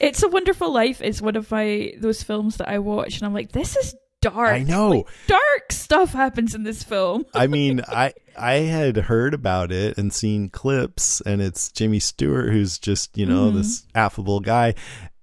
[0.00, 3.32] It's a Wonderful Life is one of my those films that I watch and I'm
[3.34, 4.50] like, this is dark.
[4.52, 4.88] I know.
[4.90, 7.24] Like, dark stuff happens in this film.
[7.34, 12.50] I mean, I I had heard about it and seen clips, and it's Jimmy Stewart
[12.52, 13.54] who's just you know Mhm.
[13.54, 14.74] this affable guy,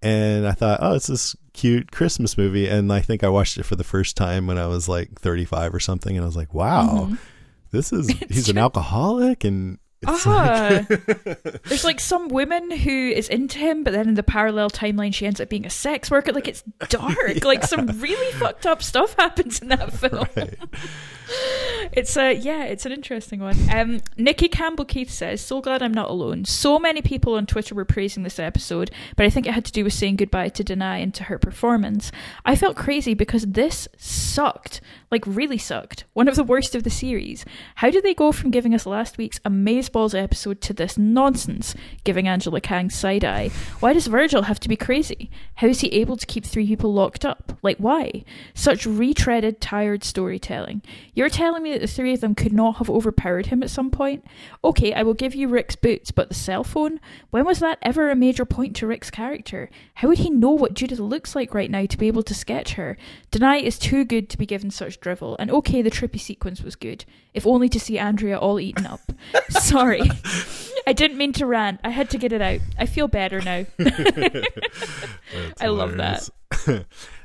[0.01, 3.63] and I thought, oh, it's this cute Christmas movie, and I think I watched it
[3.63, 6.53] for the first time when I was like 35 or something, and I was like,
[6.53, 7.17] wow, Mhm.
[7.71, 13.27] this is he's an alcoholic, and it's Ah, like, there's like some woman who is
[13.27, 16.31] into him, but then in the parallel timeline, she ends up being a sex worker.
[16.31, 17.17] Like it's dark.
[17.43, 20.25] Like some really fucked up stuff happens in that film.
[21.91, 23.57] It's a yeah, it's an interesting one.
[23.73, 26.45] Um, Nikki Campbell Keith says, "So glad I'm not alone.
[26.45, 29.71] So many people on Twitter were praising this episode, but I think it had to
[29.71, 32.11] do with saying goodbye to Danai and to her performance.
[32.45, 36.05] I felt crazy because this sucked, like really sucked.
[36.13, 37.43] One of the worst of the series.
[37.75, 41.73] How did they go from giving us last week's amazeballs episode to this nonsense?
[42.03, 43.49] Giving Angela Kang side eye.
[43.79, 45.31] Why does Virgil have to be crazy?
[45.55, 47.57] How is he able to keep three people locked up?
[47.63, 48.23] Like why?
[48.53, 50.81] Such retreaded, tired storytelling.
[51.19, 53.91] You're telling me." that the three of them could not have overpowered him at some
[53.91, 54.25] point?
[54.63, 56.99] Okay, I will give you Rick's boots, but the cell phone?
[57.29, 59.69] When was that ever a major point to Rick's character?
[59.95, 62.73] How would he know what Judith looks like right now to be able to sketch
[62.73, 62.97] her?
[63.31, 65.35] Danai is too good to be given such drivel.
[65.39, 69.01] And okay, the trippy sequence was good, if only to see Andrea all eaten up.
[69.49, 70.09] Sorry.
[70.87, 71.79] I didn't mean to rant.
[71.83, 72.59] I had to get it out.
[72.77, 73.65] I feel better now.
[75.61, 76.29] I love that.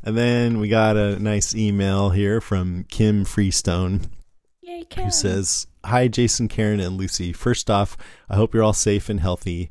[0.05, 4.03] And then we got a nice email here from Kim Freestone
[4.63, 5.05] Yay, Kim.
[5.05, 7.33] who says, Hi, Jason, Karen, and Lucy.
[7.33, 7.97] First off,
[8.29, 9.71] I hope you're all safe and healthy.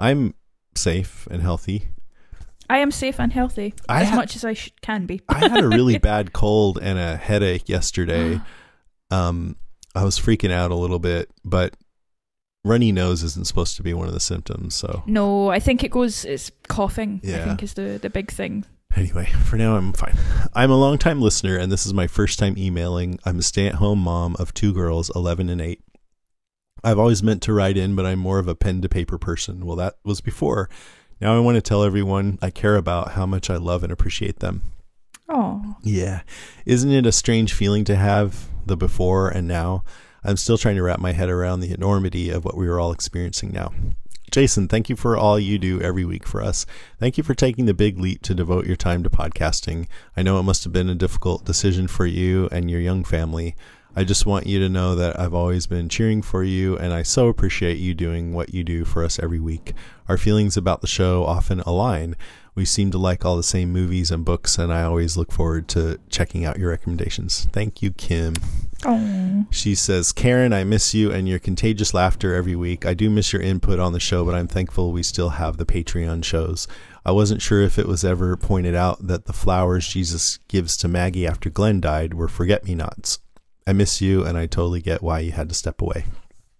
[0.00, 0.34] I'm
[0.74, 1.88] safe and healthy.
[2.70, 5.20] I am safe and healthy I as ha- much as I sh- can be.
[5.28, 8.40] I had a really bad cold and a headache yesterday.
[9.10, 9.56] Um,
[9.94, 11.76] I was freaking out a little bit, but
[12.64, 14.74] runny nose isn't supposed to be one of the symptoms.
[14.74, 16.24] So No, I think it goes.
[16.24, 17.20] It's coughing.
[17.22, 17.42] Yeah.
[17.42, 18.64] I think is the the big thing.
[18.96, 20.16] Anyway, for now, I'm fine.
[20.54, 23.18] I'm a longtime listener, and this is my first time emailing.
[23.24, 25.80] I'm a stay at home mom of two girls, 11 and 8.
[26.84, 29.64] I've always meant to write in, but I'm more of a pen to paper person.
[29.64, 30.68] Well, that was before.
[31.20, 34.40] Now I want to tell everyone I care about how much I love and appreciate
[34.40, 34.62] them.
[35.28, 36.22] Oh, Yeah.
[36.66, 39.84] Isn't it a strange feeling to have the before and now?
[40.24, 42.92] I'm still trying to wrap my head around the enormity of what we are all
[42.92, 43.72] experiencing now.
[44.32, 46.64] Jason, thank you for all you do every week for us.
[46.98, 49.88] Thank you for taking the big leap to devote your time to podcasting.
[50.16, 53.54] I know it must have been a difficult decision for you and your young family.
[53.94, 57.02] I just want you to know that I've always been cheering for you, and I
[57.02, 59.74] so appreciate you doing what you do for us every week.
[60.08, 62.16] Our feelings about the show often align.
[62.54, 65.68] We seem to like all the same movies and books, and I always look forward
[65.68, 67.48] to checking out your recommendations.
[67.52, 68.32] Thank you, Kim.
[68.84, 72.84] Oh, She says, Karen, I miss you and your contagious laughter every week.
[72.86, 75.66] I do miss your input on the show, but I'm thankful we still have the
[75.66, 76.66] Patreon shows.
[77.04, 80.88] I wasn't sure if it was ever pointed out that the flowers Jesus gives to
[80.88, 83.18] Maggie after Glenn died were forget me nots.
[83.66, 86.04] I miss you, and I totally get why you had to step away.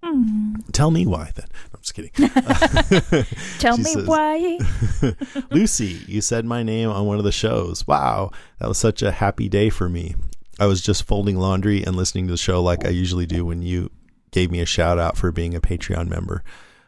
[0.04, 0.54] Hmm.
[0.72, 1.46] Tell me why then.
[1.72, 2.10] I'm just kidding.
[3.58, 4.58] tell me says- why.
[5.50, 7.86] Lucy, you said my name on one of the shows.
[7.86, 10.14] Wow, that was such a happy day for me.
[10.62, 13.62] I was just folding laundry and listening to the show like I usually do when
[13.62, 13.90] you
[14.30, 16.44] gave me a shout out for being a Patreon member.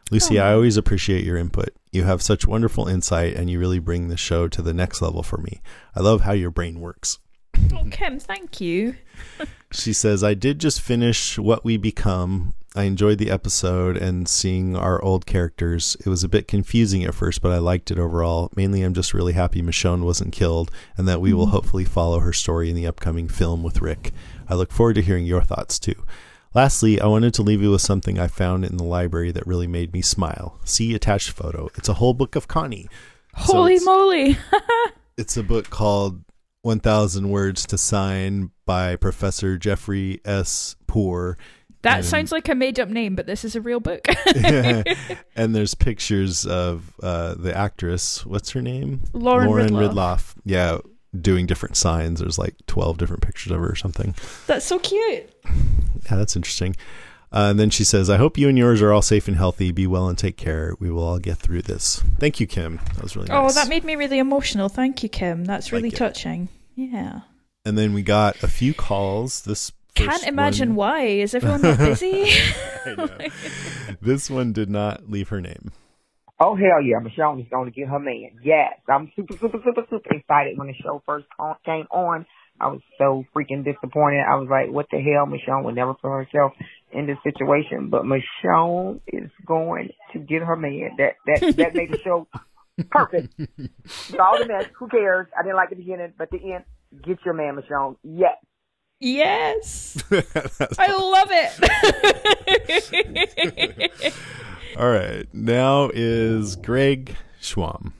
[0.09, 0.45] Lucy, oh.
[0.45, 1.75] I always appreciate your input.
[1.91, 5.23] You have such wonderful insight and you really bring the show to the next level
[5.23, 5.59] for me.
[5.93, 7.19] I love how your brain works.
[7.73, 8.95] Oh, Kim, thank you.
[9.73, 12.53] She says, I did just finish What We Become.
[12.75, 15.95] I enjoyed the episode and seeing our old characters.
[16.05, 18.51] It was a bit confusing at first, but I liked it overall.
[18.53, 21.53] Mainly, I'm just really happy Michonne wasn't killed and that we will mm-hmm.
[21.53, 24.11] hopefully follow her story in the upcoming film with Rick.
[24.49, 26.03] I look forward to hearing your thoughts too.
[26.53, 29.67] Lastly, I wanted to leave you with something I found in the library that really
[29.67, 30.59] made me smile.
[30.65, 31.69] See attached photo.
[31.75, 32.89] It's a whole book of Connie.
[33.37, 34.37] So Holy it's- moly!
[35.17, 36.23] it's a book called
[36.63, 40.75] 1000 Words to Sign by Professor Jeffrey S.
[40.87, 41.37] Poor.
[41.85, 44.05] That And- sounds like a made up name, but this is a real book.
[45.35, 48.25] and there's pictures of uh, the actress.
[48.25, 49.01] What's her name?
[49.13, 49.89] Lauren Ridloff.
[49.93, 50.33] Ridloff.
[50.43, 50.79] Yeah,
[51.19, 52.19] doing different signs.
[52.19, 54.15] There's like 12 different pictures of her or something.
[54.47, 55.29] That's so cute.
[55.45, 56.75] Yeah, that's interesting.
[57.31, 59.71] Uh, and then she says, I hope you and yours are all safe and healthy.
[59.71, 60.73] Be well and take care.
[60.79, 62.01] We will all get through this.
[62.19, 62.79] Thank you, Kim.
[62.95, 63.51] That was really nice.
[63.51, 64.69] Oh, that made me really emotional.
[64.69, 65.43] Thank you, Kim.
[65.45, 66.49] That's really Like touching.
[66.75, 67.21] Yeah.
[67.65, 69.41] and then we got a few calls.
[69.43, 71.01] This Can't imagine one- why.
[71.05, 72.25] Is everyone not busy?
[72.85, 73.09] I know.
[74.01, 75.71] this one did not leave her name.
[76.39, 78.31] Oh hell yeah, Michelle is going to get her man.
[78.43, 81.25] Yes, I'm super super super super excited when the show first
[81.65, 82.25] came on.
[82.59, 84.19] I was so freaking disappointed.
[84.29, 85.25] I was like, what the hell?
[85.25, 86.53] Michelle would never put herself
[86.91, 90.91] in this situation, but Michelle is going to get her man.
[90.97, 92.27] That that that made the show
[92.91, 93.33] perfect.
[93.37, 95.27] With all the mess, who cares?
[95.37, 96.63] I didn't like the beginning, but the end.
[97.03, 97.95] Get your man, Michonne.
[98.03, 98.35] Yes.
[98.99, 100.03] Yes.
[100.11, 101.51] I love it.
[104.77, 105.27] All right.
[105.33, 107.93] Now is Greg Schwam.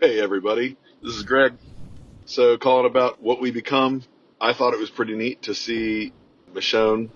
[0.00, 1.54] Hey everybody, this is Greg.
[2.26, 4.02] So calling about what we become,
[4.40, 6.12] I thought it was pretty neat to see
[6.52, 7.08] Michonne,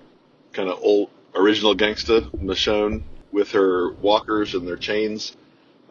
[0.53, 3.03] kind of old original gangsta Michonne
[3.33, 5.37] with her walkers and their chains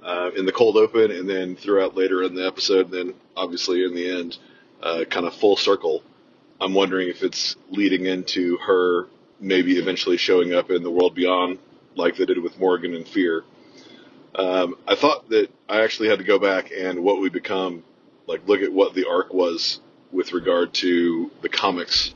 [0.04, 3.84] uh, in the cold open, and then throughout later in the episode, and then obviously
[3.84, 4.38] in the end,
[4.82, 6.02] uh, kind of full circle.
[6.62, 9.08] I'm wondering if it's leading into her
[9.40, 11.60] maybe eventually showing up in the world beyond,
[11.96, 13.44] like they did with Morgan and Fear.
[14.36, 17.84] Um, I thought that I actually had to go back and what we become,
[18.28, 19.80] like look at what the arc was
[20.12, 22.14] with regard to the comics,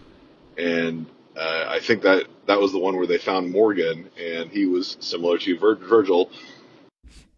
[0.57, 1.05] and
[1.35, 4.97] uh, I think that that was the one where they found Morgan, and he was
[4.99, 6.29] similar to Vir- Virgil,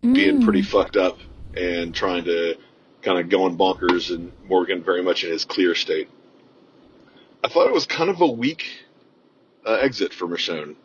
[0.02, 1.18] being pretty fucked up
[1.56, 2.56] and trying to
[3.02, 6.10] kind of going bonkers, and Morgan very much in his clear state.
[7.46, 8.66] I thought it was kind of a weak
[9.68, 10.76] uh, exit for Michonne.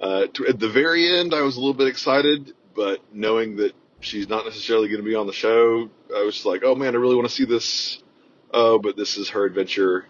[0.00, 3.74] Uh, to, at the very end, I was a little bit excited, but knowing that
[4.00, 6.98] she's not necessarily going to be on the show, I was like, oh man, I
[6.98, 8.02] really want to see this.
[8.50, 10.06] Oh, but this is her adventure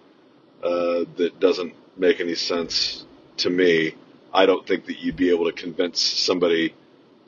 [0.62, 3.04] uh, that doesn't make any sense
[3.38, 3.96] to me.
[4.32, 6.76] I don't think that you'd be able to convince somebody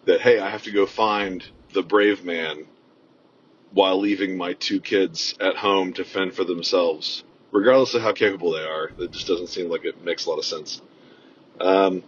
[0.04, 1.44] that, hey, I have to go find
[1.74, 2.66] the brave man
[3.72, 8.52] while leaving my two kids at home to fend for themselves, regardless of how capable
[8.52, 8.90] they are.
[8.98, 10.82] It just doesn't seem like it makes a lot of sense.
[11.60, 12.02] Um,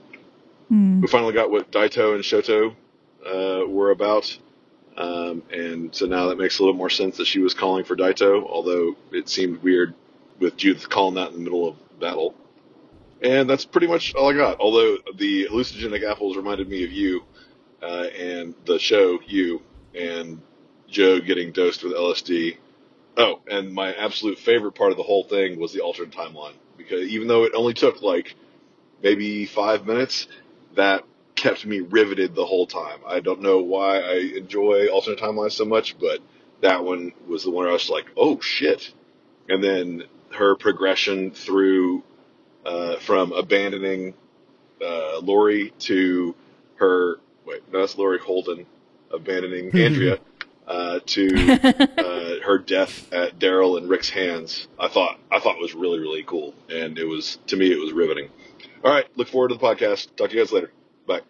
[0.69, 1.01] Hmm.
[1.01, 2.75] we finally got what Daito and Shoto
[3.27, 4.39] uh, were about.
[4.97, 7.97] Um, and so now that makes a little more sense that she was calling for
[7.97, 9.95] Daito, although it seemed weird
[10.39, 12.35] with Judith calling that in the middle of battle.
[13.23, 14.61] And that's pretty much all I got.
[14.61, 17.25] Although the hallucinogenic apples reminded me of you
[17.83, 19.62] uh, and the show You
[19.95, 20.41] and
[20.89, 22.57] Joe getting dosed with LSD.
[23.21, 27.07] Oh, and my absolute favorite part of the whole thing was the alternate timeline because
[27.11, 28.35] even though it only took like
[29.03, 30.27] maybe five minutes,
[30.75, 33.01] that kept me riveted the whole time.
[33.07, 36.21] I don't know why I enjoy alternate timelines so much, but
[36.63, 38.91] that one was the one where I was like, oh shit.
[39.51, 42.03] And then her progression through,
[42.65, 44.15] uh, from abandoning,
[44.83, 46.35] uh, Lori to
[46.77, 48.65] her, wait, no, that's Laurie Holden,
[49.13, 50.19] abandoning Andrea,
[50.71, 51.29] uh, to,
[51.99, 54.69] uh, her death at Daryl and Rick's hands.
[54.79, 56.55] I thought, I thought was really, really cool.
[56.69, 58.31] And it was, to me, it was riveting.
[58.85, 59.07] All right.
[59.17, 60.17] Look forward to the podcast.
[60.17, 60.73] Talk to you guys later.
[61.07, 61.21] Bye.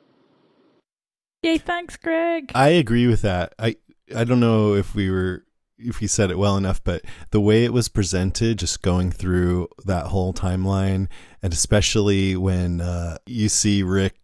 [1.43, 2.53] Yay, thanks, Greg.
[2.55, 3.55] I agree with that.
[3.59, 3.77] I
[4.15, 5.45] I don't know if we were
[5.79, 9.69] if we said it well enough, but the way it was presented, just going through
[9.87, 11.09] that whole timeline,
[11.43, 14.17] and especially when uh, you see Rick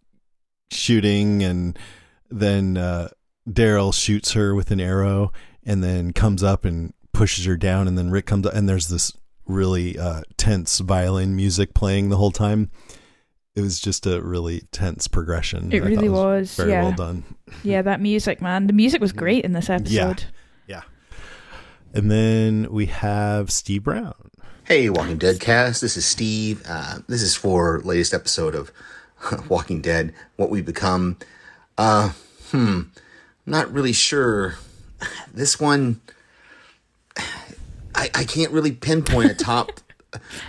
[0.71, 1.79] shooting, and
[2.29, 3.09] then uh,
[3.49, 5.33] Daryl shoots her with an arrow,
[5.65, 8.89] and then comes up and pushes her down, and then Rick comes up, and there's
[8.89, 9.13] this
[9.47, 12.71] really uh, tense violin music playing the whole time.
[13.55, 15.73] It was just a really tense progression.
[15.73, 16.83] It I really was, very yeah.
[16.83, 17.25] well done.
[17.63, 18.67] Yeah, that music, man.
[18.67, 20.25] The music was great in this episode.
[20.25, 20.33] Yeah.
[21.97, 24.31] And then we have Steve Brown.
[24.65, 25.81] Hey, Walking Dead cast.
[25.81, 26.63] This is Steve.
[26.69, 28.71] Uh, this is for latest episode of
[29.49, 30.13] Walking Dead.
[30.37, 31.17] What we become.
[31.79, 32.11] Uh,
[32.51, 32.83] hmm.
[33.47, 34.57] Not really sure.
[35.33, 36.01] This one,
[37.95, 39.81] I, I can't really pinpoint a top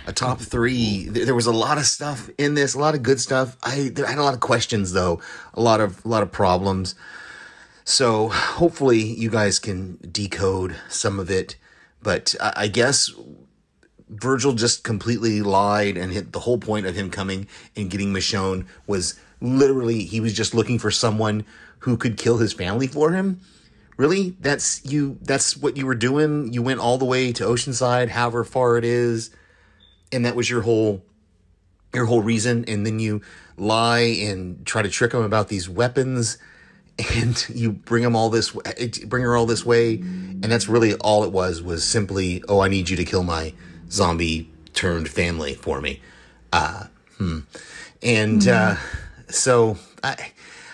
[0.06, 1.04] a top three.
[1.08, 3.56] There was a lot of stuff in this, a lot of good stuff.
[3.62, 5.20] I, I had a lot of questions though,
[5.54, 6.94] a lot of a lot of problems.
[7.84, 11.56] So hopefully you guys can decode some of it.
[12.02, 13.10] But I, I guess
[14.08, 17.46] Virgil just completely lied and hit the whole point of him coming
[17.76, 21.44] and getting Michonne was literally he was just looking for someone
[21.80, 23.40] who could kill his family for him.
[23.96, 24.36] Really?
[24.40, 26.52] That's you that's what you were doing?
[26.52, 29.30] You went all the way to Oceanside, however far it is,
[30.12, 31.02] and that was your whole
[31.94, 33.20] your whole reason and then you
[33.56, 36.38] lie and try to trick him about these weapons
[37.16, 38.50] and you bring him all this
[39.06, 42.68] bring her all this way and that's really all it was was simply oh i
[42.68, 43.52] need you to kill my
[43.90, 46.00] zombie turned family for me
[46.52, 46.84] uh
[47.16, 47.40] hmm.
[48.02, 48.76] and uh
[49.28, 50.30] so i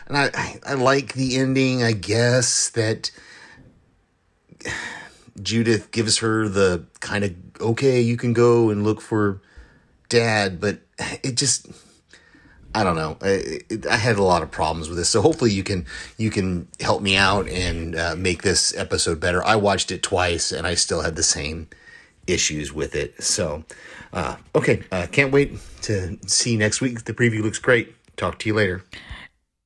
[0.07, 3.11] and I, I i like the ending i guess that
[5.43, 9.41] judith gives her the kind of okay you can go and look for
[10.09, 10.79] dad but
[11.23, 11.67] it just
[12.75, 13.17] I don't know.
[13.23, 15.87] I, I had a lot of problems with this, so hopefully you can
[16.19, 19.45] you can help me out and uh, make this episode better.
[19.45, 21.69] I watched it twice and I still had the same
[22.27, 23.23] issues with it.
[23.23, 23.65] So,
[24.13, 27.05] uh, okay, uh, can't wait to see next week.
[27.05, 27.95] The preview looks great.
[28.17, 28.83] Talk to you later.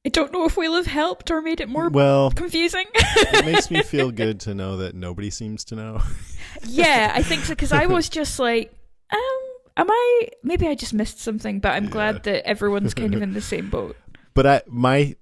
[0.07, 2.85] I don't know if we'll have helped or made it more Well, confusing.
[2.95, 6.01] it makes me feel good to know that nobody seems to know.
[6.67, 8.73] yeah, I think so because I was just like,
[9.13, 9.19] um,
[9.77, 10.29] am I?
[10.43, 13.71] Maybe I just missed something, but I'm glad that everyone's kind of in the same
[13.71, 13.97] boat.
[14.35, 15.17] But I, my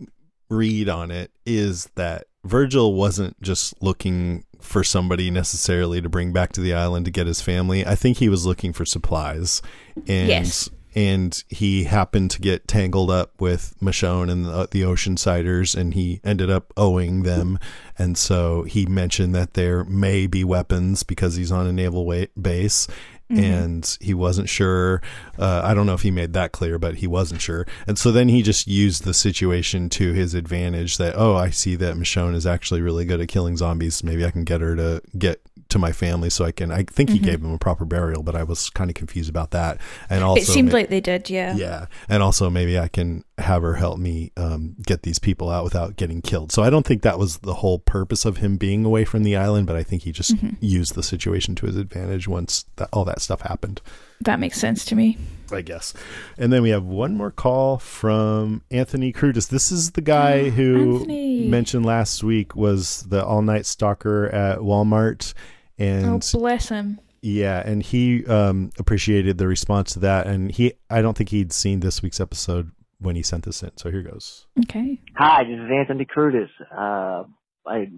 [0.51, 6.53] read on it is that Virgil wasn't just looking for somebody necessarily to bring back
[6.53, 7.87] to the island to get his family.
[7.87, 9.63] I think he was looking for supplies,
[10.07, 10.69] and Yes.
[10.97, 16.23] And he happened to get tangled up with Michonne and the, the Oceansiders, and he
[16.25, 17.59] ended up owing them.
[17.99, 22.25] And so he mentioned that there may be weapons because he's on a naval wa-
[22.41, 22.89] base.
[23.31, 23.39] Mhm.
[23.43, 25.03] And he wasn't sure.
[25.39, 27.67] Uh, I don't know if he made that clear, but he wasn't sure.
[27.87, 31.75] And so then he just used the situation to his advantage that, oh, I see
[31.77, 34.05] that Michonne is actually really good at killing zombies.
[34.05, 35.41] Maybe I can get her to get
[35.71, 36.71] to my family so I can.
[36.71, 37.23] I think he Mhm.
[37.25, 39.79] gave him a proper burial, but I was kind of confused about that.
[40.09, 41.57] And also, it seemed ma- like they did, yeah.
[41.57, 41.87] yeah.
[42.09, 45.97] And also, maybe I can have her help me um, get these people out without
[45.97, 46.53] getting killed.
[46.53, 49.35] So I don't think that was the whole purpose of him being away from the
[49.37, 50.57] island, but I think he just Mhm.
[50.61, 53.81] used the situation to his advantage once that, all that stuff happened.
[54.21, 55.19] That makes sense to me.
[55.53, 55.95] I guess.
[56.39, 59.47] And then we have one more call from Anthony Curtis.
[59.47, 61.47] This is the guy who Anthony.
[61.49, 65.35] mentioned last week was the all night stalker at Walmart.
[65.79, 66.99] And oh, bless him.
[67.23, 70.27] yeah, and he um, appreciated the response to that.
[70.27, 73.71] And he, I don't think he'd seen this week's episode when he sent this in.
[73.77, 74.47] So here goes.
[74.65, 75.01] Okay.
[75.17, 76.49] Hi, this is Anthony Curtis.
[76.77, 77.25] Uh,
[77.67, 77.91] I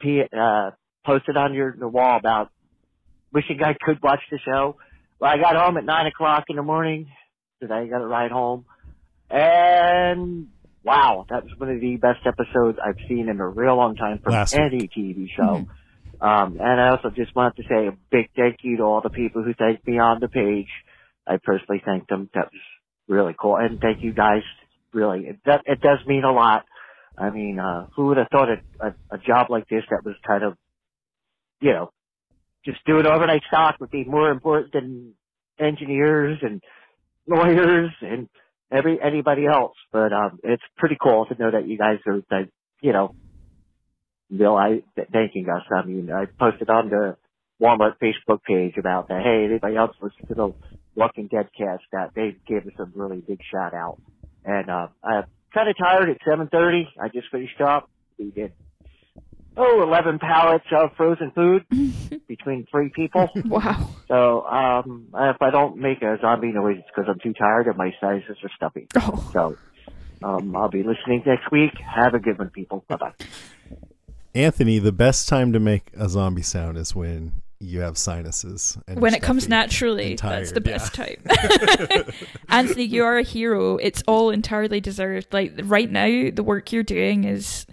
[0.00, 0.70] P, uh,
[1.04, 2.50] posted on your the wall about
[3.34, 4.76] wishing I could watch the show.
[5.18, 7.08] Well, I got home at nine o'clock in the morning
[7.60, 7.74] today.
[7.74, 8.64] I got a ride home,
[9.28, 10.48] and
[10.84, 14.20] wow, that was one of the best episodes I've seen in a real long time
[14.22, 14.62] from Last week.
[14.62, 15.66] any TV show.
[16.20, 19.10] Um, and I also just wanted to say a big thank you to all the
[19.10, 20.68] people who thanked me on the page.
[21.26, 22.30] I personally thanked them.
[22.34, 22.60] That was
[23.08, 23.56] really cool.
[23.56, 24.42] And thank you guys.
[24.92, 26.64] Really, it, does it does mean a lot.
[27.18, 30.14] I mean, uh, who would have thought a, a, a job like this that was
[30.26, 30.56] kind of,
[31.60, 31.90] you know,
[32.64, 35.14] just doing overnight stock would be more important than
[35.58, 36.62] engineers and
[37.26, 38.28] lawyers and
[38.70, 39.76] every anybody else.
[39.92, 42.48] But um, it's pretty cool to know that you guys are, that,
[42.80, 43.14] you know,
[44.30, 44.82] realize
[45.12, 45.62] thanking us.
[45.74, 47.16] I mean, I posted on the
[47.60, 49.22] Walmart Facebook page about that.
[49.22, 50.54] Hey, anybody else listen to the
[50.94, 51.84] Walking Dead cast?
[51.92, 54.00] That they gave us a really big shout out.
[54.44, 56.86] And uh, I'm kind of tired at 7:30.
[57.00, 57.88] I just finished up.
[58.18, 58.52] We did
[59.56, 61.64] oh 11 pallets of frozen food
[62.28, 63.30] between three people.
[63.44, 63.88] Wow.
[64.08, 67.76] So um, if I don't make a zombie noise, it's because I'm too tired and
[67.76, 68.88] my sizes are stuffy.
[68.96, 69.30] Oh.
[69.32, 69.56] So
[70.22, 71.72] um, I'll be listening next week.
[71.78, 72.84] Have a good one, people.
[72.88, 73.12] Bye bye.
[74.34, 78.78] Anthony, the best time to make a zombie sound is when you have sinuses.
[78.88, 81.06] And when it comes naturally, that's the best yeah.
[81.06, 82.04] time.
[82.48, 83.76] Anthony, you are a hero.
[83.76, 85.32] It's all entirely deserved.
[85.32, 87.66] Like right now, the work you're doing is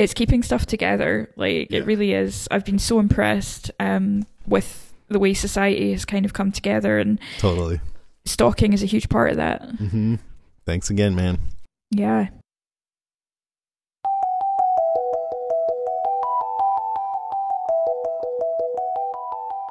[0.00, 1.30] it's keeping stuff together.
[1.36, 2.48] Like it really is.
[2.50, 7.20] I've been so impressed um, with the way society has kind of come together, and
[7.38, 7.80] Totally.
[8.24, 9.60] stalking is a huge part of that.
[9.62, 10.14] Mm-hmm.
[10.64, 11.38] Thanks again, man.
[11.90, 12.28] Yeah.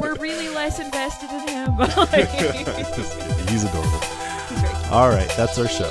[0.00, 1.76] We're really less invested in him.
[1.78, 3.48] Just kidding.
[3.48, 4.00] He's adorable.
[4.90, 5.90] All right, that's our show.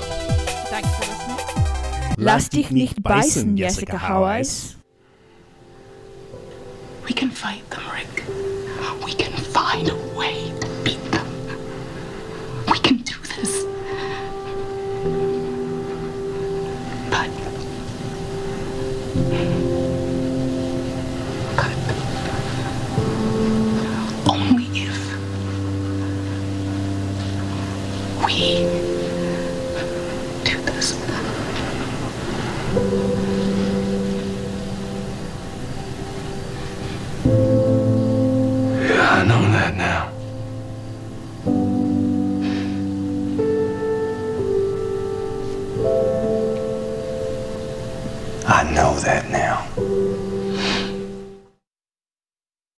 [0.70, 2.16] Thanks for listening.
[2.18, 4.77] Lass dich nicht beißen, Jessica Hawes.
[7.08, 8.26] We can fight them, Rick.
[9.06, 11.28] We can find a way to beat them.
[12.70, 13.64] We can do this.
[17.10, 17.30] But.
[21.56, 21.78] But.
[24.30, 25.00] Only if.
[28.26, 28.87] We.